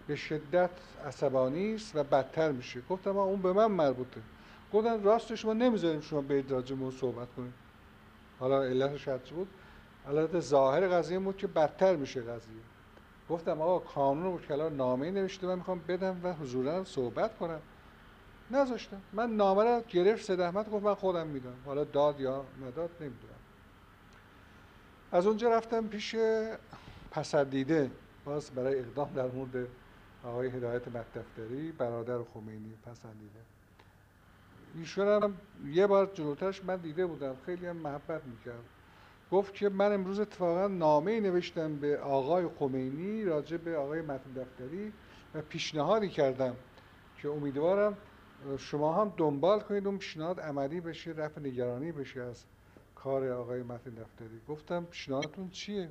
به 0.08 0.16
شدت 0.16 0.70
عصبانی 1.06 1.76
است 1.76 1.96
و 1.96 2.04
بدتر 2.04 2.52
میشه. 2.52 2.82
گفتم 2.90 3.18
اون 3.18 3.42
به 3.42 3.54
من 3.54 3.66
مربوطه. 3.66 4.22
گفتن 4.74 5.04
راستش 5.04 5.46
ما 5.46 5.54
نمی‌ذاریم 5.54 6.02
شما 6.02 6.22
به 6.22 6.44
اون 6.70 6.92
صحبت 6.92 7.28
کنید 7.38 7.54
حالا 8.40 8.64
علتش 8.64 9.08
هرچی 9.08 9.36
بود؟ 9.36 9.48
البته 10.08 10.40
ظاهر 10.40 10.88
قضیه 10.88 11.20
بود 11.20 11.38
که 11.38 11.48
بدتر 11.48 11.96
میشه 11.96 12.22
قضیه. 12.22 12.62
گفتم 13.30 13.62
آقا 13.62 13.80
کانون 13.80 14.34
وکلا 14.34 14.70
نامه 14.70 15.12
نوشته 15.12 15.48
من 15.48 15.56
می‌خوام 15.56 15.82
بدم 15.88 16.20
و 16.24 16.34
حضورا 16.34 16.84
صحبت 16.84 17.38
کنم. 17.38 17.60
نذاشتم. 18.52 19.02
من 19.14 19.36
نامه 19.36 19.64
رو 19.64 19.82
گرفت 19.90 20.26
سید 20.26 20.40
احمد 20.40 20.70
گفت 20.70 20.86
من 20.86 20.94
خودم 20.94 21.28
میدم 21.28 21.56
حالا 21.66 21.84
داد 21.84 22.20
یا 22.20 22.46
نداد 22.62 22.90
نمی‌دونم. 23.00 23.34
از 25.12 25.28
اونجا 25.28 25.50
رفتم 25.50 25.88
پیش 25.88 26.16
پسندیده. 27.12 27.92
باز 28.26 28.52
برای 28.52 28.80
اقدام 28.80 29.14
در 29.16 29.28
مورد 29.28 29.68
آقای 30.24 30.48
هدایت 30.48 30.88
مکدفتری 30.88 31.72
برادر 31.72 32.24
خمینی 32.24 32.74
پسندیده. 32.86 33.40
ایشون 34.76 35.08
هم 35.08 35.34
یه 35.66 35.88
بار 35.88 36.12
جلوترش 36.14 36.64
من 36.64 36.76
دیده 36.76 37.06
بودم 37.06 37.36
خیلی 37.46 37.66
هم 37.66 37.78
محبت 37.78 38.22
می‌کرد. 38.26 38.64
گفت 39.32 39.54
که 39.54 39.70
من 39.70 39.94
امروز 39.94 40.20
اتفاقا 40.20 40.68
نامه 40.68 41.20
نوشتم 41.20 41.76
به 41.76 41.98
آقای 41.98 42.48
خمینی 42.48 43.24
راجع 43.24 43.58
به 43.58 43.78
آقای 43.78 44.02
متین 44.02 44.34
دفتری 44.34 44.94
و 45.36 45.42
پیشنهادی 45.42 46.10
کردم 46.10 46.56
که 47.22 47.30
امیدوارم 47.30 47.98
شما 48.58 49.02
هم 49.02 49.14
دنبال 49.18 49.60
کنید 49.60 49.88
اون 49.88 49.98
پیشنهاد 49.98 50.40
عملی 50.40 50.82
بشه 50.82 51.12
رفع 51.12 51.42
نگرانی 51.42 51.92
بشه 51.92 52.22
از 52.22 52.46
کار 52.96 53.28
آقای 53.32 53.64
متین 53.64 53.94
دفتری. 53.94 54.42
گفتم 54.48 54.86
پیشنهادتون 54.86 55.50
چیه؟ 55.50 55.90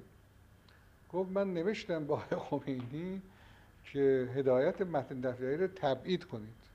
گفت 1.12 1.30
من 1.30 1.54
نوشتم 1.54 2.06
با 2.06 2.14
آقای 2.14 2.38
خمینی 2.38 3.22
که 3.92 4.28
هدایت 4.34 4.80
متین 4.80 5.20
دفتری 5.20 5.56
رو 5.56 5.66
تبعید 5.66 6.24
کنید. 6.24 6.66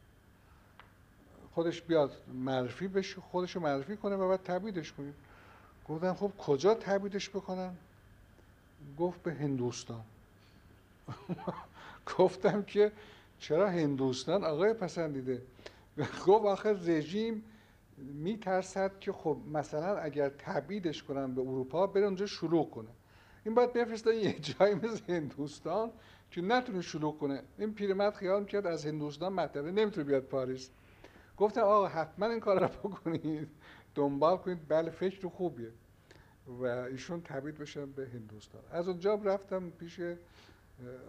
خودش 1.51 1.82
بیاد 1.82 2.12
معرفی 2.34 2.88
بشه 2.88 3.22
خودش 3.22 3.55
رو 3.55 3.62
معرفی 3.62 3.97
کنه 3.97 4.16
و 4.16 4.30
بعد 4.30 4.43
تبعیدش 4.43 4.93
کنید. 4.93 5.14
گفتم 5.89 6.14
خب 6.14 6.32
کجا 6.38 6.74
تبعیدش 6.74 7.30
بکنن؟ 7.30 7.74
گفت 8.99 9.24
به 9.24 9.34
هندوستان. 9.34 10.03
گفتم 12.18 12.64
که 12.64 12.91
چرا 13.39 13.70
هندوستان؟ 13.70 14.43
آقای 14.43 14.74
پسندیده. 14.74 15.41
گفت 15.97 16.45
آخر 16.45 16.74
رژیم 16.74 17.43
میترسد 17.97 18.99
که 18.99 19.12
خب 19.12 19.38
مثلا 19.53 19.97
اگر 19.97 20.30
تبعیدش 20.30 21.03
کنن 21.03 21.36
به 21.36 21.41
اروپا 21.41 21.88
بره 21.88 22.05
اونجا 22.05 22.26
شروع 22.26 22.70
کنه. 22.70 22.89
این 23.45 23.55
باید 23.55 23.74
بفرستن 23.74 24.14
یه 24.14 24.39
جایی 24.39 24.76
مثل 24.76 25.14
هندوستان 25.14 25.91
که 26.32 26.41
نتونه 26.41 26.82
شروع 26.82 27.17
کنه؟ 27.17 27.43
این 27.57 27.73
پیرمرد 27.73 28.13
خیال 28.13 28.39
می‌کرد 28.39 28.67
از 28.67 28.86
هندوستان 28.86 29.34
مطلبه 29.34 29.71
نمی‌تونه 29.71 30.07
بیاد 30.07 30.23
پاریس. 30.23 30.69
گفتم 31.38 31.61
آقا 31.61 31.88
حتما 31.88 32.25
این 32.25 32.39
کار 32.39 32.59
رو 32.59 32.67
بکنید. 32.89 33.47
دنبال 33.95 34.38
کنید. 34.38 34.67
بله 34.67 34.89
فکر 34.89 35.27
خوبیه. 35.27 35.71
و 36.47 36.65
ایشون 36.65 37.21
تبعید 37.21 37.57
بشن 37.57 37.91
به 37.91 38.07
هندوستان. 38.13 38.61
از 38.71 38.88
اونجا 38.88 39.15
رفتم 39.15 39.69
پیش 39.69 39.99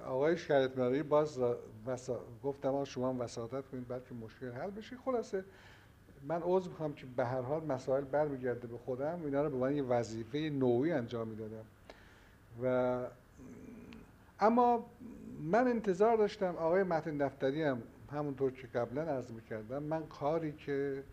آقای 0.06 0.36
شریعت 0.36 0.74
باز 1.02 1.40
وسا... 1.86 2.20
گفتم 2.44 2.84
شما 2.84 3.16
وساطت 3.18 3.66
کنید 3.66 3.88
بلکه 3.88 4.14
مشکل 4.14 4.50
حل 4.50 4.70
بشه. 4.70 4.96
خلاصه 5.04 5.44
من 6.28 6.40
عضو 6.42 6.70
می‌خوام 6.70 6.94
که 6.94 7.06
به 7.16 7.24
هر 7.24 7.40
حال 7.40 7.64
مسائل 7.64 8.04
برمیگرده 8.04 8.66
به 8.66 8.78
خودم. 8.78 9.20
اینا 9.24 9.42
رو 9.42 9.50
به 9.50 9.56
من 9.56 9.76
یه 9.76 9.82
وظیفه 9.82 10.38
نوعی 10.38 10.92
انجام 10.92 11.28
می‌دادم. 11.28 11.64
و 12.62 13.06
اما 14.42 14.86
من 15.40 15.68
انتظار 15.68 16.16
داشتم 16.16 16.56
آقای 16.56 16.82
متن 16.82 17.16
دفتری 17.16 17.62
هم 17.62 17.82
همونطور 18.12 18.52
که 18.52 18.66
قبلا 18.66 19.02
عرض 19.02 19.30
می‌کردم 19.30 19.82
من 19.82 20.06
کاری 20.06 20.52
که 20.52 21.04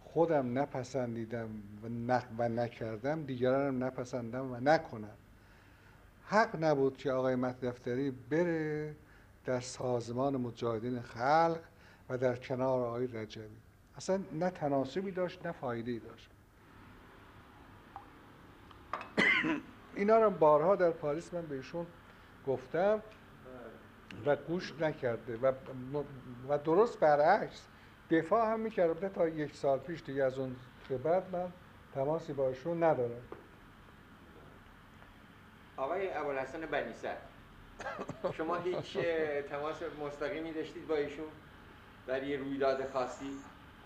خودم 0.00 0.58
نپسندیدم 0.58 1.48
و, 1.82 2.20
و 2.38 2.48
نکردم 2.48 3.22
دیگرانم 3.22 3.84
نپسندم 3.84 4.52
و 4.52 4.56
نکنم. 4.60 5.16
حق 6.24 6.64
نبود 6.64 6.96
که 6.96 7.12
آقای 7.12 7.34
متن 7.34 7.68
دفتری 7.68 8.10
بره 8.10 8.94
در 9.44 9.60
سازمان 9.60 10.36
مجاهدین 10.36 11.00
خلق 11.00 11.60
و 12.08 12.18
در 12.18 12.36
کنار 12.36 12.82
آقای 12.82 13.06
رجبی. 13.06 13.56
اصلا 13.96 14.20
نه 14.32 14.50
تناسبی 14.50 15.10
داشت 15.10 15.46
نه 15.46 15.52
فایده 15.52 15.98
داشت. 15.98 16.30
اینا 19.96 20.18
رو 20.18 20.30
بارها 20.30 20.76
در 20.76 20.90
پاریس 20.90 21.34
من 21.34 21.46
بهشون 21.46 21.86
گفتم 22.46 23.02
و 24.26 24.36
گوش 24.36 24.72
نکرده 24.80 25.36
و, 25.36 25.52
و 26.48 26.58
درست 26.58 27.00
برعکس 27.00 27.66
دفاع 28.10 28.52
هم 28.52 28.60
می‌کرده 28.60 29.08
تا 29.08 29.28
یک 29.28 29.54
سال 29.54 29.78
پیش 29.78 30.02
دیگه 30.02 30.24
از 30.24 30.38
اون 30.38 30.56
که 30.88 30.96
بعد 30.96 31.22
من 31.32 31.52
تماسی 31.94 32.32
با 32.32 32.48
ایشون 32.48 32.82
ندارم. 32.82 33.22
آقای 35.76 36.12
ابوالحسن 36.12 36.66
بنیسر 36.66 37.16
شما 38.36 38.56
هیچ 38.56 38.98
تماس 39.50 39.82
مستقیمی 40.04 40.52
داشتید 40.52 40.86
با 40.86 40.94
ایشون؟ 40.94 41.26
در 42.06 42.22
یه 42.22 42.36
رویداد 42.36 42.90
خاصی؟ 42.92 43.30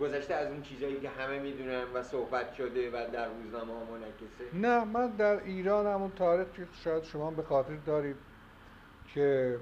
گذشته 0.00 0.34
از 0.34 0.48
اون 0.50 0.62
چیزایی 0.62 1.00
که 1.00 1.08
همه 1.08 1.38
می‌دونن 1.38 1.84
و 1.94 2.02
صحبت 2.02 2.54
شده 2.54 2.90
و 2.90 3.10
در 3.12 3.28
روزنامه 3.28 3.72
ها 3.72 3.84
منعکسه؟ 3.84 4.56
نه 4.56 4.84
من 4.84 5.10
در 5.10 5.44
ایران 5.44 5.86
همون 5.86 6.10
تاریخ 6.10 6.46
که 6.56 6.66
شاید 6.84 7.02
شما 7.02 7.30
به 7.30 7.42
خاطر 7.42 7.76
دارید 7.86 8.16
که 9.16 9.56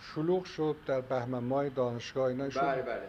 شلوغ 0.00 0.44
شد 0.44 0.76
در 0.86 1.00
بهمن 1.00 1.38
ماه 1.38 1.68
دانشگاه 1.68 2.24
اینا 2.24 2.44
بله 2.44 2.82
بله 2.82 3.02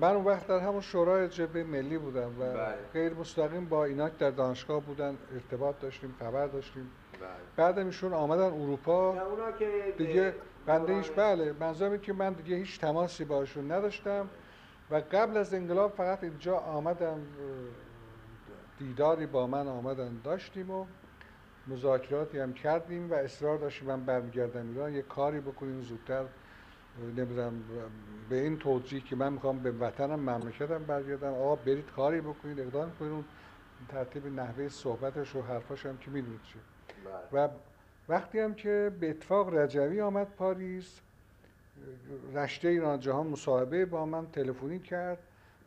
من 0.00 0.14
اون 0.14 0.24
وقت 0.24 0.46
در 0.46 0.58
همون 0.58 0.80
شورای 0.80 1.28
جبهه 1.28 1.62
ملی 1.62 1.98
بودم 1.98 2.40
و 2.40 2.52
بله. 2.52 2.74
غیر 2.92 3.14
مستقیم 3.14 3.64
با 3.64 3.84
اینا 3.84 4.08
در 4.08 4.30
دانشگاه 4.30 4.80
بودن 4.80 5.18
ارتباط 5.34 5.74
داشتیم 5.80 6.14
خبر 6.18 6.46
داشتیم 6.46 6.90
بله. 7.20 7.28
بعد 7.56 7.78
ایشون 7.78 8.12
آمدن 8.12 8.42
اروپا 8.42 9.14
نه 9.14 9.22
اونا 9.22 9.52
که 9.52 9.94
دیگه 9.98 10.34
بنده 10.66 10.94
هیچ 10.96 11.10
بله 11.16 11.54
منظورم 11.60 11.98
که 11.98 12.12
من 12.12 12.32
دیگه 12.32 12.56
هیچ 12.56 12.80
تماسی 12.80 13.24
باشون 13.24 13.72
نداشتم 13.72 14.28
و 14.90 15.02
قبل 15.12 15.36
از 15.36 15.54
انقلاب 15.54 15.92
فقط 15.92 16.24
اینجا 16.24 16.56
آمدم 16.56 17.06
اه، 17.06 17.18
دیداری 18.78 19.26
با 19.26 19.46
من 19.46 19.68
آمدن 19.68 20.20
داشتیم 20.24 20.70
و 20.70 20.86
مذاکراتی 21.68 22.38
هم 22.38 22.52
کردیم 22.52 23.10
و 23.10 23.14
اصرار 23.14 23.58
داشتیم 23.58 23.88
من 23.88 24.04
برمیگردم 24.04 24.68
ایران. 24.68 24.94
یه 24.94 25.02
کاری 25.02 25.40
بکنیم 25.40 25.82
زودتر. 25.82 26.24
نمی‌دونم 27.16 27.52
به 28.28 28.36
این 28.36 28.58
توجیه 28.58 29.00
که 29.00 29.16
من 29.16 29.32
می‌خوام 29.32 29.58
به 29.58 29.70
وطنم 29.70 30.20
مملکتم 30.20 30.84
برگردم. 30.84 31.32
آقا 31.32 31.56
برید 31.56 31.90
کاری 31.96 32.20
بکنید 32.20 32.60
اقدام 32.60 32.90
کنید. 32.90 33.12
اون 33.12 33.24
ترتیب 33.88 34.26
نحوه 34.26 34.68
صحبتش 34.68 35.36
و 35.36 35.42
حرفاش 35.42 35.86
هم 35.86 35.96
که 35.98 36.10
می‌دونید 36.10 36.40
چیه 36.42 36.62
بله. 37.32 37.44
و 37.44 37.48
وقتی 38.08 38.38
هم 38.38 38.54
که 38.54 38.92
به 39.00 39.10
اتفاق 39.10 39.54
رجوی 39.54 40.00
آمد 40.00 40.26
پاریس 40.26 41.00
رشته 42.34 42.68
ایران 42.68 43.00
جهان 43.00 43.26
مصاحبه 43.26 43.86
با 43.86 44.06
من 44.06 44.26
تلفنی 44.26 44.78
کرد. 44.78 45.18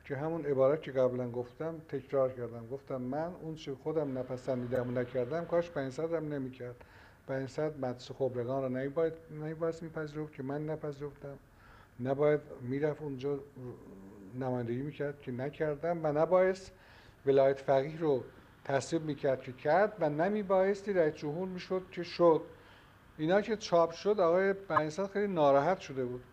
که 0.06 0.16
همون 0.16 0.46
عبارت 0.46 0.82
که 0.82 0.92
قبلا 0.92 1.32
گفتم 1.32 1.76
تکرار 1.90 2.32
کردم. 2.32 2.68
گفتم 2.68 3.02
من 3.02 3.34
اون 3.42 3.56
چه 3.56 3.76
خودم 3.76 4.18
نپسندیدم 4.18 4.88
و 4.88 4.92
نکردم 4.92 5.46
کاش 5.46 5.72
500 5.72 6.14
هم 6.14 6.34
نمی‌کرد. 6.34 6.76
500 7.28 7.80
مدرسه 7.80 8.14
خبرگان 8.14 8.62
را 8.62 8.68
نباید 8.68 9.14
نباید 9.44 9.76
میپذیرفت 9.82 10.34
که 10.34 10.44
من 10.44 10.66
نپذیرفتم. 10.66 11.38
نباید 12.00 12.42
می‌رفت 12.62 13.02
اونجا 13.02 13.40
نمایندگی 14.40 14.82
می‌کرد 14.82 15.22
که 15.22 15.32
نکردم 15.32 16.00
و 16.04 16.12
نبایست 16.12 16.72
ولایت 17.26 17.60
فقیه 17.60 18.00
رو 18.00 18.24
تصویب 18.66 19.04
می‌کرد 19.04 19.42
که 19.42 19.54
کرد 19.54 19.94
و 20.00 20.10
نمیبایستی 20.10 20.94
رئیس 20.94 21.14
جمهور 21.14 21.48
می‌شد 21.48 21.82
که 21.92 22.04
شد. 22.04 22.42
اینا 23.18 23.42
که 23.42 23.58
چاپ 23.58 23.92
شد 23.92 24.20
آقای 24.20 24.54
بنیصد 24.54 25.08
خیلی 25.08 25.34
ناراحت 25.34 25.80
شده 25.80 26.06
بود. 26.06 26.24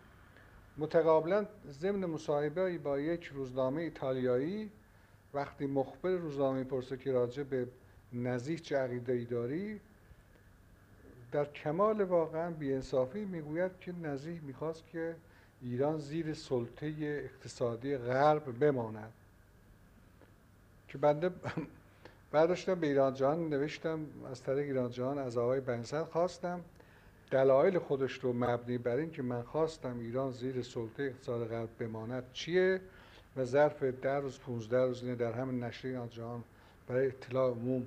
متقابلا 0.79 1.45
ضمن 1.69 2.05
مصاحبه 2.05 2.77
با 2.77 2.99
یک 2.99 3.25
روزنامه 3.25 3.81
ایتالیایی 3.81 4.71
وقتی 5.33 5.67
مخبر 5.67 6.09
روزنامه 6.09 6.63
پرسه 6.63 6.97
که 6.97 7.11
راجع 7.11 7.43
به 7.43 7.67
نزیح 8.13 8.57
چه 8.57 8.77
عقیده 8.77 9.13
ای 9.13 9.25
داری 9.25 9.79
در 11.31 11.45
کمال 11.45 12.01
واقعا 12.01 12.51
بیانصافی 12.51 13.25
می‌گوید 13.25 13.71
که 13.79 13.91
نزیح 13.91 14.41
می‌خواست 14.41 14.87
که 14.87 15.15
ایران 15.61 15.97
زیر 15.97 16.33
سلطه 16.33 16.93
اقتصادی 16.99 17.97
غرب 17.97 18.59
بماند. 18.59 19.13
که 20.87 20.97
بنده 20.97 21.31
برداشتم 22.31 22.75
به 22.75 22.87
ایران 22.87 23.13
جهان 23.13 23.49
نوشتم 23.49 23.99
از 24.31 24.43
طریق 24.43 24.65
ایران 24.65 24.91
جهان 24.91 25.17
از 25.17 25.37
آقای 25.37 25.59
بنسل 25.59 26.03
خواستم 26.03 26.61
دلایل 27.31 27.79
خودش 27.79 28.13
رو 28.13 28.33
مبنی 28.33 28.77
بر 28.77 28.95
این 28.95 29.11
که 29.11 29.21
من 29.21 29.41
خواستم 29.41 29.99
ایران 29.99 30.31
زیر 30.31 30.61
سلطه 30.61 31.03
اقتصاد 31.03 31.47
غرب 31.47 31.69
بماند 31.79 32.23
چیه؟ 32.33 32.81
و 33.37 33.45
ظرف 33.45 33.83
ده 33.83 34.15
روز 34.15 34.39
15 34.39 34.85
روز 34.85 35.05
در 35.05 35.33
همین 35.33 35.63
نشر 35.63 35.87
ایران 35.87 36.09
جهان 36.09 36.43
برای 36.87 37.07
اطلاع 37.07 37.51
عموم 37.51 37.85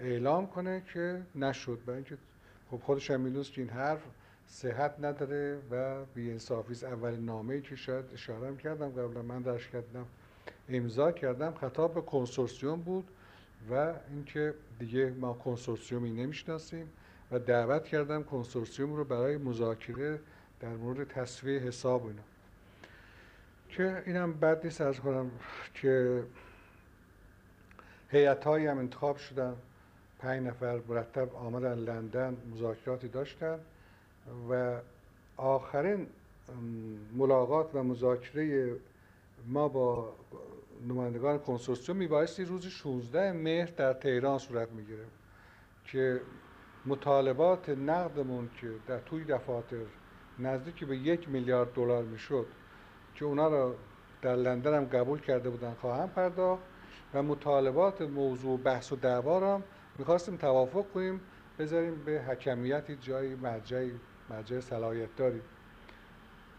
اعلام 0.00 0.46
کنه 0.46 0.82
که 0.94 1.22
نشد. 1.34 1.78
برای 1.86 1.96
اینکه 1.96 2.16
خب 2.70 2.76
خودش 2.76 3.10
هم 3.10 3.20
می‌دونست 3.20 3.52
که 3.52 3.60
این 3.60 3.70
حرف 3.70 4.02
صحت 4.46 4.94
نداره 5.00 5.58
و 5.70 6.04
بی‌انصافی 6.14 6.72
است. 6.72 6.84
اولین 6.84 7.24
نامه‌ای 7.24 7.62
که 7.62 7.76
شاید 7.76 8.04
اشاره 8.14 8.56
کردم 8.56 8.88
قبلا 8.88 9.22
من 9.22 9.42
درش 9.42 9.68
کردم 9.68 10.06
امضا 10.68 11.12
کردم. 11.12 11.54
خطاب 11.54 11.94
به 11.94 12.00
کنسورسیوم 12.00 12.80
بود 12.80 13.04
و 13.70 13.94
اینکه 14.10 14.54
دیگه 14.78 15.10
ما 15.10 15.32
کنسورسیومی 15.32 16.10
نمی‌شناسیم. 16.10 16.92
و 17.32 17.38
دعوت 17.38 17.84
کردم 17.84 18.22
کنسورسیوم 18.22 18.94
رو 18.94 19.04
برای 19.04 19.36
مذاکره 19.36 20.20
در 20.60 20.68
مورد 20.68 21.08
تصویه 21.08 21.60
حساب 21.60 22.06
اینا. 22.06 22.22
که 23.68 24.02
اینم 24.06 24.32
بد 24.32 24.64
نیست 24.64 24.80
از 24.80 25.00
کنم 25.00 25.30
که 25.74 26.22
هیئت 28.10 28.46
هم 28.46 28.78
انتخاب 28.78 29.16
شدن. 29.16 29.56
پنج 30.18 30.46
نفر 30.46 30.80
مرتب 30.88 31.34
آمدن 31.34 31.74
لندن 31.74 32.36
مذاکراتی 32.54 33.08
داشتن 33.08 33.58
و 34.50 34.80
آخرین 35.36 36.06
ملاقات 37.16 37.74
و 37.74 37.82
مذاکره 37.82 38.72
ما 39.46 39.68
با 39.68 40.12
نمایندگان 40.88 41.38
کنسورسیوم 41.38 41.96
میبایستی 41.96 42.44
روز 42.44 42.66
16 42.66 43.32
مهر 43.32 43.66
در 43.76 43.92
تهران 43.92 44.38
صورت 44.38 44.70
می‌گیره. 44.70 45.04
که 45.84 46.20
مطالبات 46.86 47.68
نقدمون 47.68 48.50
که 48.60 48.70
در 48.86 48.98
توی 48.98 49.24
دفاتر 49.24 49.76
نزدیک 50.38 50.84
به 50.84 50.96
یک 50.96 51.28
میلیارد 51.28 51.72
دلار 51.72 52.02
می‌شد 52.04 52.46
که 53.14 53.24
اونا 53.24 53.48
را 53.48 53.74
در 54.22 54.36
لندن 54.36 54.74
هم 54.74 54.84
قبول 54.84 55.20
کرده 55.20 55.50
بودن 55.50 55.74
خواهم 55.74 56.08
پرداخت 56.08 56.62
و 57.14 57.22
مطالبات 57.22 58.02
موضوع 58.02 58.58
بحث 58.58 58.92
و 58.92 58.96
دعوا 58.96 59.38
را 59.38 59.62
می‌خواستیم 59.98 60.36
توافق 60.36 60.84
کنیم 60.94 61.20
بذاریم 61.58 62.04
به 62.04 62.22
حکمیتی 62.28 62.96
جایی 62.96 63.34
مرجعی 63.34 63.92
مرجع 64.30 64.60
صلاحیت 64.60 65.16
داری 65.16 65.40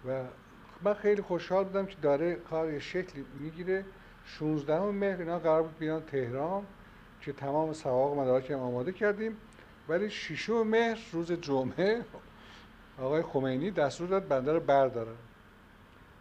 و 0.08 0.24
من 0.84 0.94
خیلی 0.94 1.22
خوشحال 1.22 1.64
بودم 1.64 1.86
که 1.86 1.96
داره 2.02 2.36
کار 2.36 2.80
شکلی 2.80 3.26
می‌گیره. 3.40 3.86
16 4.26 4.82
مهر 4.82 5.20
اینا 5.20 5.40
قرار 5.40 5.64
بود 5.64 5.78
بیان 5.78 6.02
تهران 6.02 6.64
که 7.22 7.34
تمام 7.34 7.74
سواق 7.74 8.18
مدارک 8.18 8.52
هم 8.52 8.60
آماده 8.60 8.92
کردیم. 8.92 9.38
ولی 9.90 10.10
ششم 10.10 10.68
مهر 10.68 11.00
روز 11.12 11.32
جمعه 11.32 12.06
آقای 13.00 13.22
خمینی 13.22 13.72
دستور 13.72 14.08
داد 14.08 14.28
بنده 14.28 14.54
رو 14.54 14.60
بردارن 14.60 15.16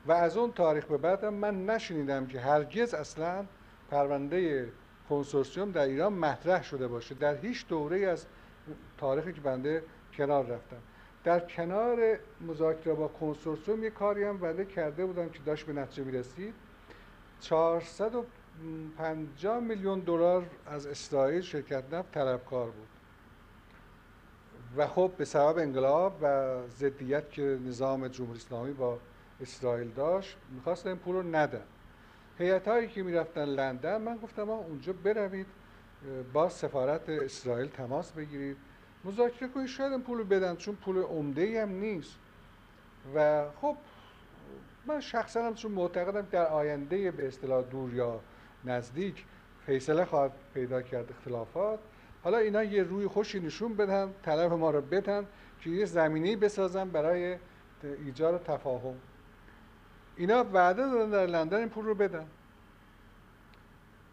و 0.07 0.13
از 0.13 0.37
اون 0.37 0.53
تاریخ 0.53 0.85
به 0.85 0.97
بعدم 0.97 1.35
من 1.35 1.67
نشنیدم 1.67 2.27
که 2.27 2.41
هرگز 2.41 2.95
اصلا 2.95 3.45
پرونده 3.91 4.69
کنسورسیوم 5.09 5.71
در 5.71 5.85
ایران 5.85 6.13
مطرح 6.13 6.63
شده 6.63 6.89
باشه. 6.89 7.15
در 7.15 7.37
هیچ 7.37 7.69
دوره 7.69 7.99
از 7.99 8.27
تاریخی 8.99 9.33
که 9.33 9.41
بنده 9.41 9.83
کنار 10.17 10.47
رفتم. 10.47 10.77
در 11.25 11.41
کنار 11.41 12.19
مذاکره 12.41 12.95
با 12.95 13.09
کنسورسیوم 13.09 13.85
یه 13.85 13.91
کاری 13.91 14.25
هم 14.25 14.39
بنده 14.39 14.65
کرده 14.65 15.07
بودم 15.07 15.29
که 15.29 15.39
داشت 15.47 15.67
به 15.67 15.73
نتیجه 15.73 16.05
می‌رسید. 16.05 16.55
450 17.41 19.61
میلیون 19.61 20.01
دلار 20.01 20.47
از 20.67 20.87
اسرائیل 20.87 21.41
شرکت 21.41 21.95
نفت 21.95 22.13
طلبکار 22.13 22.67
بود. 22.67 22.96
و 24.77 24.87
خب 24.87 25.13
به 25.19 25.25
سبب 25.25 25.59
انقلاب 25.59 26.19
و 26.23 26.57
ضدیت 26.69 27.31
که 27.31 27.59
نظام 27.67 28.09
جمهوری 28.09 28.39
اسلامی 28.39 28.73
با 28.73 28.99
اسرائیل 29.41 29.89
داشت 29.89 30.37
می‌خواستن 30.55 30.89
این 30.89 30.99
پول 30.99 31.15
رو 31.15 31.23
ندن. 31.23 31.63
هیئت 32.39 32.69
هایی 32.69 32.89
که 32.89 33.03
می‌رفتن 33.03 33.45
لندن 33.45 34.03
من 34.03 34.17
گفتم 34.17 34.51
اونجا 34.51 34.93
بروید 34.93 35.47
با 36.33 36.49
سفارت 36.49 37.09
اسرائیل 37.09 37.69
تماس 37.69 38.13
بگیرید. 38.13 38.57
مذاکره 39.05 39.49
کنید 39.49 39.67
شاید 39.67 39.93
این 39.93 40.03
پول 40.03 40.19
رو 40.19 40.25
بدن 40.25 40.57
چون 40.57 40.75
پول 40.75 40.99
عمده 40.99 41.63
هم 41.63 41.69
نیست. 41.69 42.17
و 43.15 43.45
خب 43.61 43.77
من 44.87 45.01
شخصا 45.01 45.47
هم 45.47 45.55
چون 45.55 45.73
معتقدم 45.73 46.29
در 46.31 46.47
آینده 46.47 47.11
به 47.11 47.29
اصطلاح 47.29 47.65
دور 47.65 47.95
یا 47.95 48.21
نزدیک 48.65 49.25
فیصله 49.67 50.05
خواهد 50.05 50.33
پیدا 50.55 50.83
کرد 50.83 51.11
اختلافات. 51.11 51.79
حالا 52.27 52.39
اینا 52.39 52.65
یه 52.65 52.83
روی 52.83 53.07
خوشی 53.07 53.41
نشون 53.41 53.77
بدن 53.77 54.15
طلب 54.23 54.53
ما 54.53 54.71
رو 54.71 54.81
بدن 54.81 55.27
که 55.61 55.71
یه 55.71 55.85
زمینی 55.85 56.37
بسازن 56.37 56.91
برای 56.91 57.37
ایجاد 57.83 58.43
تفاهم. 58.43 58.95
اینا 60.17 60.45
وعده 60.53 60.83
دادن 60.83 61.11
در 61.11 61.27
لندن 61.27 61.59
این 61.59 61.69
پول 61.69 61.85
رو 61.85 61.95
بدن. 61.95 62.27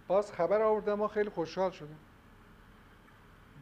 باز 0.07 0.31
خبر 0.31 0.61
آوردن 0.61 0.93
ما 0.93 1.07
خیلی 1.07 1.29
خوشحال 1.29 1.71
شدیم. 1.71 1.99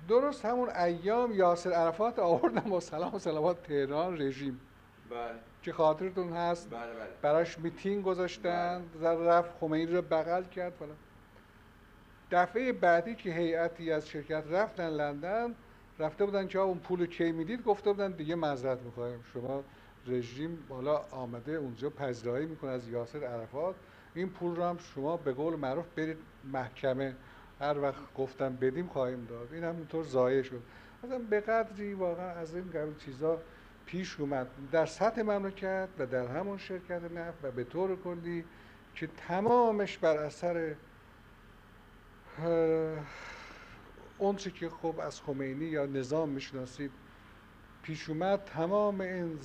درست 0.08 0.46
همون 0.46 0.70
ایام 0.70 1.32
یاسر 1.32 1.72
عرفات 1.72 2.20
آوردن 2.20 2.70
با 2.70 2.80
سلام 2.80 3.16
و 3.16 3.20
سلامات 3.20 3.64
تهران 3.64 4.22
رژیم. 4.22 4.62
بله. 5.10 5.18
که 5.62 5.74
خاطرتون 5.74 6.34
هست. 6.34 6.70
بله 6.70 6.80
بله. 6.80 7.10
براش 7.22 7.60
میتینگ 7.60 8.04
گذاشتن. 8.04 8.84
رفت 9.02 9.52
خمینی 9.60 9.86
رو 9.86 10.02
بغل 10.02 10.44
کرد 10.44 10.74
فلان. 10.74 10.98
دفعه 12.32 12.74
بعدی 12.74 13.16
که 13.16 13.34
هیئتی 13.34 13.92
از 13.92 14.08
شرکت 14.08 14.44
رفتن 14.50 14.90
لندن 14.90 15.56
رفته 16.00 16.26
بودن 16.26 16.48
که 16.48 16.60
اون 16.60 16.80
پول 16.80 17.06
کی 17.06 17.32
می‌دید؟ 17.32 17.64
گفته 17.64 17.92
بودن 17.92 18.12
دیگه 18.12 18.36
معذرت 18.36 18.80
می‌خوایم 18.82 19.24
شما 19.34 19.64
رژیم 20.08 20.66
حالا 20.70 20.98
آمده 20.98 21.52
اونجا 21.52 21.90
پذیرایی 21.90 22.46
می‌کنه 22.46 22.72
از 22.72 22.90
یاسر 22.90 23.24
عرفات. 23.24 23.76
این 24.16 24.30
پول 24.30 24.56
رو 24.56 24.64
هم 24.64 24.78
شما 24.78 25.18
به 25.18 25.34
قول 25.34 25.56
معروف 25.56 25.86
برید 25.96 26.18
محکمه. 26.54 27.16
هر 27.60 27.80
وقت 27.80 28.14
گفتم 28.18 28.56
بدیم 28.56 28.88
خواهیم 28.88 29.26
داد. 29.30 29.54
این 29.54 29.64
هم 29.64 29.76
اینطور 29.76 30.04
ضایع 30.04 30.42
شد. 30.42 30.62
مثلا 31.04 31.20
به 31.20 31.40
قدری 31.40 31.94
واقعا 31.94 32.32
از 32.32 32.56
این 32.56 32.70
قبل 32.70 32.96
چیزا 33.06 33.38
پیش 33.86 34.20
اومد. 34.20 34.48
در 34.72 34.86
سطح 34.86 35.22
مملکت 35.22 35.88
و 36.00 36.06
در 36.06 36.28
همون 36.28 36.58
شرکت 36.58 37.02
نفت 37.16 37.38
و 37.44 37.52
به 37.52 37.64
طور 37.64 37.96
کلی 37.96 38.46
که 38.96 39.10
تمامش 39.28 39.98
بر 39.98 40.18
اثر 40.18 40.76
اون 44.18 44.36
چی 44.36 44.52
که 44.52 44.70
خب 44.70 45.00
از 45.00 45.22
خمینی 45.22 45.66
یا 45.66 45.86
نظام 45.86 46.30
می‌شناسید 46.30 46.92
پیش 47.84 48.10
اومد 48.10 48.44
تمام 48.46 49.02
این 49.02 49.40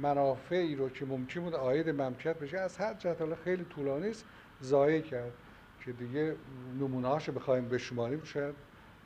منافعی 0.00 0.74
رو 0.74 0.88
که 0.88 1.04
ممکن 1.04 1.40
بود 1.40 1.54
آید 1.54 1.88
مملکت 1.88 2.38
بشه 2.38 2.58
از 2.58 2.76
هر 2.76 2.94
جهت 2.94 3.20
حالا 3.20 3.36
خیلی 3.36 3.64
طولانی 3.64 4.08
است 4.08 4.24
ضایع 4.62 5.00
کرد 5.00 5.32
که 5.84 5.92
دیگه 5.92 6.36
نمونه 6.80 7.08
هاشو 7.08 7.32
بخوایم 7.32 7.68
بشماریم 7.68 8.24
شاید 8.24 8.54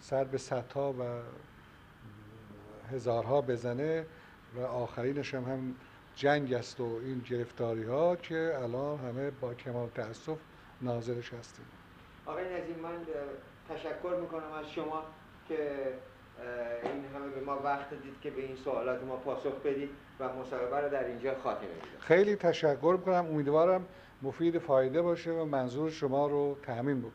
سر 0.00 0.24
به 0.24 0.38
صدها 0.38 0.92
و 0.92 1.02
هزارها 2.92 3.40
بزنه 3.40 4.06
و 4.56 4.60
آخرینش 4.60 5.34
هم, 5.34 5.44
هم 5.44 5.74
جنگ 6.14 6.52
است 6.52 6.80
و 6.80 7.00
این 7.04 7.18
گرفتاری 7.18 7.84
ها 7.84 8.16
که 8.16 8.52
الان 8.62 8.98
همه 8.98 9.30
با 9.30 9.54
کمال 9.54 9.88
تاسف 9.88 10.38
ناظرش 10.82 11.32
هستیم. 11.32 11.66
آقای 12.28 12.44
نظیم 12.44 12.78
من 12.82 13.06
تشکر 13.68 14.18
می‌کنم 14.20 14.52
از 14.60 14.70
شما 14.70 15.02
که 15.48 15.58
این 16.82 17.04
همه 17.14 17.28
به 17.34 17.40
ما 17.40 17.58
وقت 17.64 17.90
دید 17.90 18.20
که 18.20 18.30
به 18.30 18.42
این 18.42 18.56
سوالات 18.56 19.02
ما 19.02 19.16
پاسخ 19.16 19.54
بدید 19.64 19.90
و 20.20 20.28
مصاحبه 20.28 20.80
رو 20.80 20.88
در 20.88 21.04
اینجا 21.04 21.34
خاتمه 21.42 21.68
بدید 21.68 22.00
خیلی 22.00 22.36
تشکر 22.36 22.96
می‌کنم. 22.98 23.26
امیدوارم 23.26 23.86
مفید 24.22 24.58
فایده 24.58 25.02
باشه 25.02 25.30
و 25.30 25.44
منظور 25.44 25.90
شما 25.90 26.26
رو 26.26 26.56
تأمین 26.62 26.96
ممنون 26.96 27.12